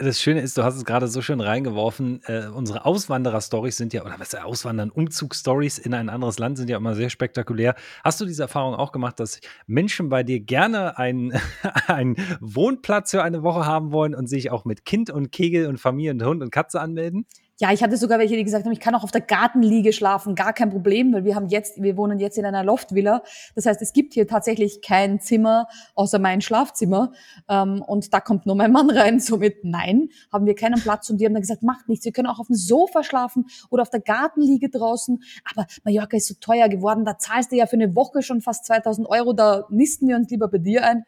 Das 0.03 0.19
Schöne 0.19 0.41
ist, 0.41 0.57
du 0.57 0.63
hast 0.63 0.75
es 0.75 0.83
gerade 0.83 1.07
so 1.07 1.21
schön 1.21 1.39
reingeworfen. 1.39 2.21
Äh, 2.25 2.47
unsere 2.47 2.85
Auswanderer-Stories 2.85 3.77
sind 3.77 3.93
ja, 3.93 4.03
oder 4.03 4.15
was 4.19 4.33
ist 4.33 4.41
Auswandern, 4.41 4.89
Umzugsstories 4.89 5.77
in 5.77 5.93
ein 5.93 6.09
anderes 6.09 6.39
Land 6.39 6.57
sind 6.57 6.69
ja 6.69 6.75
immer 6.75 6.93
sehr 6.93 7.09
spektakulär. 7.09 7.73
Hast 8.03 8.19
du 8.19 8.25
diese 8.25 8.43
Erfahrung 8.43 8.75
auch 8.75 8.91
gemacht, 8.91 9.17
dass 9.21 9.39
Menschen 9.65 10.09
bei 10.09 10.23
dir 10.23 10.41
gerne 10.41 10.97
einen, 10.97 11.31
einen 11.87 12.17
Wohnplatz 12.41 13.11
für 13.11 13.23
eine 13.23 13.43
Woche 13.43 13.65
haben 13.65 13.93
wollen 13.93 14.13
und 14.13 14.27
sich 14.27 14.51
auch 14.51 14.65
mit 14.65 14.83
Kind 14.83 15.09
und 15.09 15.31
Kegel 15.31 15.67
und 15.67 15.77
Familie 15.79 16.11
und 16.11 16.25
Hund 16.25 16.43
und 16.43 16.51
Katze 16.51 16.81
anmelden? 16.81 17.25
Ja, 17.63 17.71
ich 17.71 17.81
hatte 17.81 17.95
sogar 17.95 18.19
welche, 18.19 18.35
die 18.35 18.43
gesagt 18.43 18.65
haben, 18.65 18.73
ich 18.73 18.81
kann 18.81 18.93
auch 18.93 19.05
auf 19.05 19.11
der 19.11 19.21
Gartenliege 19.21 19.93
schlafen, 19.93 20.35
gar 20.35 20.51
kein 20.51 20.69
Problem, 20.69 21.13
weil 21.13 21.23
wir 21.23 21.33
haben 21.33 21.47
jetzt, 21.47 21.81
wir 21.81 21.95
wohnen 21.95 22.19
jetzt 22.19 22.37
in 22.37 22.43
einer 22.43 22.61
Loftvilla. 22.61 23.23
Das 23.55 23.65
heißt, 23.65 23.81
es 23.81 23.93
gibt 23.93 24.15
hier 24.15 24.27
tatsächlich 24.27 24.81
kein 24.81 25.21
Zimmer 25.21 25.69
außer 25.95 26.19
mein 26.19 26.41
Schlafzimmer. 26.41 27.13
Ähm, 27.47 27.81
und 27.81 28.13
da 28.13 28.19
kommt 28.19 28.45
nur 28.45 28.55
mein 28.55 28.73
Mann 28.73 28.89
rein. 28.89 29.21
Somit 29.21 29.63
nein, 29.63 30.09
haben 30.29 30.45
wir 30.45 30.55
keinen 30.55 30.81
Platz. 30.81 31.09
Und 31.09 31.19
die 31.19 31.25
haben 31.25 31.31
dann 31.31 31.39
gesagt, 31.39 31.63
macht 31.63 31.87
nichts, 31.87 32.03
wir 32.03 32.11
können 32.11 32.27
auch 32.27 32.39
auf 32.39 32.47
dem 32.47 32.57
Sofa 32.57 33.01
schlafen 33.01 33.45
oder 33.69 33.83
auf 33.83 33.89
der 33.89 34.01
Gartenliege 34.01 34.69
draußen. 34.69 35.23
Aber 35.49 35.65
Mallorca 35.85 36.17
ist 36.17 36.27
so 36.27 36.33
teuer 36.41 36.67
geworden, 36.67 37.05
da 37.05 37.17
zahlst 37.17 37.53
du 37.53 37.55
ja 37.55 37.65
für 37.65 37.77
eine 37.77 37.95
Woche 37.95 38.23
schon 38.23 38.41
fast 38.41 38.65
2000 38.65 39.07
Euro, 39.07 39.31
da 39.31 39.67
nisten 39.69 40.09
wir 40.09 40.17
uns 40.17 40.29
lieber 40.29 40.49
bei 40.49 40.57
dir 40.57 40.83
ein. 40.83 41.05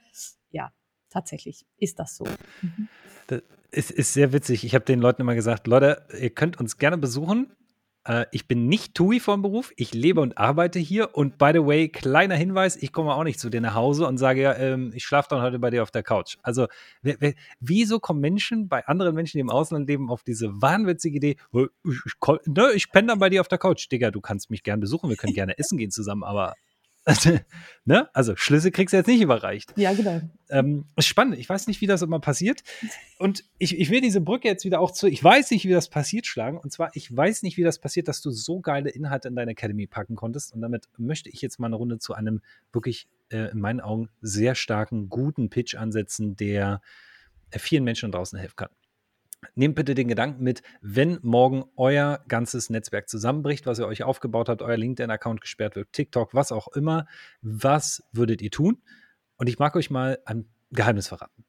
Ja, 0.52 0.72
tatsächlich 1.10 1.66
ist 1.80 2.00
das 2.00 2.16
so. 2.16 2.24
Mhm. 2.62 2.88
Das 3.76 3.92
ist, 3.92 4.14
sehr 4.14 4.32
witzig. 4.32 4.64
Ich 4.64 4.74
habe 4.74 4.86
den 4.86 5.02
Leuten 5.02 5.22
immer 5.22 5.36
gesagt, 5.36 5.68
Leute, 5.68 6.08
ihr 6.18 6.30
könnt 6.30 6.58
uns 6.62 6.78
gerne 6.78 6.98
besuchen. 6.98 7.52
Äh, 8.06 8.26
ich 8.32 8.48
bin 8.48 8.68
nicht 8.68 8.96
Tui 8.96 9.20
vom 9.20 9.42
Beruf. 9.42 9.74
Ich 9.76 9.94
lebe 9.94 10.22
und 10.22 10.38
arbeite 10.38 10.80
hier. 10.80 11.14
Und 11.14 11.38
by 11.38 11.52
the 11.54 11.66
way, 11.66 11.90
kleiner 11.90 12.36
Hinweis, 12.36 12.78
ich 12.78 12.94
komme 12.94 13.14
auch 13.14 13.26
nicht 13.26 13.38
zu 13.38 13.50
dir 13.50 13.60
nach 13.60 13.76
Hause 13.76 14.08
und 14.08 14.18
sage, 14.18 14.42
ja, 14.44 14.56
ähm, 14.56 14.94
ich 14.96 15.04
schlafe 15.04 15.28
dann 15.30 15.42
heute 15.42 15.60
bei 15.60 15.72
dir 15.72 15.84
auf 15.84 15.92
der 15.92 16.04
Couch. 16.04 16.38
Also, 16.42 16.68
wer, 17.02 17.18
wer, 17.20 17.34
wieso 17.60 18.00
kommen 18.00 18.22
Menschen 18.22 18.70
bei 18.70 18.86
anderen 18.88 19.14
Menschen, 19.14 19.38
die 19.38 19.42
im 19.42 19.50
Ausland 19.50 19.90
leben, 19.90 20.10
auf 20.10 20.24
diese 20.24 20.62
wahnwitzige 20.62 21.18
Idee, 21.18 21.36
ich, 21.52 22.00
ich, 22.06 22.14
ne, 22.46 22.72
ich 22.74 22.90
penne 22.92 23.10
dann 23.10 23.20
bei 23.20 23.30
dir 23.30 23.42
auf 23.42 23.50
der 23.50 23.58
Couch. 23.58 23.92
Digga, 23.92 24.10
du 24.10 24.22
kannst 24.22 24.50
mich 24.50 24.64
gern 24.64 24.80
besuchen, 24.80 25.10
wir 25.10 25.18
können 25.18 25.34
gerne 25.34 25.58
essen 25.58 25.78
gehen 25.78 25.92
zusammen, 25.92 26.24
aber 26.24 26.56
ne? 27.86 28.10
Also 28.14 28.36
Schlüssel 28.36 28.72
kriegst 28.72 28.94
du 28.94 28.98
jetzt 28.98 29.08
nicht 29.08 29.22
überreicht. 29.22 29.74
Ja, 29.78 29.94
genau. 29.94 30.22
Ähm, 30.50 30.86
spannend. 30.98 31.38
Ich 31.38 31.48
weiß 31.48 31.68
nicht, 31.68 31.82
wie 31.82 31.88
das 31.88 32.02
immer 32.02 32.20
passiert. 32.20 32.64
Und 33.20 33.44
ich, 33.60 33.80
ich 33.80 33.90
will 33.92 34.02
diese 34.02 34.22
Brücke 34.22 34.48
jetzt 34.48 34.66
wieder 34.66 34.80
auch 34.80 34.92
zu, 34.92 35.08
ich 35.08 35.24
weiß 35.24 35.52
nicht, 35.52 35.66
wie 35.66 35.72
das 35.72 35.90
passiert, 35.90 36.26
schlagen. 36.26 36.58
Und 36.58 36.72
zwar, 36.72 36.90
ich 36.96 37.16
weiß 37.16 37.44
nicht, 37.44 37.58
wie 37.58 37.64
das 37.64 37.80
passiert, 37.80 38.08
dass 38.08 38.22
du 38.22 38.32
so 38.32 38.60
geile 38.60 38.90
Inhalte 38.90 39.28
in 39.28 39.36
deine 39.36 39.52
Academy 39.52 39.86
packen 39.86 40.16
konntest. 40.16 40.54
Und 40.54 40.62
damit 40.62 40.88
möchte 40.98 41.30
ich 41.30 41.42
jetzt 41.42 41.60
mal 41.60 41.68
eine 41.68 41.76
Runde 41.76 42.00
zu 42.00 42.14
einem 42.14 42.42
wirklich 42.74 43.08
äh, 43.30 43.52
in 43.52 43.60
meinen 43.60 43.82
Augen 43.82 44.10
sehr 44.22 44.56
starken, 44.56 45.10
guten 45.10 45.50
Pitch 45.50 45.76
ansetzen, 45.76 46.36
der 46.36 46.82
vielen 47.52 47.84
Menschen 47.84 48.12
draußen 48.12 48.38
helfen 48.40 48.56
kann 48.56 48.70
nehmt 49.54 49.76
bitte 49.76 49.96
den 49.96 50.08
Gedanken 50.08 50.44
mit, 50.44 50.62
wenn 50.82 51.20
morgen 51.22 51.66
euer 51.76 52.24
ganzes 52.28 52.70
Netzwerk 52.70 53.10
zusammenbricht, 53.10 53.66
was 53.66 53.80
ihr 53.80 53.88
euch 53.88 54.04
aufgebaut 54.04 54.50
habt, 54.50 54.62
euer 54.62 54.78
LinkedIn-Account 54.78 55.42
gesperrt 55.42 55.76
wird, 55.76 55.92
TikTok, 55.94 56.34
was 56.34 56.52
auch 56.52 56.68
immer, 56.70 57.06
was 57.42 58.04
würdet 58.12 58.42
ihr 58.42 58.52
tun? 58.52 58.82
Und 59.38 59.48
ich 59.48 59.60
mag 59.60 59.76
euch 59.76 59.90
mal 59.90 60.20
ein 60.26 60.46
Geheimnis 60.72 61.08
verraten. 61.08 61.46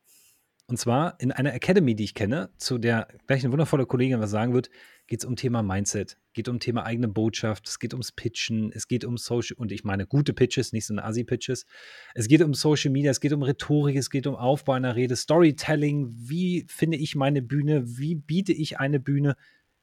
Und 0.69 0.79
zwar 0.79 1.15
in 1.21 1.31
einer 1.31 1.55
Academy, 1.55 1.95
die 1.95 2.03
ich 2.03 2.15
kenne, 2.15 2.51
zu 2.57 2.79
der 2.79 3.07
gleich 3.29 3.45
eine 3.45 3.53
wundervolle 3.53 3.87
Kollegin 3.87 4.19
was 4.19 4.31
sagen 4.31 4.53
wird, 4.53 4.69
geht 5.07 5.21
es 5.21 5.25
um 5.25 5.37
Thema 5.37 5.63
Mindset, 5.63 6.19
geht 6.33 6.49
um 6.49 6.59
Thema 6.59 6.85
eigene 6.85 7.07
Botschaft, 7.07 7.69
es 7.69 7.79
geht 7.79 7.95
ums 7.95 8.11
Pitchen, 8.11 8.73
es 8.73 8.89
geht 8.89 9.05
um 9.05 9.17
Social, 9.17 9.57
und 9.59 9.71
ich 9.71 9.85
meine 9.85 10.07
gute 10.07 10.33
Pitches, 10.33 10.73
nicht 10.73 10.87
so 10.87 10.93
eine 10.93 11.05
Assi-Pitches. 11.05 11.67
Es 12.15 12.27
geht 12.27 12.43
um 12.43 12.53
Social 12.53 12.91
Media, 12.91 13.13
es 13.13 13.21
geht 13.21 13.33
um 13.33 13.45
Rhetorik, 13.45 13.95
es 13.95 14.11
geht 14.11 14.27
um 14.27 14.35
Aufbau 14.35 14.73
einer 14.73 14.97
Rede, 14.97 15.15
Storytelling, 15.15 16.09
wie 16.11 16.67
finde 16.69 16.99
ich 16.99 17.15
meine 17.15 17.43
Bühne, 17.43 17.85
wie 17.99 18.17
biete 18.17 18.53
ich 18.53 18.81
eine 18.81 18.99
Bühne, 18.99 19.37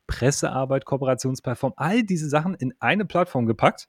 Pressearbeit, 0.08 0.84
Kooperationsplattform, 0.84 1.74
all 1.78 2.04
diese 2.04 2.28
Sachen 2.28 2.56
in 2.56 2.74
eine 2.80 3.06
Plattform 3.06 3.46
gepackt 3.46 3.88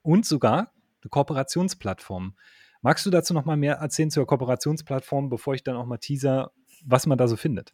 und 0.00 0.24
sogar 0.24 0.72
eine 1.02 1.10
Kooperationsplattform. 1.10 2.34
Magst 2.82 3.06
du 3.06 3.10
dazu 3.10 3.32
noch 3.32 3.44
mal 3.44 3.56
mehr 3.56 3.76
erzählen 3.76 4.10
zur 4.10 4.26
Kooperationsplattform, 4.26 5.28
bevor 5.28 5.54
ich 5.54 5.62
dann 5.62 5.76
auch 5.76 5.86
mal 5.86 5.98
teaser, 5.98 6.50
was 6.84 7.06
man 7.06 7.16
da 7.16 7.28
so 7.28 7.36
findet? 7.36 7.72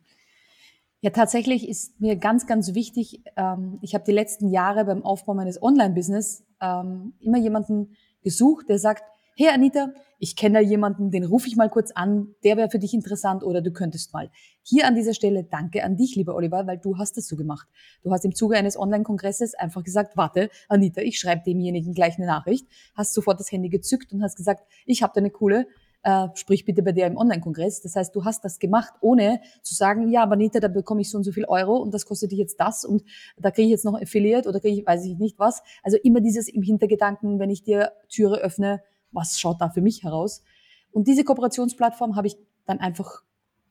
Ja, 1.00 1.10
tatsächlich 1.10 1.68
ist 1.68 2.00
mir 2.00 2.16
ganz, 2.16 2.46
ganz 2.46 2.74
wichtig, 2.74 3.22
ähm, 3.36 3.78
ich 3.82 3.94
habe 3.94 4.04
die 4.04 4.12
letzten 4.12 4.48
Jahre 4.48 4.84
beim 4.84 5.02
Aufbau 5.04 5.32
meines 5.32 5.62
Online-Business 5.62 6.44
ähm, 6.60 7.14
immer 7.20 7.38
jemanden 7.38 7.96
gesucht, 8.22 8.68
der 8.68 8.78
sagt, 8.78 9.04
hey 9.40 9.50
Anita, 9.54 9.92
ich 10.18 10.34
kenne 10.34 10.58
da 10.58 10.68
jemanden, 10.68 11.12
den 11.12 11.22
rufe 11.22 11.46
ich 11.46 11.54
mal 11.54 11.70
kurz 11.70 11.92
an, 11.92 12.34
der 12.42 12.56
wäre 12.56 12.70
für 12.70 12.80
dich 12.80 12.92
interessant 12.92 13.44
oder 13.44 13.62
du 13.62 13.70
könntest 13.70 14.12
mal. 14.12 14.32
Hier 14.64 14.84
an 14.84 14.96
dieser 14.96 15.14
Stelle 15.14 15.44
danke 15.44 15.84
an 15.84 15.96
dich, 15.96 16.16
lieber 16.16 16.34
Oliver, 16.34 16.66
weil 16.66 16.78
du 16.78 16.98
hast 16.98 17.16
das 17.16 17.28
so 17.28 17.36
gemacht. 17.36 17.68
Du 18.02 18.10
hast 18.10 18.24
im 18.24 18.34
Zuge 18.34 18.56
eines 18.56 18.76
Online-Kongresses 18.76 19.54
einfach 19.54 19.84
gesagt, 19.84 20.16
warte, 20.16 20.50
Anita, 20.68 21.02
ich 21.02 21.20
schreibe 21.20 21.44
demjenigen 21.46 21.94
gleich 21.94 22.16
eine 22.16 22.26
Nachricht, 22.26 22.66
hast 22.96 23.14
sofort 23.14 23.38
das 23.38 23.52
Handy 23.52 23.68
gezückt 23.68 24.12
und 24.12 24.24
hast 24.24 24.34
gesagt, 24.34 24.64
ich 24.86 25.04
habe 25.04 25.12
da 25.14 25.20
eine 25.20 25.30
coole, 25.30 25.68
äh, 26.02 26.26
sprich 26.34 26.64
bitte 26.64 26.82
bei 26.82 26.90
dir 26.90 27.06
im 27.06 27.16
Online-Kongress. 27.16 27.82
Das 27.82 27.94
heißt, 27.94 28.12
du 28.16 28.24
hast 28.24 28.44
das 28.44 28.58
gemacht, 28.58 28.94
ohne 29.00 29.40
zu 29.62 29.76
sagen, 29.76 30.10
ja, 30.10 30.24
aber 30.24 30.32
Anita, 30.32 30.58
da 30.58 30.66
bekomme 30.66 31.02
ich 31.02 31.10
so 31.10 31.16
und 31.16 31.22
so 31.22 31.30
viel 31.30 31.44
Euro 31.44 31.76
und 31.76 31.94
das 31.94 32.06
kostet 32.06 32.32
dich 32.32 32.40
jetzt 32.40 32.58
das 32.58 32.84
und 32.84 33.04
da 33.36 33.52
kriege 33.52 33.66
ich 33.66 33.70
jetzt 33.70 33.84
noch 33.84 33.94
Affiliate 33.94 34.48
oder 34.48 34.58
kriege 34.58 34.80
ich, 34.80 34.84
weiß 34.84 35.04
ich 35.04 35.16
nicht 35.16 35.38
was. 35.38 35.62
Also 35.84 35.96
immer 36.02 36.20
dieses 36.20 36.48
im 36.48 36.62
Hintergedanken, 36.62 37.38
wenn 37.38 37.50
ich 37.50 37.62
dir 37.62 37.92
Türe 38.08 38.38
öffne, 38.38 38.82
was 39.12 39.38
schaut 39.38 39.60
da 39.60 39.70
für 39.70 39.80
mich 39.80 40.04
heraus? 40.04 40.42
Und 40.90 41.08
diese 41.08 41.24
Kooperationsplattform 41.24 42.16
habe 42.16 42.26
ich 42.26 42.36
dann 42.66 42.80
einfach 42.80 43.22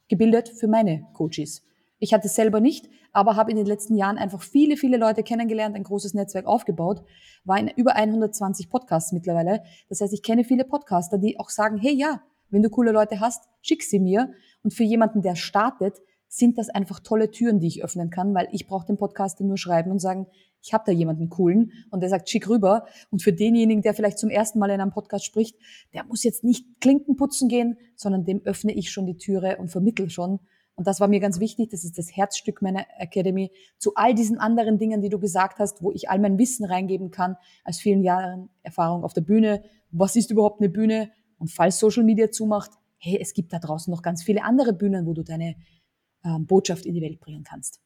gebildet 0.08 0.50
für 0.50 0.68
meine 0.68 1.06
Coaches. 1.14 1.64
Ich 2.00 2.14
hatte 2.14 2.28
es 2.28 2.36
selber 2.36 2.60
nicht, 2.60 2.90
aber 3.12 3.36
habe 3.36 3.50
in 3.50 3.58
den 3.58 3.66
letzten 3.66 3.96
Jahren 3.96 4.18
einfach 4.18 4.42
viele, 4.42 4.78
viele 4.78 4.98
Leute 4.98 5.24
kennengelernt, 5.24 5.76
ein 5.76 5.84
großes 5.84 6.14
Netzwerk 6.14 6.46
aufgebaut, 6.46 7.04
war 7.44 7.58
in 7.60 7.70
über 7.70 7.96
120 7.96 8.70
Podcasts 8.70 9.12
mittlerweile. 9.12 9.64
Das 9.90 10.02
heißt, 10.02 10.14
ich 10.14 10.22
kenne 10.22 10.44
viele 10.44 10.66
Podcaster, 10.66 11.18
die 11.18 11.40
auch 11.40 11.50
sagen, 11.50 11.78
hey 11.78 11.94
ja, 11.94 12.22
wenn 12.50 12.62
du 12.62 12.70
coole 12.70 12.92
Leute 12.92 13.20
hast, 13.20 13.50
schick 13.62 13.84
sie 13.84 14.00
mir. 14.00 14.32
Und 14.64 14.74
für 14.74 14.84
jemanden, 14.84 15.22
der 15.22 15.36
startet, 15.36 16.00
sind 16.28 16.58
das 16.58 16.70
einfach 16.70 17.00
tolle 17.00 17.32
Türen, 17.32 17.60
die 17.60 17.68
ich 17.68 17.84
öffnen 17.84 18.10
kann, 18.10 18.34
weil 18.34 18.48
ich 18.52 18.68
brauche 18.68 18.86
den 18.86 18.98
Podcaster 18.98 19.44
nur 19.44 19.58
schreiben 19.58 19.92
und 19.92 20.00
sagen, 20.00 20.28
ich 20.62 20.74
habe 20.74 20.84
da 20.86 20.92
jemanden 20.92 21.30
coolen 21.30 21.72
und 21.92 22.02
der 22.02 22.10
sagt, 22.10 22.30
schick 22.30 22.50
rüber. 22.50 22.86
Und 23.12 23.22
für 23.22 23.32
denjenigen, 23.32 23.82
der 23.82 23.94
vielleicht 23.94 24.20
zum 24.20 24.30
ersten 24.30 24.60
Mal 24.60 24.70
in 24.70 24.82
einem 24.82 24.92
Podcast 24.92 25.26
spricht, 25.26 25.56
der 25.94 26.04
muss 26.04 26.24
jetzt 26.24 26.44
nicht 26.44 26.82
Klinken 26.82 27.16
putzen 27.16 27.48
gehen, 27.48 27.78
sondern 27.96 28.26
dem 28.26 28.42
öffne 28.44 28.74
ich 28.74 28.92
schon 28.92 29.06
die 29.06 29.18
Türe 29.18 29.58
und 29.58 29.70
vermittel 29.70 30.10
schon. 30.10 30.40
Und 30.76 30.86
das 30.86 31.00
war 31.00 31.08
mir 31.08 31.20
ganz 31.20 31.40
wichtig. 31.40 31.70
Das 31.72 31.84
ist 31.84 31.98
das 31.98 32.16
Herzstück 32.16 32.62
meiner 32.62 32.86
Academy. 33.00 33.52
Zu 33.80 33.94
all 33.96 34.14
diesen 34.14 34.38
anderen 34.38 34.78
Dingen, 34.78 35.02
die 35.02 35.10
du 35.10 35.20
gesagt 35.20 35.58
hast, 35.58 35.82
wo 35.82 35.92
ich 35.92 36.10
all 36.10 36.20
mein 36.20 36.38
Wissen 36.38 36.66
reingeben 36.66 37.10
kann, 37.10 37.36
aus 37.64 37.80
vielen 37.80 38.04
Jahren 38.04 38.50
Erfahrung 38.62 39.04
auf 39.04 39.14
der 39.14 39.22
Bühne. 39.22 39.64
Was 39.92 40.16
ist 40.16 40.30
überhaupt 40.30 40.62
eine 40.62 40.70
Bühne? 40.70 41.12
Und 41.40 41.50
falls 41.50 41.80
Social 41.80 42.04
Media 42.04 42.30
zumacht, 42.30 42.72
hey, 43.00 43.18
es 43.20 43.34
gibt 43.34 43.54
da 43.54 43.60
draußen 43.60 43.90
noch 43.90 44.02
ganz 44.02 44.24
viele 44.24 44.44
andere 44.44 44.74
Bühnen, 44.74 45.08
wo 45.08 45.14
du 45.14 45.24
deine 45.24 45.56
ähm, 46.28 46.46
Botschaft 46.46 46.86
in 46.86 46.94
die 46.94 47.02
Welt 47.02 47.20
bringen 47.20 47.44
kannst. 47.44 47.80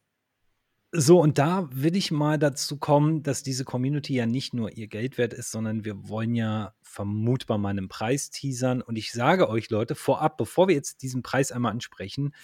So, 0.94 1.20
und 1.20 1.38
da 1.38 1.70
will 1.72 1.96
ich 1.96 2.10
mal 2.10 2.38
dazu 2.38 2.78
kommen, 2.78 3.22
dass 3.22 3.42
diese 3.42 3.64
Community 3.64 4.14
ja 4.14 4.26
nicht 4.26 4.52
nur 4.52 4.76
ihr 4.76 4.88
Geld 4.88 5.16
wert 5.16 5.32
ist, 5.32 5.50
sondern 5.50 5.86
wir 5.86 6.06
wollen 6.06 6.34
ja 6.34 6.74
vermutbar 6.82 7.56
mal 7.56 7.70
einen 7.70 7.88
Preis 7.88 8.28
teasern. 8.28 8.82
Und 8.82 8.96
ich 8.96 9.10
sage 9.10 9.48
euch, 9.48 9.70
Leute, 9.70 9.94
vorab, 9.94 10.36
bevor 10.36 10.68
wir 10.68 10.74
jetzt 10.74 11.00
diesen 11.00 11.22
Preis 11.22 11.50
einmal 11.50 11.72
ansprechen, 11.72 12.34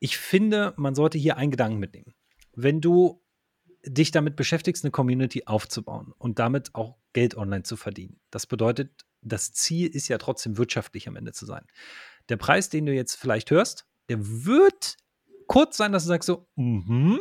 ich 0.00 0.18
finde, 0.18 0.74
man 0.76 0.96
sollte 0.96 1.18
hier 1.18 1.36
einen 1.36 1.52
Gedanken 1.52 1.78
mitnehmen. 1.78 2.14
Wenn 2.52 2.80
du 2.80 3.22
dich 3.86 4.10
damit 4.10 4.34
beschäftigst, 4.34 4.84
eine 4.84 4.90
Community 4.90 5.44
aufzubauen 5.46 6.12
und 6.18 6.40
damit 6.40 6.74
auch 6.74 6.96
Geld 7.12 7.36
online 7.36 7.62
zu 7.62 7.76
verdienen, 7.76 8.18
das 8.30 8.48
bedeutet, 8.48 9.06
das 9.22 9.52
Ziel 9.52 9.86
ist 9.86 10.08
ja 10.08 10.18
trotzdem 10.18 10.58
wirtschaftlich 10.58 11.06
am 11.06 11.14
Ende 11.14 11.32
zu 11.32 11.46
sein. 11.46 11.64
Der 12.28 12.36
Preis, 12.36 12.70
den 12.70 12.86
du 12.86 12.92
jetzt 12.92 13.14
vielleicht 13.14 13.52
hörst, 13.52 13.86
der 14.08 14.18
wird 14.20 14.96
kurz 15.46 15.76
sein, 15.76 15.92
dass 15.92 16.04
du 16.04 16.08
sagst 16.08 16.26
so, 16.26 16.48
mhm. 16.56 17.18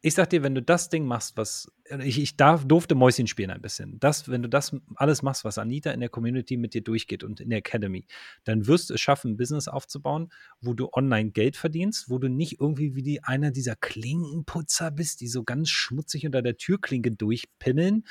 ich 0.00 0.14
sag 0.14 0.30
dir, 0.30 0.42
wenn 0.42 0.54
du 0.54 0.62
das 0.62 0.88
Ding 0.88 1.06
machst, 1.06 1.36
was 1.36 1.70
ich, 2.00 2.20
ich 2.20 2.36
darf, 2.36 2.66
durfte 2.66 2.94
Mäuschen 2.94 3.26
spielen 3.26 3.50
ein 3.50 3.60
bisschen. 3.60 3.98
Das, 4.00 4.28
wenn 4.28 4.42
du 4.42 4.48
das 4.48 4.74
alles 4.96 5.22
machst, 5.22 5.44
was 5.44 5.58
Anita 5.58 5.90
in 5.90 6.00
der 6.00 6.08
Community 6.08 6.56
mit 6.56 6.74
dir 6.74 6.82
durchgeht 6.82 7.24
und 7.24 7.40
in 7.40 7.50
der 7.50 7.58
Academy, 7.58 8.06
dann 8.44 8.66
wirst 8.66 8.90
du 8.90 8.94
es 8.94 9.00
schaffen, 9.00 9.32
ein 9.32 9.36
Business 9.36 9.68
aufzubauen, 9.68 10.30
wo 10.60 10.74
du 10.74 10.88
online 10.92 11.30
Geld 11.30 11.56
verdienst, 11.56 12.08
wo 12.08 12.18
du 12.18 12.28
nicht 12.28 12.60
irgendwie 12.60 12.94
wie 12.94 13.02
die 13.02 13.22
einer 13.24 13.50
dieser 13.50 13.76
Klinkenputzer 13.76 14.90
bist, 14.90 15.20
die 15.20 15.28
so 15.28 15.44
ganz 15.44 15.70
schmutzig 15.70 16.26
unter 16.26 16.42
der 16.42 16.56
Türklinke 16.56 17.12
durchpimmeln, 17.12 18.04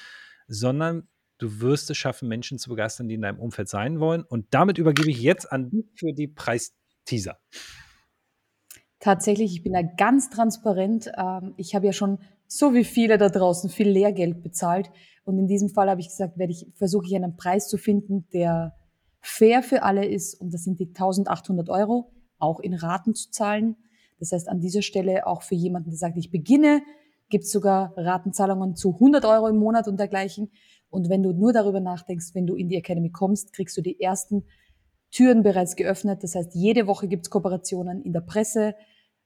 sondern 0.48 1.08
du 1.40 1.60
wirst 1.60 1.90
es 1.90 1.98
schaffen, 1.98 2.28
Menschen 2.28 2.60
zu 2.60 2.70
begeistern, 2.70 3.08
die 3.08 3.16
in 3.16 3.22
deinem 3.22 3.40
Umfeld 3.40 3.68
sein 3.68 4.00
wollen. 4.00 4.24
Und 4.24 4.48
damit 4.52 4.78
übergebe 4.78 5.10
ich 5.10 5.22
jetzt 5.22 5.52
an 5.52 5.70
dich 5.70 5.86
für 5.96 6.14
die 6.14 6.28
Preisteaser. 7.12 7.38
Tatsächlich, 9.00 9.54
ich 9.54 9.64
bin 9.64 9.74
da 9.74 9.82
ganz 9.82 10.30
transparent. 10.30 11.12
Ähm, 11.18 11.54
ich 11.58 11.76
habe 11.76 11.88
ja 11.88 11.94
schon 11.94 12.20
so 12.48 12.74
wie 12.74 12.84
viele 12.84 13.18
da 13.18 13.30
draußen 13.30 13.70
viel 13.70 13.90
Lehrgeld 13.90 14.44
bezahlt. 14.44 14.92
Und 15.24 15.40
in 15.40 15.48
diesem 15.48 15.70
Fall 15.70 15.90
habe 15.90 16.02
ich 16.02 16.08
gesagt, 16.08 16.38
werde 16.38 16.54
ich, 16.54 16.68
versuche 16.76 17.06
ich 17.06 17.16
einen 17.16 17.36
Preis 17.36 17.68
zu 17.68 17.78
finden, 17.78 18.28
der 18.34 18.76
fair 19.22 19.64
für 19.64 19.84
alle 19.84 20.06
ist. 20.06 20.40
Und 20.40 20.54
das 20.54 20.64
sind 20.64 20.80
die 20.80 20.88
1800 20.88 21.70
Euro, 21.70 22.12
auch 22.38 22.60
in 22.60 22.74
Raten 22.74 23.16
zu 23.16 23.32
zahlen. 23.32 23.76
Das 24.20 24.32
heißt, 24.32 24.50
an 24.50 24.60
dieser 24.60 24.82
Stelle 24.82 25.26
auch 25.26 25.42
für 25.42 25.56
jemanden, 25.56 25.90
der 25.90 25.98
sagt, 25.98 26.18
ich 26.18 26.30
beginne, 26.30 26.82
gibt 27.30 27.46
es 27.46 27.52
sogar 27.52 27.94
Ratenzahlungen 27.98 28.76
zu 28.76 28.94
100 28.94 29.26
Euro 29.26 29.48
im 29.48 29.58
Monat 29.58 29.88
und 29.88 30.00
dergleichen. 30.00 30.52
Und 30.90 31.10
wenn 31.10 31.24
du 31.24 31.32
nur 31.32 31.54
darüber 31.54 31.80
nachdenkst, 31.80 32.32
wenn 32.34 32.46
du 32.46 32.56
in 32.56 32.68
die 32.68 32.76
Academy 32.76 33.10
kommst, 33.10 33.54
kriegst 33.54 33.78
du 33.78 33.82
die 33.82 34.00
ersten 34.00 34.44
Türen 35.12 35.44
bereits 35.44 35.76
geöffnet. 35.76 36.24
Das 36.24 36.36
heißt, 36.36 36.56
jede 36.56 36.88
Woche 36.88 37.08
gibt 37.08 37.26
es 37.26 37.30
Kooperationen 37.30 38.02
in 38.02 38.14
der 38.14 38.22
Presse. 38.22 38.76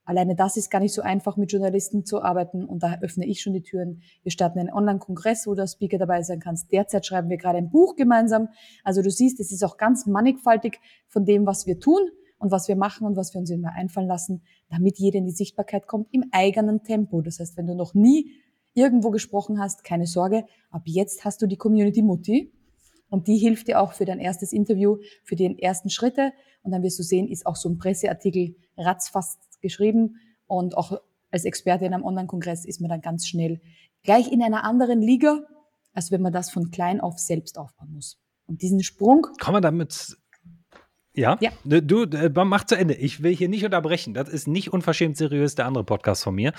Alleine 0.04 0.36
das 0.36 0.56
ist 0.56 0.70
gar 0.70 0.80
nicht 0.80 0.94
so 0.94 1.02
einfach, 1.02 1.36
mit 1.36 1.52
Journalisten 1.52 2.06
zu 2.06 2.22
arbeiten. 2.22 2.64
Und 2.64 2.84
da 2.84 3.00
öffne 3.02 3.26
ich 3.26 3.42
schon 3.42 3.54
die 3.54 3.64
Türen. 3.64 4.02
Wir 4.24 4.32
starten 4.32 4.60
einen 4.60 4.72
Online-Kongress, 4.72 5.48
wo 5.48 5.56
du 5.56 5.62
als 5.62 5.74
Speaker 5.74 5.98
dabei 5.98 6.22
sein 6.22 6.40
kannst. 6.40 6.72
Derzeit 6.72 7.06
schreiben 7.06 7.30
wir 7.30 7.38
gerade 7.38 7.58
ein 7.58 7.72
Buch 7.72 7.96
gemeinsam. 7.96 8.50
Also 8.84 9.02
du 9.02 9.10
siehst, 9.10 9.40
es 9.40 9.52
ist 9.52 9.64
auch 9.64 9.78
ganz 9.78 10.06
mannigfaltig 10.06 10.80
von 11.08 11.26
dem, 11.26 11.46
was 11.46 11.66
wir 11.66 11.80
tun 11.80 12.02
und 12.38 12.52
was 12.52 12.68
wir 12.68 12.76
machen 12.76 13.08
und 13.08 13.16
was 13.16 13.34
wir 13.34 13.40
uns 13.40 13.50
immer 13.50 13.72
einfallen 13.74 14.08
lassen, 14.08 14.44
damit 14.70 15.00
jeder 15.00 15.18
in 15.18 15.26
die 15.26 15.32
Sichtbarkeit 15.32 15.88
kommt 15.88 16.08
im 16.12 16.26
eigenen 16.32 16.84
Tempo. 16.84 17.22
Das 17.22 17.40
heißt, 17.40 17.58
wenn 17.58 17.66
du 17.66 17.76
noch 17.76 17.94
nie 17.96 18.32
irgendwo 18.76 19.10
gesprochen 19.10 19.60
hast, 19.60 19.84
keine 19.84 20.06
Sorge. 20.06 20.46
Ab 20.70 20.84
jetzt 20.86 21.26
hast 21.26 21.42
du 21.42 21.48
die 21.48 21.58
Community 21.58 22.04
Mutti 22.04 22.52
und 23.10 23.28
die 23.28 23.38
hilft 23.38 23.68
dir 23.68 23.80
auch 23.80 23.94
für 23.94 24.06
dein 24.06 24.20
erstes 24.20 24.52
Interview, 24.52 24.98
für 25.24 25.36
die 25.36 25.62
ersten 25.62 25.90
Schritte. 25.90 26.34
Und 26.64 26.72
dann 26.72 26.84
wirst 26.84 27.00
du 27.00 27.04
sehen, 27.04 27.28
ist 27.28 27.46
auch 27.46 27.56
so 27.56 27.70
ein 27.70 27.78
Presseartikel 27.78 28.56
ratzfast 28.78 29.40
geschrieben. 29.62 30.20
Und 30.48 30.76
auch 30.78 31.00
als 31.32 31.46
Experte 31.46 31.86
in 31.86 31.94
einem 31.94 32.04
Online-Kongress 32.04 32.66
ist 32.66 32.82
man 32.82 32.90
dann 32.90 33.02
ganz 33.02 33.28
schnell 33.28 33.62
gleich 34.04 34.32
in 34.32 34.42
einer 34.42 34.64
anderen 34.64 35.02
Liga, 35.02 35.46
als 35.94 36.12
wenn 36.12 36.22
man 36.22 36.34
das 36.34 36.50
von 36.50 36.72
klein 36.72 37.02
auf 37.02 37.20
selbst 37.20 37.58
aufbauen 37.58 37.92
muss. 37.94 38.18
Und 38.48 38.62
diesen 38.62 38.84
Sprung. 38.84 39.28
Kann 39.40 39.54
man 39.54 39.62
damit 39.62 40.18
ja, 41.16 41.38
ja. 41.40 41.52
du 41.64 42.04
äh, 42.04 42.30
mach 42.44 42.66
zu 42.66 42.76
Ende. 42.76 42.94
Ich 42.96 43.24
will 43.24 43.34
hier 43.34 43.48
nicht 43.48 43.64
unterbrechen. 43.64 44.14
Das 44.14 44.28
ist 44.28 44.48
nicht 44.48 44.74
unverschämt 44.74 45.16
seriös 45.16 45.56
der 45.56 45.66
andere 45.66 45.86
Podcast 45.86 46.24
von 46.24 46.36
mir. 46.36 46.52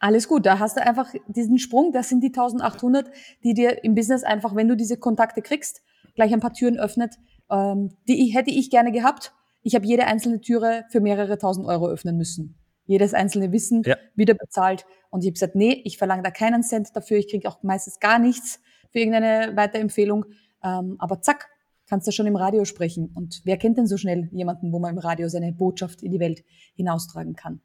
Alles 0.00 0.28
gut, 0.28 0.46
da 0.46 0.58
hast 0.58 0.78
du 0.78 0.82
einfach 0.82 1.12
diesen 1.28 1.58
Sprung, 1.58 1.92
das 1.92 2.08
sind 2.08 2.22
die 2.22 2.28
1800, 2.28 3.10
die 3.44 3.52
dir 3.52 3.84
im 3.84 3.94
Business 3.94 4.24
einfach, 4.24 4.56
wenn 4.56 4.66
du 4.66 4.74
diese 4.74 4.96
Kontakte 4.96 5.42
kriegst, 5.42 5.82
gleich 6.14 6.32
ein 6.32 6.40
paar 6.40 6.54
Türen 6.54 6.78
öffnet, 6.78 7.16
ähm, 7.50 7.90
die 8.08 8.24
hätte 8.34 8.50
ich 8.50 8.70
gerne 8.70 8.92
gehabt. 8.92 9.34
Ich 9.62 9.74
habe 9.74 9.84
jede 9.84 10.06
einzelne 10.06 10.40
Türe 10.40 10.84
für 10.88 11.00
mehrere 11.00 11.36
tausend 11.36 11.66
Euro 11.66 11.86
öffnen 11.86 12.16
müssen. 12.16 12.58
Jedes 12.86 13.12
einzelne 13.12 13.52
Wissen 13.52 13.82
ja. 13.84 13.96
wieder 14.14 14.32
bezahlt. 14.32 14.86
Und 15.10 15.20
ich 15.20 15.26
habe 15.26 15.34
gesagt, 15.34 15.54
nee, 15.54 15.82
ich 15.84 15.98
verlange 15.98 16.22
da 16.22 16.30
keinen 16.30 16.62
Cent 16.62 16.96
dafür, 16.96 17.18
ich 17.18 17.28
kriege 17.28 17.46
auch 17.46 17.62
meistens 17.62 18.00
gar 18.00 18.18
nichts 18.18 18.58
für 18.90 19.00
irgendeine 19.00 19.54
Weiterempfehlung. 19.54 20.24
Ähm, 20.64 20.96
aber 20.98 21.20
zack, 21.20 21.48
kannst 21.86 22.06
du 22.06 22.12
schon 22.12 22.26
im 22.26 22.36
Radio 22.36 22.64
sprechen. 22.64 23.10
Und 23.14 23.42
wer 23.44 23.58
kennt 23.58 23.76
denn 23.76 23.86
so 23.86 23.98
schnell 23.98 24.30
jemanden, 24.32 24.72
wo 24.72 24.78
man 24.78 24.94
im 24.94 24.98
Radio 24.98 25.28
seine 25.28 25.52
Botschaft 25.52 26.02
in 26.02 26.10
die 26.10 26.20
Welt 26.20 26.42
hinaustragen 26.74 27.34
kann? 27.34 27.60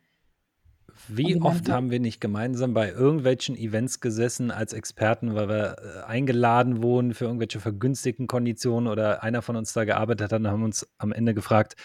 Wie 1.08 1.40
oft 1.42 1.70
haben 1.70 1.92
wir 1.92 2.00
nicht 2.00 2.22
gemeinsam 2.22 2.74
bei 2.74 2.90
irgendwelchen 2.90 3.56
Events 3.56 4.00
gesessen 4.00 4.52
als 4.52 4.74
Experten, 4.74 5.36
weil 5.36 5.50
wir 5.50 5.76
äh, 5.78 6.04
eingeladen 6.06 6.82
wurden 6.82 7.14
für 7.14 7.26
irgendwelche 7.26 7.60
vergünstigten 7.60 8.28
Konditionen 8.28 8.88
oder 8.88 9.22
einer 9.22 9.42
von 9.42 9.56
uns 9.56 9.74
da 9.74 9.86
gearbeitet 9.86 10.32
hat 10.32 10.40
und 10.40 10.48
haben 10.48 10.64
uns 10.64 10.88
am 10.98 11.12
Ende 11.12 11.34
gefragt, 11.34 11.76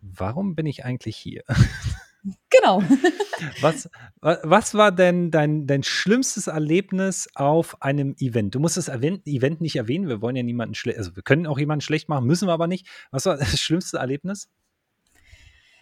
warum 0.00 0.54
bin 0.54 0.66
ich 0.66 0.84
eigentlich 0.84 1.16
hier? 1.16 1.44
Genau. 2.50 2.82
Was, 3.60 3.88
was 4.20 4.74
war 4.74 4.92
denn 4.92 5.30
dein, 5.30 5.66
dein 5.66 5.82
schlimmstes 5.82 6.48
Erlebnis 6.48 7.28
auf 7.34 7.80
einem 7.80 8.16
Event? 8.18 8.54
Du 8.54 8.60
musst 8.60 8.76
das 8.76 8.88
Event 8.88 9.60
nicht 9.60 9.76
erwähnen, 9.76 10.08
wir 10.08 10.20
wollen 10.20 10.36
ja 10.36 10.42
niemanden 10.42 10.74
schlecht, 10.74 10.98
also 10.98 11.14
wir 11.14 11.22
können 11.22 11.46
auch 11.46 11.58
jemanden 11.58 11.80
schlecht 11.80 12.08
machen, 12.08 12.26
müssen 12.26 12.48
wir 12.48 12.52
aber 12.52 12.66
nicht. 12.66 12.86
Was 13.12 13.24
war 13.26 13.36
das 13.38 13.60
schlimmste 13.60 13.98
Erlebnis? 13.98 14.48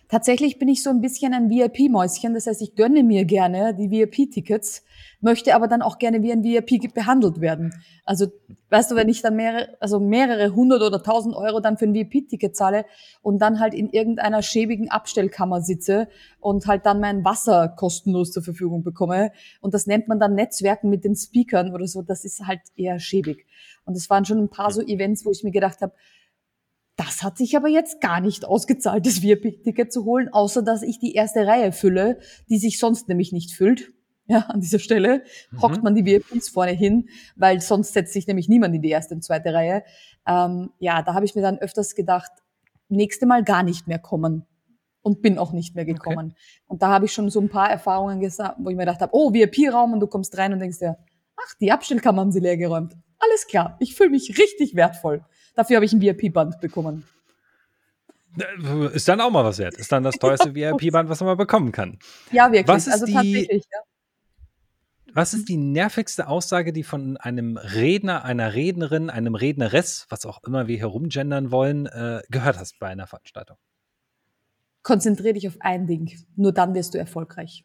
Tatsächlich 0.08 0.60
bin 0.60 0.68
ich 0.68 0.84
so 0.84 0.90
ein 0.90 1.00
bisschen 1.00 1.34
ein 1.34 1.50
VIP-Mäuschen, 1.50 2.32
das 2.32 2.46
heißt, 2.46 2.62
ich 2.62 2.76
gönne 2.76 3.02
mir 3.02 3.24
gerne 3.24 3.74
die 3.74 3.90
VIP-Tickets, 3.90 4.84
möchte 5.20 5.52
aber 5.52 5.66
dann 5.66 5.82
auch 5.82 5.98
gerne 5.98 6.22
wie 6.22 6.30
ein 6.30 6.44
VIP 6.44 6.94
behandelt 6.94 7.40
werden. 7.40 7.74
Also, 8.04 8.28
weißt 8.70 8.92
du, 8.92 8.94
wenn 8.94 9.08
ich 9.08 9.22
dann 9.22 9.34
mehrere, 9.34 9.76
also 9.80 9.98
mehrere 9.98 10.54
hundert 10.54 10.82
oder 10.82 11.02
tausend 11.02 11.34
Euro 11.34 11.58
dann 11.58 11.76
für 11.76 11.86
ein 11.86 11.94
VIP-Ticket 11.94 12.54
zahle 12.54 12.84
und 13.20 13.40
dann 13.40 13.58
halt 13.58 13.74
in 13.74 13.90
irgendeiner 13.90 14.42
schäbigen 14.42 14.92
Abstellkammer 14.92 15.60
sitze 15.60 16.06
und 16.38 16.68
halt 16.68 16.86
dann 16.86 17.00
mein 17.00 17.24
Wasser 17.24 17.68
kostenlos 17.68 18.30
zur 18.30 18.44
Verfügung 18.44 18.84
bekomme 18.84 19.32
und 19.60 19.74
das 19.74 19.88
nennt 19.88 20.06
man 20.06 20.20
dann 20.20 20.36
Netzwerken 20.36 20.88
mit 20.88 21.02
den 21.04 21.16
Speakern 21.16 21.74
oder 21.74 21.88
so, 21.88 22.02
das 22.02 22.24
ist 22.24 22.46
halt 22.46 22.60
eher 22.76 23.00
schäbig. 23.00 23.44
Und 23.84 23.96
es 23.96 24.08
waren 24.08 24.24
schon 24.24 24.38
ein 24.38 24.50
paar 24.50 24.70
so 24.70 24.82
Events, 24.82 25.24
wo 25.26 25.32
ich 25.32 25.42
mir 25.42 25.50
gedacht 25.50 25.80
habe, 25.80 25.94
das 26.96 27.22
hat 27.22 27.36
sich 27.36 27.56
aber 27.56 27.68
jetzt 27.68 28.00
gar 28.00 28.20
nicht 28.20 28.44
ausgezahlt, 28.44 29.06
das 29.06 29.22
VIP-Ticket 29.22 29.92
zu 29.92 30.04
holen, 30.04 30.30
außer 30.32 30.62
dass 30.62 30.82
ich 30.82 30.98
die 30.98 31.14
erste 31.14 31.46
Reihe 31.46 31.72
fülle, 31.72 32.18
die 32.48 32.58
sich 32.58 32.78
sonst 32.78 33.08
nämlich 33.08 33.32
nicht 33.32 33.52
füllt. 33.52 33.92
Ja, 34.28 34.38
an 34.48 34.60
dieser 34.60 34.80
Stelle 34.80 35.22
mhm. 35.52 35.62
hockt 35.62 35.82
man 35.84 35.94
die 35.94 36.04
VIPs 36.04 36.48
vorne 36.48 36.72
hin, 36.72 37.08
weil 37.36 37.60
sonst 37.60 37.92
setzt 37.92 38.12
sich 38.12 38.26
nämlich 38.26 38.48
niemand 38.48 38.74
in 38.74 38.82
die 38.82 38.90
erste 38.90 39.14
und 39.14 39.22
zweite 39.22 39.54
Reihe. 39.54 39.84
Ähm, 40.26 40.70
ja, 40.80 41.02
da 41.02 41.14
habe 41.14 41.24
ich 41.24 41.36
mir 41.36 41.42
dann 41.42 41.58
öfters 41.58 41.94
gedacht, 41.94 42.32
nächste 42.88 43.26
Mal 43.26 43.44
gar 43.44 43.62
nicht 43.62 43.86
mehr 43.86 44.00
kommen 44.00 44.44
und 45.02 45.22
bin 45.22 45.38
auch 45.38 45.52
nicht 45.52 45.76
mehr 45.76 45.84
gekommen. 45.84 46.32
Okay. 46.32 46.62
Und 46.66 46.82
da 46.82 46.88
habe 46.88 47.04
ich 47.04 47.12
schon 47.12 47.30
so 47.30 47.40
ein 47.40 47.48
paar 47.48 47.70
Erfahrungen 47.70 48.18
gesagt, 48.18 48.56
wo 48.58 48.68
ich 48.68 48.74
mir 48.74 48.82
gedacht 48.82 49.00
habe, 49.00 49.14
oh, 49.14 49.32
VIP-Raum 49.32 49.92
und 49.92 50.00
du 50.00 50.08
kommst 50.08 50.36
rein 50.36 50.52
und 50.52 50.58
denkst 50.58 50.80
dir, 50.80 50.98
ach, 51.36 51.54
die 51.60 51.70
Abstellkammer 51.70 52.22
haben 52.22 52.32
sie 52.32 52.40
leer 52.40 52.56
geräumt. 52.56 52.96
Alles 53.18 53.46
klar, 53.46 53.76
ich 53.78 53.94
fühle 53.94 54.10
mich 54.10 54.36
richtig 54.38 54.74
wertvoll. 54.74 55.24
Dafür 55.56 55.76
habe 55.76 55.86
ich 55.86 55.92
ein 55.92 56.00
VIP-Band 56.00 56.60
bekommen. 56.60 57.04
Ist 58.92 59.08
dann 59.08 59.20
auch 59.20 59.30
mal 59.30 59.44
was 59.44 59.58
wert. 59.58 59.74
Ist 59.74 59.90
dann 59.90 60.02
das 60.02 60.14
teuerste 60.20 60.54
VIP-Band, 60.54 61.08
was 61.08 61.20
man 61.20 61.28
mal 61.28 61.36
bekommen 61.36 61.72
kann. 61.72 61.98
Ja, 62.30 62.52
wirklich. 62.52 62.68
Was 62.68 62.86
ist 62.86 62.92
also 62.92 63.06
die, 63.06 63.14
tatsächlich, 63.14 63.64
ja. 63.72 63.80
Was 65.14 65.32
ist 65.32 65.48
die 65.48 65.56
nervigste 65.56 66.28
Aussage, 66.28 66.74
die 66.74 66.82
von 66.82 67.16
einem 67.16 67.56
Redner, 67.56 68.24
einer 68.24 68.52
Rednerin, 68.52 69.08
einem 69.08 69.34
Redneress, 69.34 70.04
was 70.10 70.26
auch 70.26 70.44
immer 70.44 70.68
wir 70.68 70.78
herumgendern 70.78 71.50
wollen, 71.50 71.86
äh, 71.86 72.20
gehört 72.28 72.58
hast 72.58 72.78
bei 72.78 72.88
einer 72.88 73.06
Veranstaltung? 73.06 73.56
Konzentriere 74.82 75.32
dich 75.32 75.48
auf 75.48 75.56
ein 75.60 75.86
Ding. 75.86 76.12
Nur 76.36 76.52
dann 76.52 76.74
wirst 76.74 76.92
du 76.92 76.98
erfolgreich. 76.98 77.64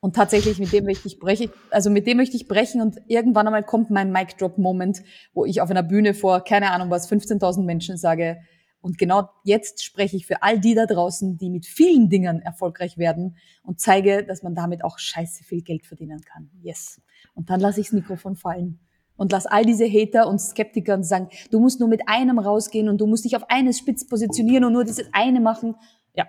Und 0.00 0.14
tatsächlich, 0.14 0.58
mit 0.58 0.72
dem 0.72 0.84
möchte 0.84 1.08
ich 1.08 1.18
brechen, 1.18 1.50
also 1.70 1.90
mit 1.90 2.06
dem 2.06 2.18
möchte 2.18 2.36
ich 2.36 2.48
brechen 2.48 2.80
und 2.80 2.98
irgendwann 3.08 3.46
einmal 3.46 3.64
kommt 3.64 3.90
mein 3.90 4.12
Mic 4.12 4.34
Drop 4.38 4.58
Moment, 4.58 5.02
wo 5.32 5.44
ich 5.44 5.60
auf 5.60 5.70
einer 5.70 5.82
Bühne 5.82 6.14
vor, 6.14 6.44
keine 6.44 6.70
Ahnung 6.70 6.90
was, 6.90 7.10
15.000 7.10 7.64
Menschen 7.64 7.96
sage, 7.96 8.38
und 8.86 8.98
genau 8.98 9.28
jetzt 9.42 9.82
spreche 9.82 10.16
ich 10.16 10.26
für 10.26 10.44
all 10.44 10.60
die 10.60 10.76
da 10.76 10.86
draußen, 10.86 11.38
die 11.38 11.50
mit 11.50 11.66
vielen 11.66 12.08
Dingen 12.08 12.40
erfolgreich 12.40 12.98
werden 12.98 13.36
und 13.64 13.80
zeige, 13.80 14.24
dass 14.24 14.44
man 14.44 14.54
damit 14.54 14.84
auch 14.84 15.00
scheiße 15.00 15.42
viel 15.42 15.62
Geld 15.62 15.86
verdienen 15.86 16.20
kann. 16.20 16.50
Yes. 16.62 17.00
Und 17.34 17.50
dann 17.50 17.58
lasse 17.58 17.80
ich 17.80 17.88
das 17.88 17.94
Mikrofon 17.94 18.36
fallen 18.36 18.78
und 19.16 19.32
lass 19.32 19.46
all 19.46 19.64
diese 19.64 19.86
Hater 19.86 20.28
und 20.28 20.38
Skeptiker 20.40 21.02
sagen, 21.02 21.30
du 21.50 21.58
musst 21.58 21.80
nur 21.80 21.88
mit 21.88 22.02
einem 22.06 22.38
rausgehen 22.38 22.88
und 22.88 23.00
du 23.00 23.08
musst 23.08 23.24
dich 23.24 23.34
auf 23.34 23.50
eines 23.50 23.78
spitz 23.78 24.06
positionieren 24.06 24.64
und 24.64 24.72
nur 24.72 24.84
dieses 24.84 25.08
eine 25.12 25.40
machen. 25.40 25.74
Ja, 26.14 26.26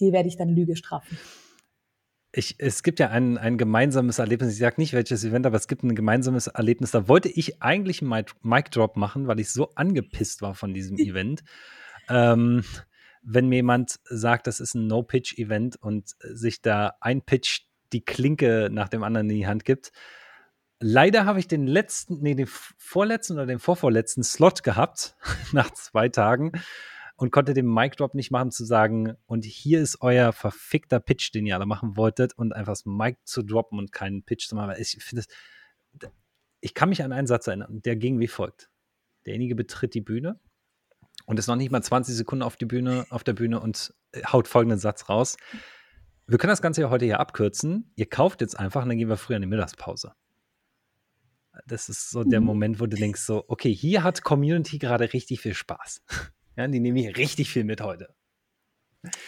die 0.00 0.12
werde 0.12 0.28
ich 0.28 0.36
dann 0.36 0.48
Lüge 0.48 0.74
strafen. 0.74 1.16
Ich, 2.32 2.56
es 2.58 2.82
gibt 2.82 3.00
ja 3.00 3.10
ein, 3.10 3.38
ein 3.38 3.58
gemeinsames 3.58 4.20
Erlebnis, 4.20 4.52
ich 4.52 4.58
sage 4.58 4.76
nicht 4.78 4.92
welches 4.92 5.24
Event, 5.24 5.46
aber 5.46 5.56
es 5.56 5.66
gibt 5.66 5.82
ein 5.82 5.96
gemeinsames 5.96 6.46
Erlebnis. 6.46 6.92
Da 6.92 7.08
wollte 7.08 7.28
ich 7.28 7.60
eigentlich 7.60 8.02
einen 8.02 8.24
Mic 8.42 8.70
Drop 8.70 8.96
machen, 8.96 9.26
weil 9.26 9.40
ich 9.40 9.50
so 9.50 9.70
angepisst 9.74 10.40
war 10.40 10.54
von 10.54 10.72
diesem 10.72 10.96
Event. 10.98 11.42
Ähm, 12.08 12.62
wenn 13.22 13.48
mir 13.48 13.56
jemand 13.56 14.00
sagt, 14.04 14.46
das 14.46 14.60
ist 14.60 14.74
ein 14.74 14.86
No-Pitch-Event 14.86 15.76
und 15.76 16.14
sich 16.20 16.62
da 16.62 16.94
ein 17.00 17.22
Pitch 17.22 17.62
die 17.92 18.04
Klinke 18.04 18.68
nach 18.70 18.88
dem 18.88 19.02
anderen 19.02 19.28
in 19.28 19.36
die 19.36 19.46
Hand 19.46 19.64
gibt. 19.64 19.92
Leider 20.78 21.26
habe 21.26 21.40
ich 21.40 21.48
den 21.48 21.66
letzten, 21.66 22.20
nee, 22.20 22.34
den 22.34 22.46
vorletzten 22.46 23.34
oder 23.34 23.46
den 23.46 23.58
vorvorletzten 23.58 24.22
Slot 24.22 24.62
gehabt 24.62 25.16
nach 25.52 25.70
zwei 25.72 26.08
Tagen 26.08 26.52
und 27.20 27.30
konnte 27.30 27.52
den 27.52 27.66
Mic 27.66 27.96
Drop 27.96 28.14
nicht 28.14 28.30
machen, 28.30 28.50
zu 28.50 28.64
sagen, 28.64 29.14
und 29.26 29.44
hier 29.44 29.82
ist 29.82 30.00
euer 30.00 30.32
verfickter 30.32 31.00
Pitch, 31.00 31.34
den 31.34 31.44
ihr 31.44 31.54
alle 31.54 31.66
machen 31.66 31.94
wolltet, 31.94 32.32
und 32.32 32.54
einfach 32.54 32.72
das 32.72 32.86
Mic 32.86 33.18
zu 33.24 33.42
droppen 33.42 33.78
und 33.78 33.92
keinen 33.92 34.22
Pitch 34.22 34.48
zu 34.48 34.54
machen. 34.54 34.74
Ich 34.78 34.96
finde 35.04 35.24
ich 36.62 36.72
kann 36.72 36.88
mich 36.88 37.04
an 37.04 37.12
einen 37.12 37.26
Satz 37.26 37.46
erinnern, 37.46 37.82
der 37.82 37.96
ging 37.96 38.20
wie 38.20 38.26
folgt. 38.26 38.70
Derjenige 39.26 39.54
betritt 39.54 39.92
die 39.92 40.00
Bühne 40.00 40.40
und 41.26 41.38
ist 41.38 41.46
noch 41.46 41.56
nicht 41.56 41.70
mal 41.70 41.82
20 41.82 42.14
Sekunden 42.14 42.42
auf, 42.42 42.56
die 42.56 42.64
Bühne, 42.64 43.04
auf 43.10 43.22
der 43.22 43.34
Bühne 43.34 43.60
und 43.60 43.94
äh, 44.12 44.22
haut 44.24 44.48
folgenden 44.48 44.78
Satz 44.78 45.10
raus. 45.10 45.36
Wir 46.26 46.38
können 46.38 46.52
das 46.52 46.62
Ganze 46.62 46.80
ja 46.80 46.88
heute 46.88 47.04
hier 47.04 47.20
abkürzen. 47.20 47.92
Ihr 47.96 48.08
kauft 48.08 48.40
jetzt 48.40 48.58
einfach 48.58 48.82
und 48.82 48.88
dann 48.88 48.96
gehen 48.96 49.10
wir 49.10 49.18
früher 49.18 49.36
in 49.36 49.42
die 49.42 49.48
Mittagspause. 49.48 50.14
Das 51.66 51.90
ist 51.90 52.08
so 52.08 52.24
der 52.24 52.40
mhm. 52.40 52.46
Moment, 52.46 52.80
wo 52.80 52.86
du 52.86 52.96
denkst 52.96 53.20
so, 53.20 53.44
okay, 53.48 53.74
hier 53.74 54.04
hat 54.04 54.22
Community 54.22 54.78
gerade 54.78 55.12
richtig 55.12 55.42
viel 55.42 55.52
Spaß. 55.52 56.02
Ja, 56.56 56.66
die 56.66 56.80
nehme 56.80 57.00
ich 57.00 57.16
richtig 57.16 57.50
viel 57.50 57.64
mit 57.64 57.80
heute. 57.80 58.14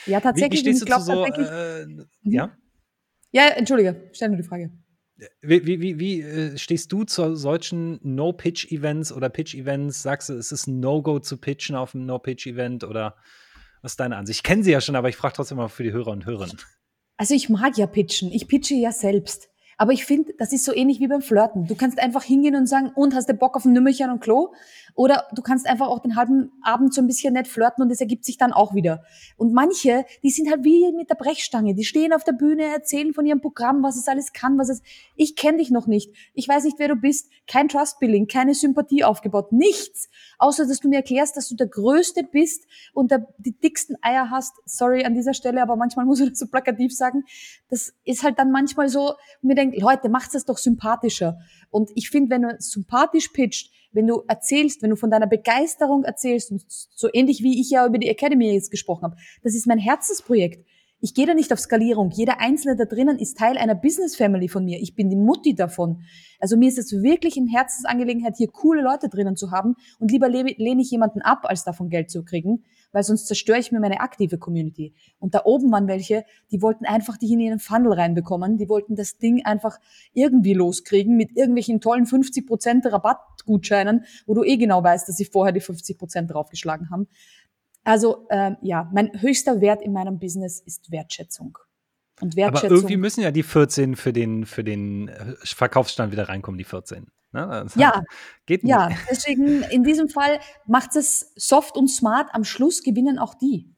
Ja, 0.06 0.20
tatsächlich. 0.20 0.64
Wie, 0.64 0.74
stehst 0.74 0.82
du 0.82 0.86
zu 0.86 1.00
so, 1.00 1.24
äh, 1.24 1.86
mhm. 1.86 2.06
ja? 2.22 2.56
Ja, 3.30 3.48
entschuldige, 3.48 4.10
stell 4.12 4.28
mir 4.28 4.36
die 4.36 4.42
Frage. 4.42 4.70
Wie, 5.40 5.66
wie, 5.66 5.80
wie, 5.80 5.98
wie 5.98 6.20
äh, 6.20 6.58
stehst 6.58 6.92
du 6.92 7.04
zu 7.04 7.36
solchen 7.36 8.00
No-Pitch-Events 8.02 9.12
oder 9.12 9.28
Pitch-Events? 9.28 10.02
Sagst 10.02 10.28
du, 10.28 10.34
es 10.34 10.52
ist 10.52 10.66
ein 10.66 10.80
No-Go 10.80 11.20
zu 11.20 11.36
pitchen 11.36 11.76
auf 11.76 11.94
einem 11.94 12.06
No-Pitch-Event 12.06 12.84
oder 12.84 13.16
was 13.82 13.92
ist 13.92 14.00
deine 14.00 14.16
Ansicht? 14.16 14.40
Ich 14.40 14.42
kenne 14.42 14.62
sie 14.62 14.72
ja 14.72 14.80
schon, 14.80 14.96
aber 14.96 15.08
ich 15.08 15.16
frage 15.16 15.34
trotzdem 15.34 15.58
mal 15.58 15.68
für 15.68 15.82
die 15.82 15.92
Hörer 15.92 16.10
und 16.10 16.26
Hörerinnen. 16.26 16.58
Also 17.16 17.34
ich 17.34 17.48
mag 17.48 17.76
ja 17.78 17.86
pitchen. 17.86 18.30
Ich 18.32 18.48
pitche 18.48 18.74
ja 18.74 18.92
selbst. 18.92 19.48
Aber 19.78 19.92
ich 19.92 20.04
finde, 20.04 20.32
das 20.38 20.52
ist 20.52 20.64
so 20.64 20.74
ähnlich 20.74 21.00
wie 21.00 21.08
beim 21.08 21.22
Flirten. 21.22 21.66
Du 21.66 21.74
kannst 21.74 21.98
einfach 21.98 22.22
hingehen 22.22 22.54
und 22.56 22.66
sagen, 22.66 22.92
und 22.94 23.14
hast 23.14 23.28
du 23.28 23.34
Bock 23.34 23.56
auf 23.56 23.64
ein 23.64 23.72
Nümmerchen 23.72 24.10
und 24.10 24.20
Klo? 24.20 24.54
Oder 24.94 25.26
du 25.34 25.42
kannst 25.42 25.66
einfach 25.66 25.88
auch 25.88 26.00
den 26.00 26.16
halben 26.16 26.52
Abend 26.62 26.92
so 26.92 27.00
ein 27.00 27.06
bisschen 27.06 27.34
nett 27.34 27.48
flirten 27.48 27.82
und 27.82 27.90
es 27.90 28.00
ergibt 28.00 28.24
sich 28.24 28.36
dann 28.36 28.52
auch 28.52 28.74
wieder. 28.74 29.04
Und 29.36 29.52
manche, 29.52 30.04
die 30.22 30.30
sind 30.30 30.50
halt 30.50 30.64
wie 30.64 30.92
mit 30.92 31.10
der 31.10 31.14
Brechstange. 31.14 31.74
Die 31.74 31.84
stehen 31.84 32.12
auf 32.12 32.24
der 32.24 32.32
Bühne, 32.32 32.64
erzählen 32.64 33.14
von 33.14 33.26
ihrem 33.26 33.40
Programm, 33.40 33.82
was 33.82 33.96
es 33.96 34.08
alles 34.08 34.32
kann, 34.32 34.58
was 34.58 34.68
es, 34.68 34.82
ich 35.16 35.36
kenne 35.36 35.58
dich 35.58 35.70
noch 35.70 35.86
nicht. 35.86 36.12
Ich 36.34 36.48
weiß 36.48 36.64
nicht, 36.64 36.78
wer 36.78 36.88
du 36.88 36.96
bist. 36.96 37.30
Kein 37.46 37.68
Trust-Building, 37.68 38.26
keine 38.26 38.54
Sympathie 38.54 39.04
aufgebaut. 39.04 39.52
Nichts. 39.52 40.08
Außer, 40.38 40.66
dass 40.66 40.80
du 40.80 40.88
mir 40.88 40.96
erklärst, 40.96 41.36
dass 41.36 41.48
du 41.48 41.56
der 41.56 41.68
Größte 41.68 42.24
bist 42.24 42.66
und 42.92 43.10
der, 43.10 43.26
die 43.38 43.58
dicksten 43.58 43.96
Eier 44.02 44.30
hast. 44.30 44.56
Sorry 44.64 45.04
an 45.04 45.14
dieser 45.14 45.34
Stelle, 45.34 45.62
aber 45.62 45.76
manchmal 45.76 46.04
muss 46.04 46.20
ich 46.20 46.30
das 46.30 46.38
so 46.38 46.46
plakativ 46.46 46.94
sagen. 46.94 47.24
Das 47.70 47.94
ist 48.04 48.22
halt 48.22 48.38
dann 48.38 48.50
manchmal 48.50 48.88
so, 48.88 49.14
mir 49.40 49.54
denkt, 49.54 49.80
Leute, 49.80 50.08
macht's 50.08 50.32
das 50.32 50.44
doch 50.44 50.58
sympathischer. 50.58 51.38
Und 51.70 51.90
ich 51.94 52.10
finde, 52.10 52.30
wenn 52.30 52.42
du 52.42 52.56
sympathisch 52.58 53.28
pitcht, 53.28 53.70
wenn 53.92 54.06
du 54.06 54.22
erzählst, 54.28 54.82
wenn 54.82 54.90
du 54.90 54.96
von 54.96 55.10
deiner 55.10 55.26
Begeisterung 55.26 56.04
erzählst, 56.04 56.50
und 56.50 56.64
so 56.68 57.08
ähnlich 57.12 57.42
wie 57.42 57.60
ich 57.60 57.70
ja 57.70 57.86
über 57.86 57.98
die 57.98 58.08
Academy 58.08 58.52
jetzt 58.52 58.70
gesprochen 58.70 59.04
habe, 59.04 59.16
das 59.42 59.54
ist 59.54 59.66
mein 59.66 59.78
Herzensprojekt. 59.78 60.64
Ich 61.04 61.14
gehe 61.14 61.26
da 61.26 61.34
nicht 61.34 61.52
auf 61.52 61.58
Skalierung. 61.58 62.12
Jeder 62.12 62.40
Einzelne 62.40 62.76
da 62.76 62.84
drinnen 62.84 63.18
ist 63.18 63.36
Teil 63.36 63.58
einer 63.58 63.74
Business 63.74 64.14
Family 64.14 64.46
von 64.48 64.64
mir. 64.64 64.80
Ich 64.80 64.94
bin 64.94 65.10
die 65.10 65.16
Mutti 65.16 65.52
davon. 65.52 66.04
Also 66.38 66.56
mir 66.56 66.68
ist 66.68 66.78
es 66.78 66.92
wirklich 66.92 67.36
in 67.36 67.48
Herzensangelegenheit, 67.48 68.36
hier 68.36 68.46
coole 68.46 68.82
Leute 68.82 69.08
drinnen 69.08 69.34
zu 69.34 69.50
haben 69.50 69.74
und 69.98 70.12
lieber 70.12 70.28
lehne 70.28 70.80
ich 70.80 70.92
jemanden 70.92 71.20
ab, 71.20 71.40
als 71.42 71.64
davon 71.64 71.88
Geld 71.88 72.08
zu 72.08 72.24
kriegen, 72.24 72.62
weil 72.92 73.02
sonst 73.02 73.26
zerstöre 73.26 73.58
ich 73.58 73.72
mir 73.72 73.80
meine 73.80 74.00
aktive 74.00 74.38
Community. 74.38 74.94
Und 75.18 75.34
da 75.34 75.42
oben 75.44 75.72
waren 75.72 75.88
welche, 75.88 76.24
die 76.52 76.62
wollten 76.62 76.84
einfach 76.84 77.16
dich 77.16 77.32
in 77.32 77.40
ihren 77.40 77.58
Funnel 77.58 77.94
reinbekommen. 77.94 78.56
Die 78.56 78.68
wollten 78.68 78.94
das 78.94 79.18
Ding 79.18 79.44
einfach 79.44 79.80
irgendwie 80.14 80.54
loskriegen 80.54 81.16
mit 81.16 81.36
irgendwelchen 81.36 81.80
tollen 81.80 82.06
50% 82.06 82.92
Rabattgutscheinen, 83.42 84.04
wo 84.26 84.34
du 84.34 84.44
eh 84.44 84.56
genau 84.56 84.82
weißt, 84.82 85.08
dass 85.08 85.16
sie 85.16 85.24
vorher 85.24 85.52
die 85.52 85.60
50% 85.60 86.26
draufgeschlagen 86.26 86.90
haben. 86.90 87.08
Also 87.84 88.26
äh, 88.28 88.52
ja, 88.62 88.90
mein 88.92 89.20
höchster 89.20 89.60
Wert 89.60 89.82
in 89.82 89.92
meinem 89.92 90.18
Business 90.18 90.60
ist 90.60 90.90
Wertschätzung. 90.90 91.58
Und 92.20 92.36
Wertschätzung. 92.36 92.68
Aber 92.68 92.76
irgendwie 92.76 92.96
müssen 92.96 93.22
ja 93.22 93.30
die 93.30 93.42
14 93.42 93.96
für 93.96 94.12
den, 94.12 94.46
für 94.46 94.62
den 94.62 95.08
äh, 95.08 95.34
Verkaufsstand 95.42 96.12
wieder 96.12 96.28
reinkommen, 96.28 96.58
die 96.58 96.64
14. 96.64 97.06
Ne? 97.32 97.48
Also, 97.48 97.80
ja, 97.80 98.02
geht 98.46 98.62
nicht. 98.62 98.70
ja, 98.70 98.90
deswegen 99.10 99.62
in 99.64 99.82
diesem 99.82 100.08
Fall 100.08 100.38
macht 100.66 100.94
es 100.94 101.32
soft 101.34 101.76
und 101.76 101.88
smart. 101.88 102.28
Am 102.32 102.44
Schluss 102.44 102.82
gewinnen 102.82 103.18
auch 103.18 103.34
die. 103.34 103.71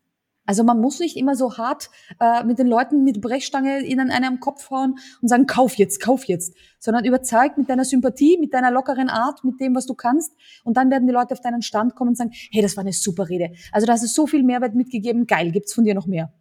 Also 0.47 0.63
man 0.65 0.81
muss 0.81 1.01
nicht 1.01 1.17
immer 1.17 1.37
so 1.37 1.57
hart 1.57 1.91
äh, 2.21 2.45
mit 2.45 2.59
den 2.59 2.67
Leuten 2.67 3.05
mit 3.05 3.21
Brechstange 3.21 3.81
ihnen 3.81 4.11
einen 4.11 4.25
am 4.25 4.41
Kopf 4.41 4.71
hauen 4.71 4.99
und 5.23 5.29
sagen, 5.29 5.47
kauf 5.47 5.75
jetzt, 5.77 6.01
kauf 6.01 6.25
jetzt, 6.25 6.55
sondern 6.79 7.05
überzeugt 7.05 7.57
mit 7.59 7.71
deiner 7.71 7.85
Sympathie, 7.85 8.39
mit 8.39 8.53
deiner 8.53 8.71
lockeren 8.71 9.09
Art, 9.09 9.45
mit 9.45 9.61
dem, 9.61 9.75
was 9.75 9.87
du 9.87 9.95
kannst. 9.95 10.33
Und 10.65 10.77
dann 10.77 10.91
werden 10.91 11.07
die 11.07 11.13
Leute 11.15 11.33
auf 11.33 11.41
deinen 11.41 11.63
Stand 11.63 11.95
kommen 11.95 12.11
und 12.11 12.17
sagen, 12.17 12.33
hey, 12.51 12.63
das 12.63 12.77
war 12.77 12.83
eine 12.83 12.93
super 12.93 13.29
Rede. 13.29 13.53
Also 13.73 13.87
da 13.87 13.95
hast 13.95 14.03
du 14.03 14.09
so 14.09 14.27
viel 14.27 14.43
Mehrwert 14.43 14.75
mitgegeben, 14.75 15.27
geil, 15.27 15.51
gibt's 15.51 15.73
von 15.73 15.85
dir 15.85 15.95
noch 15.95 16.07
mehr. 16.07 16.33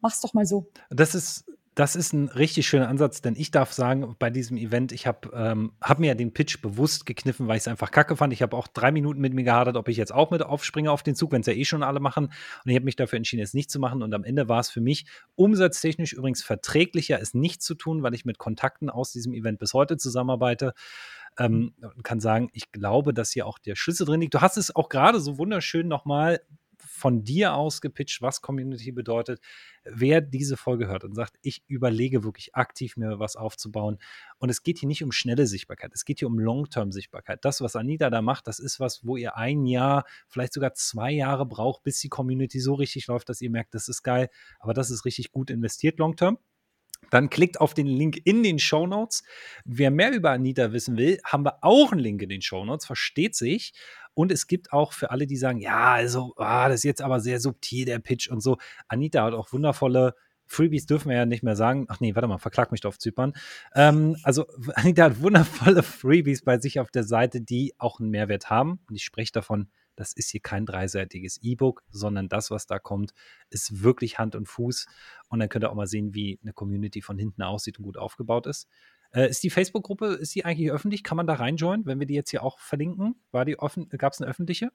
Mach's 0.00 0.20
doch 0.20 0.34
mal 0.34 0.46
so. 0.46 0.66
Das 0.90 1.14
ist 1.14 1.44
das 1.76 1.94
ist 1.94 2.14
ein 2.14 2.28
richtig 2.28 2.66
schöner 2.66 2.88
Ansatz, 2.88 3.20
denn 3.20 3.34
ich 3.36 3.50
darf 3.50 3.70
sagen, 3.70 4.16
bei 4.18 4.30
diesem 4.30 4.56
Event, 4.56 4.92
ich 4.92 5.06
habe 5.06 5.30
ähm, 5.34 5.72
hab 5.78 5.98
mir 5.98 6.06
ja 6.06 6.14
den 6.14 6.32
Pitch 6.32 6.62
bewusst 6.62 7.04
gekniffen, 7.04 7.48
weil 7.48 7.58
ich 7.58 7.64
es 7.64 7.68
einfach 7.68 7.90
kacke 7.90 8.16
fand. 8.16 8.32
Ich 8.32 8.40
habe 8.40 8.56
auch 8.56 8.66
drei 8.66 8.90
Minuten 8.90 9.20
mit 9.20 9.34
mir 9.34 9.44
gehadert, 9.44 9.76
ob 9.76 9.88
ich 9.88 9.98
jetzt 9.98 10.12
auch 10.12 10.30
mit 10.30 10.42
aufspringe 10.42 10.90
auf 10.90 11.02
den 11.02 11.14
Zug, 11.14 11.32
wenn 11.32 11.42
es 11.42 11.46
ja 11.46 11.52
eh 11.52 11.66
schon 11.66 11.82
alle 11.82 12.00
machen. 12.00 12.28
Und 12.64 12.70
ich 12.70 12.74
habe 12.74 12.86
mich 12.86 12.96
dafür 12.96 13.18
entschieden, 13.18 13.42
es 13.42 13.52
nicht 13.52 13.70
zu 13.70 13.78
machen. 13.78 14.02
Und 14.02 14.14
am 14.14 14.24
Ende 14.24 14.48
war 14.48 14.60
es 14.60 14.70
für 14.70 14.80
mich 14.80 15.04
umsatztechnisch 15.34 16.14
übrigens 16.14 16.42
verträglicher, 16.42 17.20
es 17.20 17.34
nicht 17.34 17.62
zu 17.62 17.74
tun, 17.74 18.02
weil 18.02 18.14
ich 18.14 18.24
mit 18.24 18.38
Kontakten 18.38 18.88
aus 18.88 19.12
diesem 19.12 19.34
Event 19.34 19.58
bis 19.58 19.74
heute 19.74 19.98
zusammenarbeite. 19.98 20.72
Ähm, 21.38 21.74
und 21.82 22.02
kann 22.02 22.20
sagen, 22.20 22.48
ich 22.54 22.72
glaube, 22.72 23.12
dass 23.12 23.32
hier 23.32 23.46
auch 23.46 23.58
der 23.58 23.76
Schlüssel 23.76 24.06
drin 24.06 24.22
liegt. 24.22 24.32
Du 24.32 24.40
hast 24.40 24.56
es 24.56 24.74
auch 24.74 24.88
gerade 24.88 25.20
so 25.20 25.36
wunderschön 25.36 25.88
nochmal 25.88 26.40
von 26.84 27.24
dir 27.24 27.54
aus 27.54 27.80
gepitcht, 27.80 28.22
was 28.22 28.40
Community 28.40 28.92
bedeutet. 28.92 29.40
Wer 29.84 30.20
diese 30.20 30.56
Folge 30.56 30.88
hört 30.88 31.04
und 31.04 31.14
sagt, 31.14 31.36
ich 31.42 31.62
überlege 31.68 32.24
wirklich 32.24 32.54
aktiv 32.54 32.96
mir 32.96 33.18
was 33.18 33.36
aufzubauen. 33.36 33.98
Und 34.38 34.48
es 34.48 34.62
geht 34.62 34.78
hier 34.78 34.88
nicht 34.88 35.04
um 35.04 35.12
schnelle 35.12 35.46
Sichtbarkeit, 35.46 35.92
es 35.94 36.04
geht 36.04 36.18
hier 36.18 36.28
um 36.28 36.38
Long-Term-Sichtbarkeit. 36.38 37.44
Das, 37.44 37.60
was 37.60 37.76
Anita 37.76 38.10
da 38.10 38.22
macht, 38.22 38.46
das 38.46 38.58
ist 38.58 38.80
was, 38.80 39.06
wo 39.06 39.16
ihr 39.16 39.36
ein 39.36 39.66
Jahr, 39.66 40.04
vielleicht 40.28 40.52
sogar 40.52 40.74
zwei 40.74 41.12
Jahre 41.12 41.46
braucht, 41.46 41.82
bis 41.82 42.00
die 42.00 42.08
Community 42.08 42.60
so 42.60 42.74
richtig 42.74 43.06
läuft, 43.06 43.28
dass 43.28 43.40
ihr 43.40 43.50
merkt, 43.50 43.74
das 43.74 43.88
ist 43.88 44.02
geil, 44.02 44.28
aber 44.58 44.74
das 44.74 44.90
ist 44.90 45.04
richtig 45.04 45.30
gut 45.30 45.50
investiert 45.50 45.98
Long-Term. 45.98 46.38
Dann 47.10 47.30
klickt 47.30 47.60
auf 47.60 47.74
den 47.74 47.86
Link 47.86 48.18
in 48.24 48.42
den 48.42 48.58
Show 48.58 48.86
Notes. 48.86 49.22
Wer 49.64 49.90
mehr 49.90 50.12
über 50.12 50.30
Anita 50.30 50.72
wissen 50.72 50.96
will, 50.96 51.18
haben 51.24 51.44
wir 51.44 51.58
auch 51.62 51.92
einen 51.92 52.00
Link 52.00 52.22
in 52.22 52.28
den 52.28 52.42
Show 52.42 52.64
Notes, 52.64 52.86
versteht 52.86 53.34
sich. 53.34 53.72
Und 54.14 54.32
es 54.32 54.46
gibt 54.46 54.72
auch 54.72 54.92
für 54.92 55.10
alle, 55.10 55.26
die 55.26 55.36
sagen, 55.36 55.58
ja, 55.58 55.92
also, 55.92 56.34
ah, 56.38 56.68
das 56.68 56.80
ist 56.80 56.84
jetzt 56.84 57.02
aber 57.02 57.20
sehr 57.20 57.38
subtil, 57.38 57.84
der 57.84 57.98
Pitch 57.98 58.28
und 58.28 58.40
so. 58.40 58.56
Anita 58.88 59.22
hat 59.22 59.34
auch 59.34 59.52
wundervolle 59.52 60.14
Freebies 60.46 60.86
dürfen 60.86 61.10
wir 61.10 61.16
ja 61.16 61.26
nicht 61.26 61.42
mehr 61.42 61.56
sagen. 61.56 61.86
Ach 61.88 62.00
nee, 62.00 62.14
warte 62.14 62.28
mal, 62.28 62.38
verklag 62.38 62.72
mich 62.72 62.80
doch 62.80 62.88
auf 62.88 62.98
Zypern. 62.98 63.34
Ähm, 63.74 64.16
also 64.22 64.46
Anita 64.74 65.04
hat 65.04 65.20
wundervolle 65.20 65.82
Freebies 65.82 66.42
bei 66.42 66.58
sich 66.58 66.80
auf 66.80 66.90
der 66.90 67.04
Seite, 67.04 67.40
die 67.40 67.74
auch 67.78 68.00
einen 68.00 68.10
Mehrwert 68.10 68.48
haben. 68.48 68.80
Und 68.88 68.94
ich 68.94 69.04
spreche 69.04 69.32
davon, 69.32 69.68
das 69.96 70.12
ist 70.12 70.30
hier 70.30 70.40
kein 70.40 70.66
dreiseitiges 70.66 71.38
E-Book, 71.42 71.82
sondern 71.90 72.28
das, 72.28 72.50
was 72.50 72.66
da 72.66 72.78
kommt, 72.78 73.12
ist 73.50 73.82
wirklich 73.82 74.18
Hand 74.18 74.36
und 74.36 74.46
Fuß. 74.46 74.86
Und 75.28 75.40
dann 75.40 75.48
könnt 75.48 75.64
ihr 75.64 75.70
auch 75.70 75.74
mal 75.74 75.86
sehen, 75.86 76.14
wie 76.14 76.38
eine 76.42 76.52
Community 76.52 77.02
von 77.02 77.18
hinten 77.18 77.42
aussieht 77.42 77.78
und 77.78 77.84
gut 77.84 77.96
aufgebaut 77.96 78.46
ist. 78.46 78.68
Äh, 79.12 79.28
ist 79.28 79.42
die 79.42 79.50
Facebook-Gruppe, 79.50 80.06
ist 80.14 80.34
die 80.34 80.44
eigentlich 80.44 80.70
öffentlich? 80.70 81.02
Kann 81.02 81.16
man 81.16 81.26
da 81.26 81.34
reinjoinen, 81.34 81.86
wenn 81.86 81.98
wir 81.98 82.06
die 82.06 82.14
jetzt 82.14 82.30
hier 82.30 82.42
auch 82.42 82.58
verlinken? 82.58 83.16
War 83.30 83.44
die 83.44 83.58
offen, 83.58 83.88
gab 83.88 84.12
es 84.12 84.20
eine 84.20 84.30
öffentliche? 84.30 84.70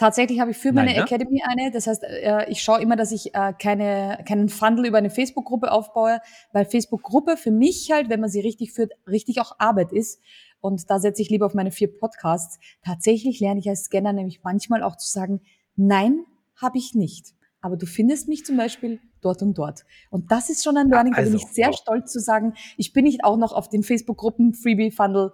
Tatsächlich 0.00 0.40
habe 0.40 0.52
ich 0.52 0.56
für 0.56 0.72
meine 0.72 0.92
Nein, 0.92 1.00
ne? 1.00 1.02
Academy 1.04 1.42
eine. 1.46 1.70
Das 1.70 1.86
heißt, 1.86 2.02
äh, 2.04 2.50
ich 2.50 2.62
schaue 2.62 2.80
immer, 2.80 2.96
dass 2.96 3.12
ich 3.12 3.34
äh, 3.34 3.52
keine, 3.52 4.24
keinen 4.26 4.48
Funnel 4.48 4.86
über 4.86 4.96
eine 4.96 5.10
Facebook-Gruppe 5.10 5.70
aufbaue, 5.70 6.20
weil 6.52 6.64
Facebook-Gruppe 6.64 7.36
für 7.36 7.50
mich 7.50 7.90
halt, 7.92 8.08
wenn 8.08 8.18
man 8.18 8.30
sie 8.30 8.40
richtig 8.40 8.72
führt, 8.72 8.92
richtig 9.06 9.42
auch 9.42 9.56
Arbeit 9.58 9.92
ist. 9.92 10.22
Und 10.60 10.90
da 10.90 10.98
setze 10.98 11.22
ich 11.22 11.30
lieber 11.30 11.46
auf 11.46 11.54
meine 11.54 11.70
vier 11.70 11.96
Podcasts. 11.96 12.58
Tatsächlich 12.82 13.40
lerne 13.40 13.60
ich 13.60 13.68
als 13.68 13.84
Scanner 13.84 14.12
nämlich 14.12 14.42
manchmal 14.42 14.82
auch 14.82 14.96
zu 14.96 15.08
sagen, 15.08 15.40
nein, 15.76 16.24
habe 16.56 16.78
ich 16.78 16.94
nicht. 16.94 17.34
Aber 17.60 17.76
du 17.76 17.86
findest 17.86 18.28
mich 18.28 18.44
zum 18.44 18.56
Beispiel 18.56 19.00
dort 19.20 19.42
und 19.42 19.56
dort. 19.58 19.84
Und 20.10 20.30
das 20.30 20.48
ist 20.50 20.64
schon 20.64 20.76
ein 20.76 20.88
Learning, 20.88 21.14
also, 21.14 21.30
da 21.30 21.32
bin 21.32 21.40
also, 21.40 21.46
ich 21.46 21.54
sehr 21.54 21.68
wow. 21.68 21.76
stolz 21.76 22.12
zu 22.12 22.20
sagen, 22.20 22.54
ich 22.76 22.92
bin 22.92 23.04
nicht 23.04 23.24
auch 23.24 23.36
noch 23.36 23.52
auf 23.52 23.68
den 23.68 23.82
Facebook-Gruppen 23.82 24.54
Freebie 24.54 24.90
Funnel 24.90 25.32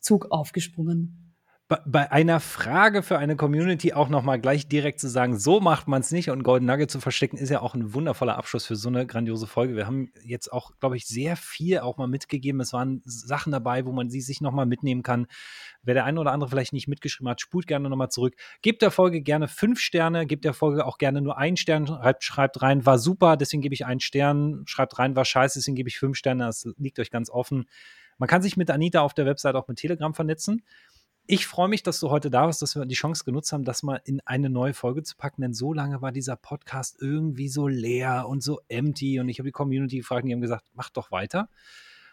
Zug 0.00 0.30
aufgesprungen 0.30 1.19
bei 1.86 2.10
einer 2.10 2.40
Frage 2.40 3.04
für 3.04 3.18
eine 3.18 3.36
Community 3.36 3.92
auch 3.92 4.08
noch 4.08 4.24
mal 4.24 4.40
gleich 4.40 4.66
direkt 4.66 4.98
zu 4.98 5.08
sagen, 5.08 5.38
so 5.38 5.60
macht 5.60 5.86
man 5.86 6.00
es 6.00 6.10
nicht 6.10 6.28
und 6.28 6.42
Golden 6.42 6.66
Nugget 6.66 6.90
zu 6.90 6.98
verstecken, 6.98 7.36
ist 7.36 7.48
ja 7.48 7.60
auch 7.60 7.74
ein 7.74 7.94
wundervoller 7.94 8.36
Abschluss 8.36 8.66
für 8.66 8.74
so 8.74 8.88
eine 8.88 9.06
grandiose 9.06 9.46
Folge. 9.46 9.76
Wir 9.76 9.86
haben 9.86 10.10
jetzt 10.24 10.52
auch, 10.52 10.72
glaube 10.80 10.96
ich, 10.96 11.06
sehr 11.06 11.36
viel 11.36 11.78
auch 11.78 11.96
mal 11.96 12.08
mitgegeben. 12.08 12.60
Es 12.60 12.72
waren 12.72 13.02
Sachen 13.04 13.52
dabei, 13.52 13.86
wo 13.86 13.92
man 13.92 14.10
sie 14.10 14.20
sich 14.20 14.40
noch 14.40 14.50
mal 14.50 14.66
mitnehmen 14.66 15.04
kann. 15.04 15.28
Wer 15.84 15.94
der 15.94 16.04
eine 16.06 16.18
oder 16.18 16.32
andere 16.32 16.50
vielleicht 16.50 16.72
nicht 16.72 16.88
mitgeschrieben 16.88 17.30
hat, 17.30 17.40
spult 17.40 17.68
gerne 17.68 17.88
noch 17.88 17.96
mal 17.96 18.10
zurück. 18.10 18.34
Gebt 18.62 18.82
der 18.82 18.90
Folge 18.90 19.20
gerne 19.20 19.46
fünf 19.46 19.78
Sterne, 19.78 20.26
gebt 20.26 20.44
der 20.44 20.54
Folge 20.54 20.84
auch 20.84 20.98
gerne 20.98 21.20
nur 21.20 21.38
einen 21.38 21.56
Stern, 21.56 21.86
schreibt 22.18 22.62
rein, 22.62 22.84
war 22.84 22.98
super, 22.98 23.36
deswegen 23.36 23.62
gebe 23.62 23.74
ich 23.74 23.86
einen 23.86 24.00
Stern, 24.00 24.64
schreibt 24.66 24.98
rein, 24.98 25.14
war 25.14 25.24
scheiße, 25.24 25.60
deswegen 25.60 25.76
gebe 25.76 25.88
ich 25.88 26.00
fünf 26.00 26.16
Sterne, 26.16 26.46
das 26.46 26.68
liegt 26.78 26.98
euch 26.98 27.12
ganz 27.12 27.30
offen. 27.30 27.66
Man 28.18 28.28
kann 28.28 28.42
sich 28.42 28.56
mit 28.56 28.72
Anita 28.72 29.02
auf 29.02 29.14
der 29.14 29.24
Website 29.24 29.54
auch 29.54 29.68
mit 29.68 29.78
Telegram 29.78 30.12
vernetzen 30.14 30.62
Ich 31.32 31.46
freue 31.46 31.68
mich, 31.68 31.84
dass 31.84 32.00
du 32.00 32.10
heute 32.10 32.28
da 32.28 32.48
bist, 32.48 32.60
dass 32.60 32.74
wir 32.74 32.84
die 32.86 32.96
Chance 32.96 33.22
genutzt 33.24 33.52
haben, 33.52 33.62
das 33.62 33.84
mal 33.84 34.00
in 34.04 34.20
eine 34.24 34.50
neue 34.50 34.74
Folge 34.74 35.04
zu 35.04 35.16
packen, 35.16 35.42
denn 35.42 35.54
so 35.54 35.72
lange 35.72 36.02
war 36.02 36.10
dieser 36.10 36.34
Podcast 36.34 36.96
irgendwie 37.00 37.48
so 37.48 37.68
leer 37.68 38.26
und 38.28 38.42
so 38.42 38.58
empty 38.66 39.20
und 39.20 39.28
ich 39.28 39.38
habe 39.38 39.46
die 39.46 39.52
Community 39.52 39.98
gefragt 39.98 40.24
und 40.24 40.30
die 40.30 40.34
haben 40.34 40.40
gesagt, 40.40 40.66
mach 40.74 40.90
doch 40.90 41.12
weiter. 41.12 41.48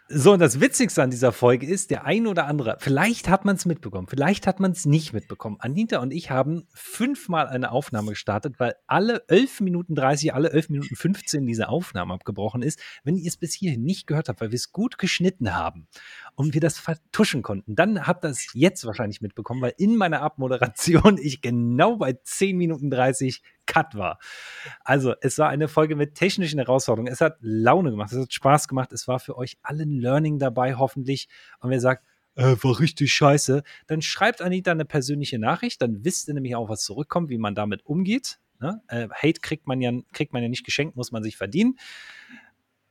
So, 0.09 0.31
und 0.33 0.39
das 0.39 0.61
Witzigste 0.61 1.01
an 1.03 1.09
dieser 1.09 1.33
Folge 1.33 1.65
ist, 1.65 1.89
der 1.89 2.05
ein 2.05 2.27
oder 2.27 2.45
andere, 2.45 2.77
vielleicht 2.79 3.27
hat 3.27 3.43
man 3.43 3.55
es 3.55 3.65
mitbekommen, 3.65 4.07
vielleicht 4.07 4.45
hat 4.45 4.59
man 4.61 4.71
es 4.71 4.85
nicht 4.85 5.11
mitbekommen. 5.11 5.57
Anita 5.59 5.97
und 5.99 6.11
ich 6.11 6.29
haben 6.29 6.67
fünfmal 6.73 7.47
eine 7.47 7.71
Aufnahme 7.71 8.11
gestartet, 8.11 8.59
weil 8.59 8.75
alle 8.85 9.23
11 9.27 9.61
Minuten 9.61 9.95
30, 9.95 10.33
alle 10.33 10.51
11 10.51 10.69
Minuten 10.69 10.95
15 10.95 11.45
diese 11.45 11.67
Aufnahme 11.67 12.13
abgebrochen 12.13 12.61
ist. 12.61 12.79
Wenn 13.03 13.17
ihr 13.17 13.27
es 13.27 13.35
bis 13.35 13.53
hierhin 13.53 13.83
nicht 13.83 14.05
gehört 14.05 14.29
habt, 14.29 14.39
weil 14.39 14.51
wir 14.51 14.55
es 14.55 14.71
gut 14.71 14.97
geschnitten 14.97 15.55
haben 15.55 15.87
und 16.37 16.53
wir 16.53 16.61
das 16.61 16.77
vertuschen 16.77 17.41
konnten, 17.41 17.75
dann 17.75 18.05
habt 18.05 18.23
ihr 18.23 18.29
es 18.29 18.53
jetzt 18.53 18.85
wahrscheinlich 18.85 19.21
mitbekommen, 19.21 19.59
weil 19.59 19.73
in 19.77 19.95
meiner 19.95 20.21
Abmoderation 20.21 21.17
ich 21.21 21.41
genau 21.41 21.97
bei 21.97 22.13
10 22.13 22.55
Minuten 22.55 22.91
30 22.91 23.41
Cut 23.65 23.95
war. 23.95 24.19
Also, 24.83 25.15
es 25.21 25.39
war 25.39 25.49
eine 25.49 25.67
Folge 25.67 25.95
mit 25.95 26.13
technischen 26.13 26.59
Herausforderungen. 26.59 27.11
Es 27.11 27.21
hat 27.21 27.37
Laune 27.41 27.89
gemacht, 27.89 28.11
es 28.11 28.19
hat 28.19 28.31
Spaß 28.31 28.67
gemacht. 28.67 28.93
Es 28.93 29.07
war 29.07 29.19
für 29.19 29.35
euch 29.35 29.57
allen 29.63 29.99
Learning 29.99 30.37
dabei, 30.37 30.75
hoffentlich. 30.75 31.27
Und 31.59 31.71
wer 31.71 31.81
sagt, 31.81 32.05
äh, 32.35 32.55
war 32.61 32.79
richtig 32.79 33.11
scheiße, 33.13 33.63
dann 33.87 34.03
schreibt 34.03 34.43
Anita 34.43 34.69
eine 34.69 34.85
persönliche 34.85 35.39
Nachricht. 35.39 35.81
Dann 35.81 36.05
wisst 36.05 36.27
ihr 36.27 36.35
nämlich 36.35 36.55
auch, 36.55 36.69
was 36.69 36.83
zurückkommt, 36.83 37.29
wie 37.31 37.39
man 37.39 37.55
damit 37.55 37.83
umgeht. 37.83 38.37
Ne? 38.59 38.79
Äh, 38.89 39.07
Hate 39.09 39.41
kriegt 39.41 39.65
man, 39.65 39.81
ja, 39.81 39.91
kriegt 40.13 40.33
man 40.33 40.43
ja 40.43 40.49
nicht 40.49 40.65
geschenkt, 40.65 40.95
muss 40.95 41.11
man 41.11 41.23
sich 41.23 41.35
verdienen. 41.35 41.79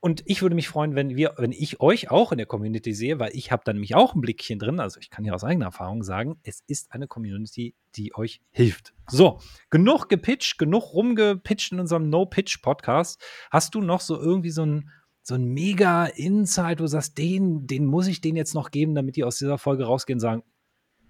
Und 0.07 0.23
ich 0.25 0.41
würde 0.41 0.55
mich 0.55 0.69
freuen, 0.69 0.95
wenn 0.95 1.17
wir, 1.17 1.35
wenn 1.37 1.51
ich 1.51 1.81
euch 1.81 2.13
auch 2.13 2.31
in 2.31 2.39
der 2.39 2.47
Community 2.47 2.95
sehe, 2.95 3.19
weil 3.19 3.35
ich 3.35 3.51
habe 3.51 3.63
da 3.65 3.73
nämlich 3.73 3.97
auch 3.97 4.15
ein 4.15 4.21
Blickchen 4.21 4.61
drin. 4.61 4.79
Also 4.79 5.01
ich 5.01 5.11
kann 5.11 5.25
ja 5.25 5.33
aus 5.33 5.43
eigener 5.43 5.65
Erfahrung 5.67 6.05
sagen, 6.05 6.39
es 6.45 6.63
ist 6.69 6.93
eine 6.93 7.09
Community, 7.09 7.75
die 7.97 8.15
euch 8.15 8.41
hilft. 8.53 8.95
So, 9.09 9.41
genug 9.69 10.09
gepitcht, 10.09 10.59
genug 10.59 10.95
rumgepitcht 10.95 11.73
in 11.73 11.81
unserem 11.81 12.09
No-Pitch-Podcast. 12.09 13.21
Hast 13.51 13.75
du 13.75 13.81
noch 13.81 14.01
so 14.01 14.17
irgendwie 14.17 14.51
so 14.51 14.65
ein, 14.65 14.91
so 15.23 15.35
ein 15.35 15.45
mega 15.45 16.05
Insight, 16.05 16.79
wo 16.79 16.85
du 16.85 16.89
sagst, 16.89 17.19
den, 17.19 17.67
den 17.67 17.85
muss 17.85 18.07
ich 18.07 18.21
den 18.21 18.37
jetzt 18.37 18.55
noch 18.55 18.71
geben, 18.71 18.95
damit 18.95 19.17
die 19.17 19.25
aus 19.25 19.39
dieser 19.39 19.59
Folge 19.59 19.87
rausgehen 19.87 20.19
und 20.19 20.21
sagen, 20.21 20.45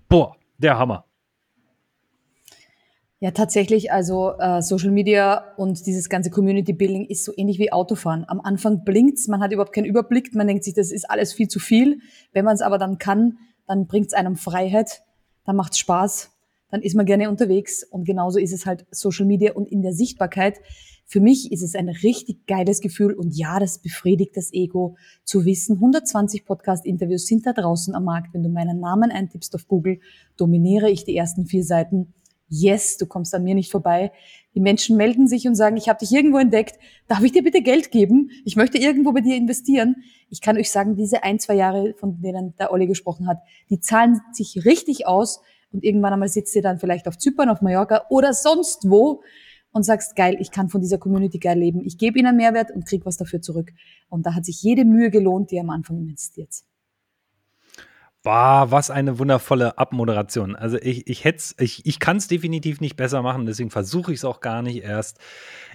boah, 0.09 0.39
der 0.57 0.79
Hammer. 0.79 1.05
Ja, 3.19 3.31
tatsächlich, 3.31 3.91
also 3.91 4.33
äh, 4.39 4.61
Social 4.61 4.91
Media 4.91 5.55
und 5.57 5.87
dieses 5.87 6.11
ganze 6.11 6.29
Community 6.31 6.75
Building 6.75 7.07
ist 7.07 7.25
so 7.25 7.33
ähnlich 7.35 7.59
wie 7.59 7.73
Autofahren. 7.73 8.27
Am 8.29 8.43
Anfang 8.43 8.85
blinkt's, 8.85 9.27
man 9.27 9.41
hat 9.41 9.53
überhaupt 9.53 9.73
keinen 9.73 9.87
Überblick, 9.87 10.35
man 10.35 10.47
denkt 10.47 10.65
sich, 10.65 10.75
das 10.75 10.93
ist 10.93 11.09
alles 11.09 11.33
viel 11.33 11.49
zu 11.49 11.59
viel. 11.59 12.01
Wenn 12.35 12.45
man 12.45 12.55
es 12.55 12.61
aber 12.61 12.77
dann 12.77 12.99
kann, 12.99 13.39
dann 13.67 13.87
bringt's 13.87 14.13
einem 14.13 14.37
Freiheit, 14.37 15.03
dann 15.47 15.57
macht's 15.57 15.79
Spaß, 15.79 16.31
dann 16.71 16.83
ist 16.83 16.95
man 16.95 17.07
gerne 17.07 17.31
unterwegs 17.31 17.85
und 17.85 18.05
genauso 18.05 18.39
ist 18.39 18.53
es 18.53 18.67
halt 18.67 18.85
Social 18.91 19.25
Media 19.25 19.55
und 19.55 19.67
in 19.67 19.81
der 19.81 19.95
Sichtbarkeit. 19.95 20.61
Für 21.07 21.21
mich 21.21 21.51
ist 21.53 21.63
es 21.63 21.75
ein 21.75 21.89
richtig 21.89 22.47
geiles 22.47 22.83
Gefühl 22.83 23.15
und 23.15 23.35
ja, 23.35 23.59
das 23.59 23.79
befriedigt 23.79 24.37
das 24.37 24.53
Ego 24.53 24.97
zu 25.25 25.47
wissen, 25.47 25.77
120 25.77 26.45
Podcast-Interviews 26.45 27.27
sind 27.27 27.47
da 27.47 27.55
draußen 27.55 27.95
am 27.95 28.05
Markt. 28.05 28.35
Wenn 28.35 28.43
du 28.43 28.51
meinen 28.51 28.79
Namen 28.79 29.11
eintippst 29.11 29.55
auf 29.55 29.69
Google, 29.69 30.01
dominiere 30.37 30.91
ich 30.91 31.05
die 31.05 31.17
ersten 31.17 31.47
vier 31.47 31.65
Seiten 31.65 32.13
yes, 32.49 32.97
du 32.97 33.07
kommst 33.07 33.35
an 33.35 33.45
mir 33.45 33.55
nicht 33.55 33.71
vorbei. 33.71 34.13
Die 34.55 34.61
Menschen 34.61 34.97
melden 34.97 35.29
sich 35.29 35.47
und 35.47 35.55
sagen, 35.55 35.77
ich 35.77 35.89
habe 35.89 35.99
dich 35.99 36.13
irgendwo 36.13 36.39
entdeckt, 36.39 36.79
darf 37.09 37.23
ich 37.23 37.33
dir 37.33 37.43
bitte 37.43 37.63
Geld 37.63 37.91
geben? 37.91 38.31
Ich 38.45 38.57
möchte 38.57 38.79
irgendwo 38.79 39.13
bei 39.13 39.21
dir 39.21 39.37
investieren. 39.37 39.97
Ich 40.31 40.41
kann 40.41 40.57
euch 40.57 40.71
sagen, 40.71 40.97
diese 40.97 41.23
ein, 41.23 41.39
zwei 41.39 41.55
Jahre, 41.55 41.95
von 41.99 42.21
denen 42.21 42.55
der 42.59 42.73
Olli 42.73 42.87
gesprochen 42.87 43.29
hat, 43.29 43.39
die 43.69 43.81
zahlen 43.81 44.21
sich 44.33 44.65
richtig 44.65 45.07
aus 45.07 45.41
und 45.73 45.85
irgendwann 45.85 46.13
einmal 46.13 46.29
sitzt 46.29 46.57
ihr 46.57 46.63
dann 46.63 46.79
vielleicht 46.79 47.07
auf 47.07 47.19
Zypern, 47.19 47.49
auf 47.49 47.61
Mallorca 47.61 48.07
oder 48.09 48.33
sonst 48.33 48.89
wo 48.89 49.23
und 49.73 49.83
sagst, 49.83 50.17
geil, 50.17 50.37
ich 50.41 50.51
kann 50.51 50.71
von 50.71 50.81
dieser 50.81 50.97
Community 50.97 51.39
geil 51.39 51.59
leben. 51.59 51.85
Ich 51.85 51.99
gebe 51.99 52.19
ihnen 52.19 52.37
Mehrwert 52.37 52.71
und 52.71 52.87
krieg 52.87 53.05
was 53.05 53.19
dafür 53.19 53.43
zurück. 53.43 53.73
Und 54.09 54.25
da 54.25 54.35
hat 54.35 54.47
sich 54.47 54.63
jede 54.63 54.87
Mühe 54.87 55.11
gelohnt, 55.11 55.51
die 55.51 55.57
ihr 55.57 55.61
am 55.61 55.71
Anfang 55.71 55.99
investiert. 55.99 56.63
Boah, 58.27 58.73
was 58.73 58.91
eine 58.91 59.21
wundervolle 59.21 59.79
Abmoderation. 59.79 60.57
Also 60.57 60.79
ich, 60.79 61.07
ich 61.07 61.23
hätte 61.23 61.45
ich, 61.61 61.87
ich 61.87 62.01
kann 62.01 62.17
es 62.17 62.27
definitiv 62.27 62.81
nicht 62.81 62.97
besser 62.97 63.23
machen, 63.23 63.47
deswegen 63.47 63.71
versuche 63.71 64.13
ich 64.13 64.19
es 64.19 64.25
auch 64.25 64.41
gar 64.41 64.63
nicht 64.63 64.83
erst. 64.83 65.21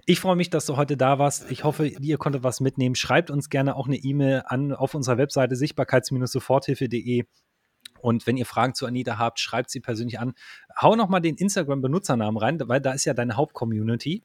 Ich 0.06 0.20
freue 0.20 0.36
mich, 0.36 0.50
dass 0.50 0.66
du 0.66 0.76
heute 0.76 0.98
da 0.98 1.18
warst. 1.18 1.50
Ich 1.50 1.64
hoffe, 1.64 1.88
ihr 1.88 2.18
konntet 2.18 2.44
was 2.44 2.60
mitnehmen. 2.60 2.96
Schreibt 2.96 3.32
uns 3.32 3.50
gerne 3.50 3.78
auch 3.78 3.88
eine 3.88 3.96
E-Mail 3.96 4.44
an 4.48 4.74
auf 4.74 4.96
unserer 4.96 5.18
Webseite 5.18 5.56
sichtbarkeits-soforthilfe.de. 5.56 7.24
Und 8.02 8.28
wenn 8.28 8.36
ihr 8.36 8.46
Fragen 8.46 8.74
zu 8.74 8.86
Anita 8.86 9.18
habt, 9.18 9.40
schreibt 9.40 9.70
sie 9.70 9.80
persönlich 9.80 10.20
an. 10.20 10.34
Hau 10.76 10.98
noch 10.98 11.08
mal 11.08 11.22
den 11.22 11.38
Instagram-Benutzernamen 11.38 12.36
rein, 12.36 12.60
weil 12.66 12.82
da 12.82 12.92
ist 12.92 13.06
ja 13.06 13.14
deine 13.14 13.38
Hauptcommunity. 13.38 14.24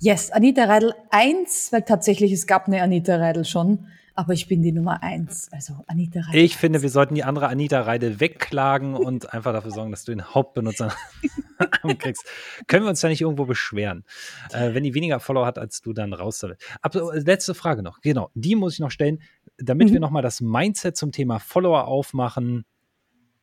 Yes, 0.00 0.30
Anita 0.30 0.64
Reidel 0.64 0.94
1, 1.10 1.72
weil 1.72 1.82
tatsächlich 1.82 2.32
es 2.32 2.46
gab 2.46 2.68
eine 2.68 2.80
Anita 2.80 3.16
Reidel 3.16 3.44
schon 3.44 3.86
aber 4.14 4.32
ich 4.32 4.46
bin 4.46 4.62
die 4.62 4.72
Nummer 4.72 5.02
eins. 5.02 5.48
Also 5.52 5.74
Anita 5.86 6.20
Reide. 6.20 6.38
Ich 6.38 6.56
finde, 6.56 6.82
wir 6.82 6.90
sollten 6.90 7.14
die 7.14 7.24
andere 7.24 7.48
Anita 7.48 7.80
Reide 7.80 8.20
wegklagen 8.20 8.94
und 8.94 9.32
einfach 9.32 9.52
dafür 9.52 9.72
sorgen, 9.72 9.90
dass 9.90 10.04
du 10.04 10.12
den 10.12 10.34
Hauptbenutzer 10.34 10.94
kriegst. 11.98 12.24
Können 12.66 12.84
wir 12.84 12.90
uns 12.90 13.00
da 13.00 13.08
nicht 13.08 13.20
irgendwo 13.20 13.44
beschweren? 13.44 14.04
Äh, 14.52 14.74
wenn 14.74 14.84
die 14.84 14.94
weniger 14.94 15.20
Follower 15.20 15.46
hat 15.46 15.58
als 15.58 15.80
du, 15.80 15.92
dann 15.92 16.12
raus 16.12 16.38
damit. 16.38 16.58
Aber 16.80 17.14
äh, 17.14 17.18
letzte 17.18 17.54
Frage 17.54 17.82
noch. 17.82 18.00
Genau, 18.00 18.30
die 18.34 18.54
muss 18.54 18.74
ich 18.74 18.80
noch 18.80 18.90
stellen, 18.90 19.20
damit 19.58 19.88
mhm. 19.88 19.94
wir 19.94 20.00
nochmal 20.00 20.22
das 20.22 20.40
Mindset 20.40 20.96
zum 20.96 21.12
Thema 21.12 21.40
Follower 21.40 21.86
aufmachen. 21.86 22.64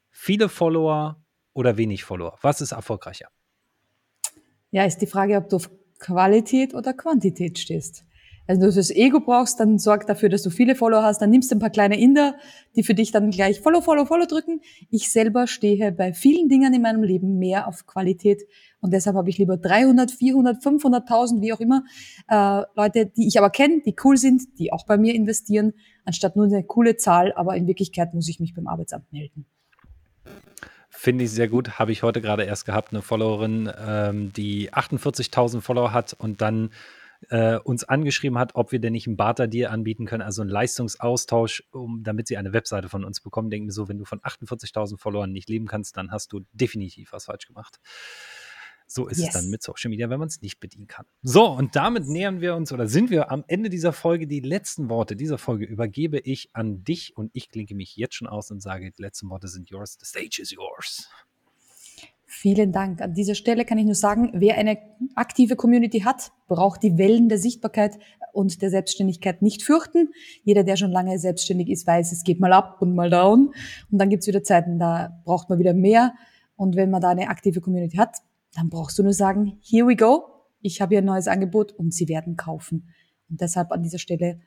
Viele 0.10 0.50
Follower 0.50 1.22
oder 1.54 1.78
wenig 1.78 2.04
Follower? 2.04 2.38
Was 2.42 2.62
ist 2.62 2.72
erfolgreicher? 2.72 3.28
Ja, 4.72 4.86
ist 4.86 5.00
die 5.00 5.08
Frage, 5.08 5.36
ob 5.36 5.50
du 5.50 5.58
auf 5.58 5.70
Qualität 6.00 6.74
oder 6.74 6.94
Quantität 6.94 7.60
stehst. 7.60 8.06
Also 8.48 8.62
wenn 8.62 8.70
du 8.70 8.76
das 8.76 8.90
Ego 8.90 9.20
brauchst, 9.20 9.60
dann 9.60 9.78
sorg 9.78 10.08
dafür, 10.08 10.30
dass 10.30 10.44
du 10.44 10.50
viele 10.50 10.76
Follower 10.76 11.04
hast. 11.04 11.22
Dann 11.22 11.30
nimmst 11.30 11.52
du 11.52 11.56
ein 11.56 11.60
paar 11.60 11.70
kleine 11.70 12.00
Inder, 12.00 12.36
die 12.76 12.84
für 12.84 12.94
dich 12.94 13.12
dann 13.12 13.32
gleich 13.32 13.62
Follow, 13.62 13.82
Follow, 13.82 14.06
Follow 14.06 14.26
drücken. 14.26 14.62
Ich 14.90 15.12
selber 15.12 15.48
stehe 15.48 15.92
bei 15.92 16.14
vielen 16.14 16.50
Dingen 16.50 16.74
in 16.74 16.82
meinem 16.82 17.04
Leben 17.04 17.38
mehr 17.38 17.68
auf 17.68 17.86
Qualität. 17.86 18.42
Und 18.82 18.94
deshalb 18.94 19.16
habe 19.16 19.30
ich 19.30 19.38
lieber 19.38 19.58
300, 19.58 20.12
400, 20.12 20.64
500.000, 20.64 21.42
wie 21.42 21.54
auch 21.54 21.60
immer, 21.60 21.84
äh, 22.28 22.64
Leute, 22.76 23.06
die 23.06 23.28
ich 23.28 23.38
aber 23.38 23.52
kenne, 23.52 23.82
die 23.86 23.96
cool 24.04 24.18
sind, 24.18 24.42
die 24.58 24.74
auch 24.74 24.86
bei 24.86 24.98
mir 24.98 25.14
investieren, 25.14 25.74
anstatt 26.04 26.36
nur 26.36 26.46
eine 26.46 26.64
coole 26.64 26.98
Zahl. 26.98 27.32
Aber 27.34 27.56
in 27.56 27.68
Wirklichkeit 27.68 28.14
muss 28.14 28.28
ich 28.28 28.40
mich 28.40 28.56
beim 28.56 28.68
Arbeitsamt 28.68 29.12
melden. 29.14 29.46
Finde 30.90 31.24
ich 31.24 31.32
sehr 31.32 31.48
gut. 31.48 31.80
Habe 31.80 31.92
ich 31.92 32.04
heute 32.04 32.22
gerade 32.22 32.44
erst 32.44 32.66
gehabt, 32.66 32.92
eine 32.92 33.02
Followerin, 33.02 33.72
ähm, 33.88 34.34
die 34.34 34.72
48.000 34.72 35.62
Follower 35.62 35.94
hat 35.94 36.14
und 36.14 36.42
dann 36.42 36.70
äh, 37.30 37.58
uns 37.58 37.84
angeschrieben 37.84 38.38
hat, 38.38 38.56
ob 38.56 38.72
wir 38.72 38.80
denn 38.80 38.94
nicht 38.94 39.08
einen 39.08 39.18
Barter 39.18 39.48
dir 39.48 39.72
anbieten 39.72 40.06
können, 40.06 40.24
also 40.24 40.42
einen 40.42 40.52
Leistungsaustausch, 40.52 41.64
um, 41.72 42.04
damit 42.04 42.28
sie 42.28 42.38
eine 42.38 42.54
Webseite 42.54 42.90
von 42.90 43.04
uns 43.04 43.22
bekommen. 43.22 43.50
Denken 43.50 43.68
wir 43.68 43.74
so, 43.74 43.88
wenn 43.88 43.98
du 43.98 44.06
von 44.06 44.20
48.000 44.22 44.98
Followern 44.98 45.32
nicht 45.32 45.50
leben 45.50 45.68
kannst, 45.68 45.98
dann 45.98 46.12
hast 46.12 46.34
du 46.34 46.42
definitiv 46.54 47.14
was 47.14 47.26
falsch 47.26 47.48
gemacht. 47.48 47.80
So 48.88 49.08
ist 49.08 49.20
yes. 49.20 49.28
es 49.28 49.34
dann 49.34 49.50
mit 49.50 49.64
Social 49.64 49.90
Media, 49.90 50.10
wenn 50.10 50.20
man 50.20 50.28
es 50.28 50.42
nicht 50.42 50.60
bedienen 50.60 50.88
kann. 50.88 51.06
So, 51.22 51.46
und 51.46 51.78
damit 51.78 52.08
nähern 52.08 52.42
wir 52.42 52.56
uns 52.56 52.74
oder 52.74 52.88
sind 52.88 53.10
wir 53.10 53.32
am 53.32 53.46
Ende 53.48 53.70
dieser 53.70 53.94
Folge. 53.94 54.28
Die 54.28 54.42
letzten 54.42 54.90
Worte 54.90 55.16
dieser 55.16 55.38
Folge 55.38 55.64
übergebe 55.64 56.20
ich 56.20 56.50
an 56.54 56.84
dich 56.84 57.16
und 57.16 57.32
ich 57.34 57.50
klinke 57.50 57.74
mich 57.74 57.96
jetzt 57.96 58.16
schon 58.16 58.28
aus 58.28 58.52
und 58.52 58.60
sage, 58.60 58.92
die 58.92 59.02
letzten 59.02 59.30
Worte 59.30 59.48
sind 59.48 59.70
yours. 59.70 59.98
The 59.98 60.06
stage 60.06 60.42
is 60.42 60.52
yours. 60.52 61.08
Vielen 62.34 62.72
Dank. 62.72 63.02
An 63.02 63.14
dieser 63.14 63.36
Stelle 63.36 63.66
kann 63.66 63.78
ich 63.78 63.84
nur 63.84 63.94
sagen, 63.94 64.32
wer 64.34 64.58
eine 64.58 64.78
aktive 65.16 65.58
Community 65.58 66.00
hat, 66.00 66.32
braucht 66.48 66.82
die 66.82 66.98
Wellen 66.98 67.28
der 67.28 67.38
Sichtbarkeit 67.38 68.00
und 68.32 68.62
der 68.62 68.70
Selbstständigkeit 68.70 69.42
nicht 69.42 69.64
fürchten. 69.64 70.14
Jeder, 70.46 70.64
der 70.64 70.78
schon 70.78 70.94
lange 70.94 71.20
selbstständig 71.20 71.68
ist, 71.68 71.86
weiß, 71.86 72.14
es 72.14 72.24
geht 72.24 72.40
mal 72.40 72.54
ab 72.54 72.82
und 72.82 72.96
mal 72.96 73.10
down. 73.10 73.54
Und 73.92 73.98
dann 74.00 74.10
gibt's 74.10 74.28
wieder 74.28 74.46
Zeiten, 74.46 74.80
da 74.80 75.22
braucht 75.26 75.50
man 75.50 75.60
wieder 75.60 75.74
mehr. 75.74 76.14
Und 76.56 76.78
wenn 76.78 76.90
man 76.90 77.02
da 77.02 77.10
eine 77.10 77.28
aktive 77.28 77.60
Community 77.60 77.98
hat, 77.98 78.20
dann 78.56 78.70
brauchst 78.70 78.98
du 78.98 79.04
nur 79.04 79.14
sagen, 79.14 79.60
here 79.62 79.86
we 79.86 79.98
go, 79.98 80.24
ich 80.62 80.80
habe 80.80 80.96
hier 80.96 81.00
ein 81.00 81.06
neues 81.06 81.28
Angebot 81.28 81.74
und 81.74 81.94
sie 81.94 82.08
werden 82.08 82.38
kaufen. 82.38 82.88
Und 83.30 83.42
deshalb 83.42 83.74
an 83.74 83.84
dieser 83.84 84.00
Stelle 84.00 84.40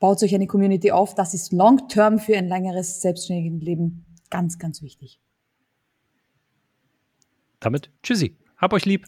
baut 0.00 0.20
euch 0.20 0.34
eine 0.34 0.48
Community 0.48 0.90
auf. 0.90 1.14
Das 1.14 1.32
ist 1.32 1.52
long-term 1.52 2.18
für 2.18 2.36
ein 2.36 2.48
längeres 2.48 3.02
selbstständiges 3.02 3.62
Leben 3.62 4.04
ganz, 4.30 4.58
ganz 4.58 4.82
wichtig. 4.82 5.20
Damit 7.60 7.90
tschüssi. 8.02 8.38
Hab 8.56 8.72
euch 8.72 8.84
lieb. 8.84 9.06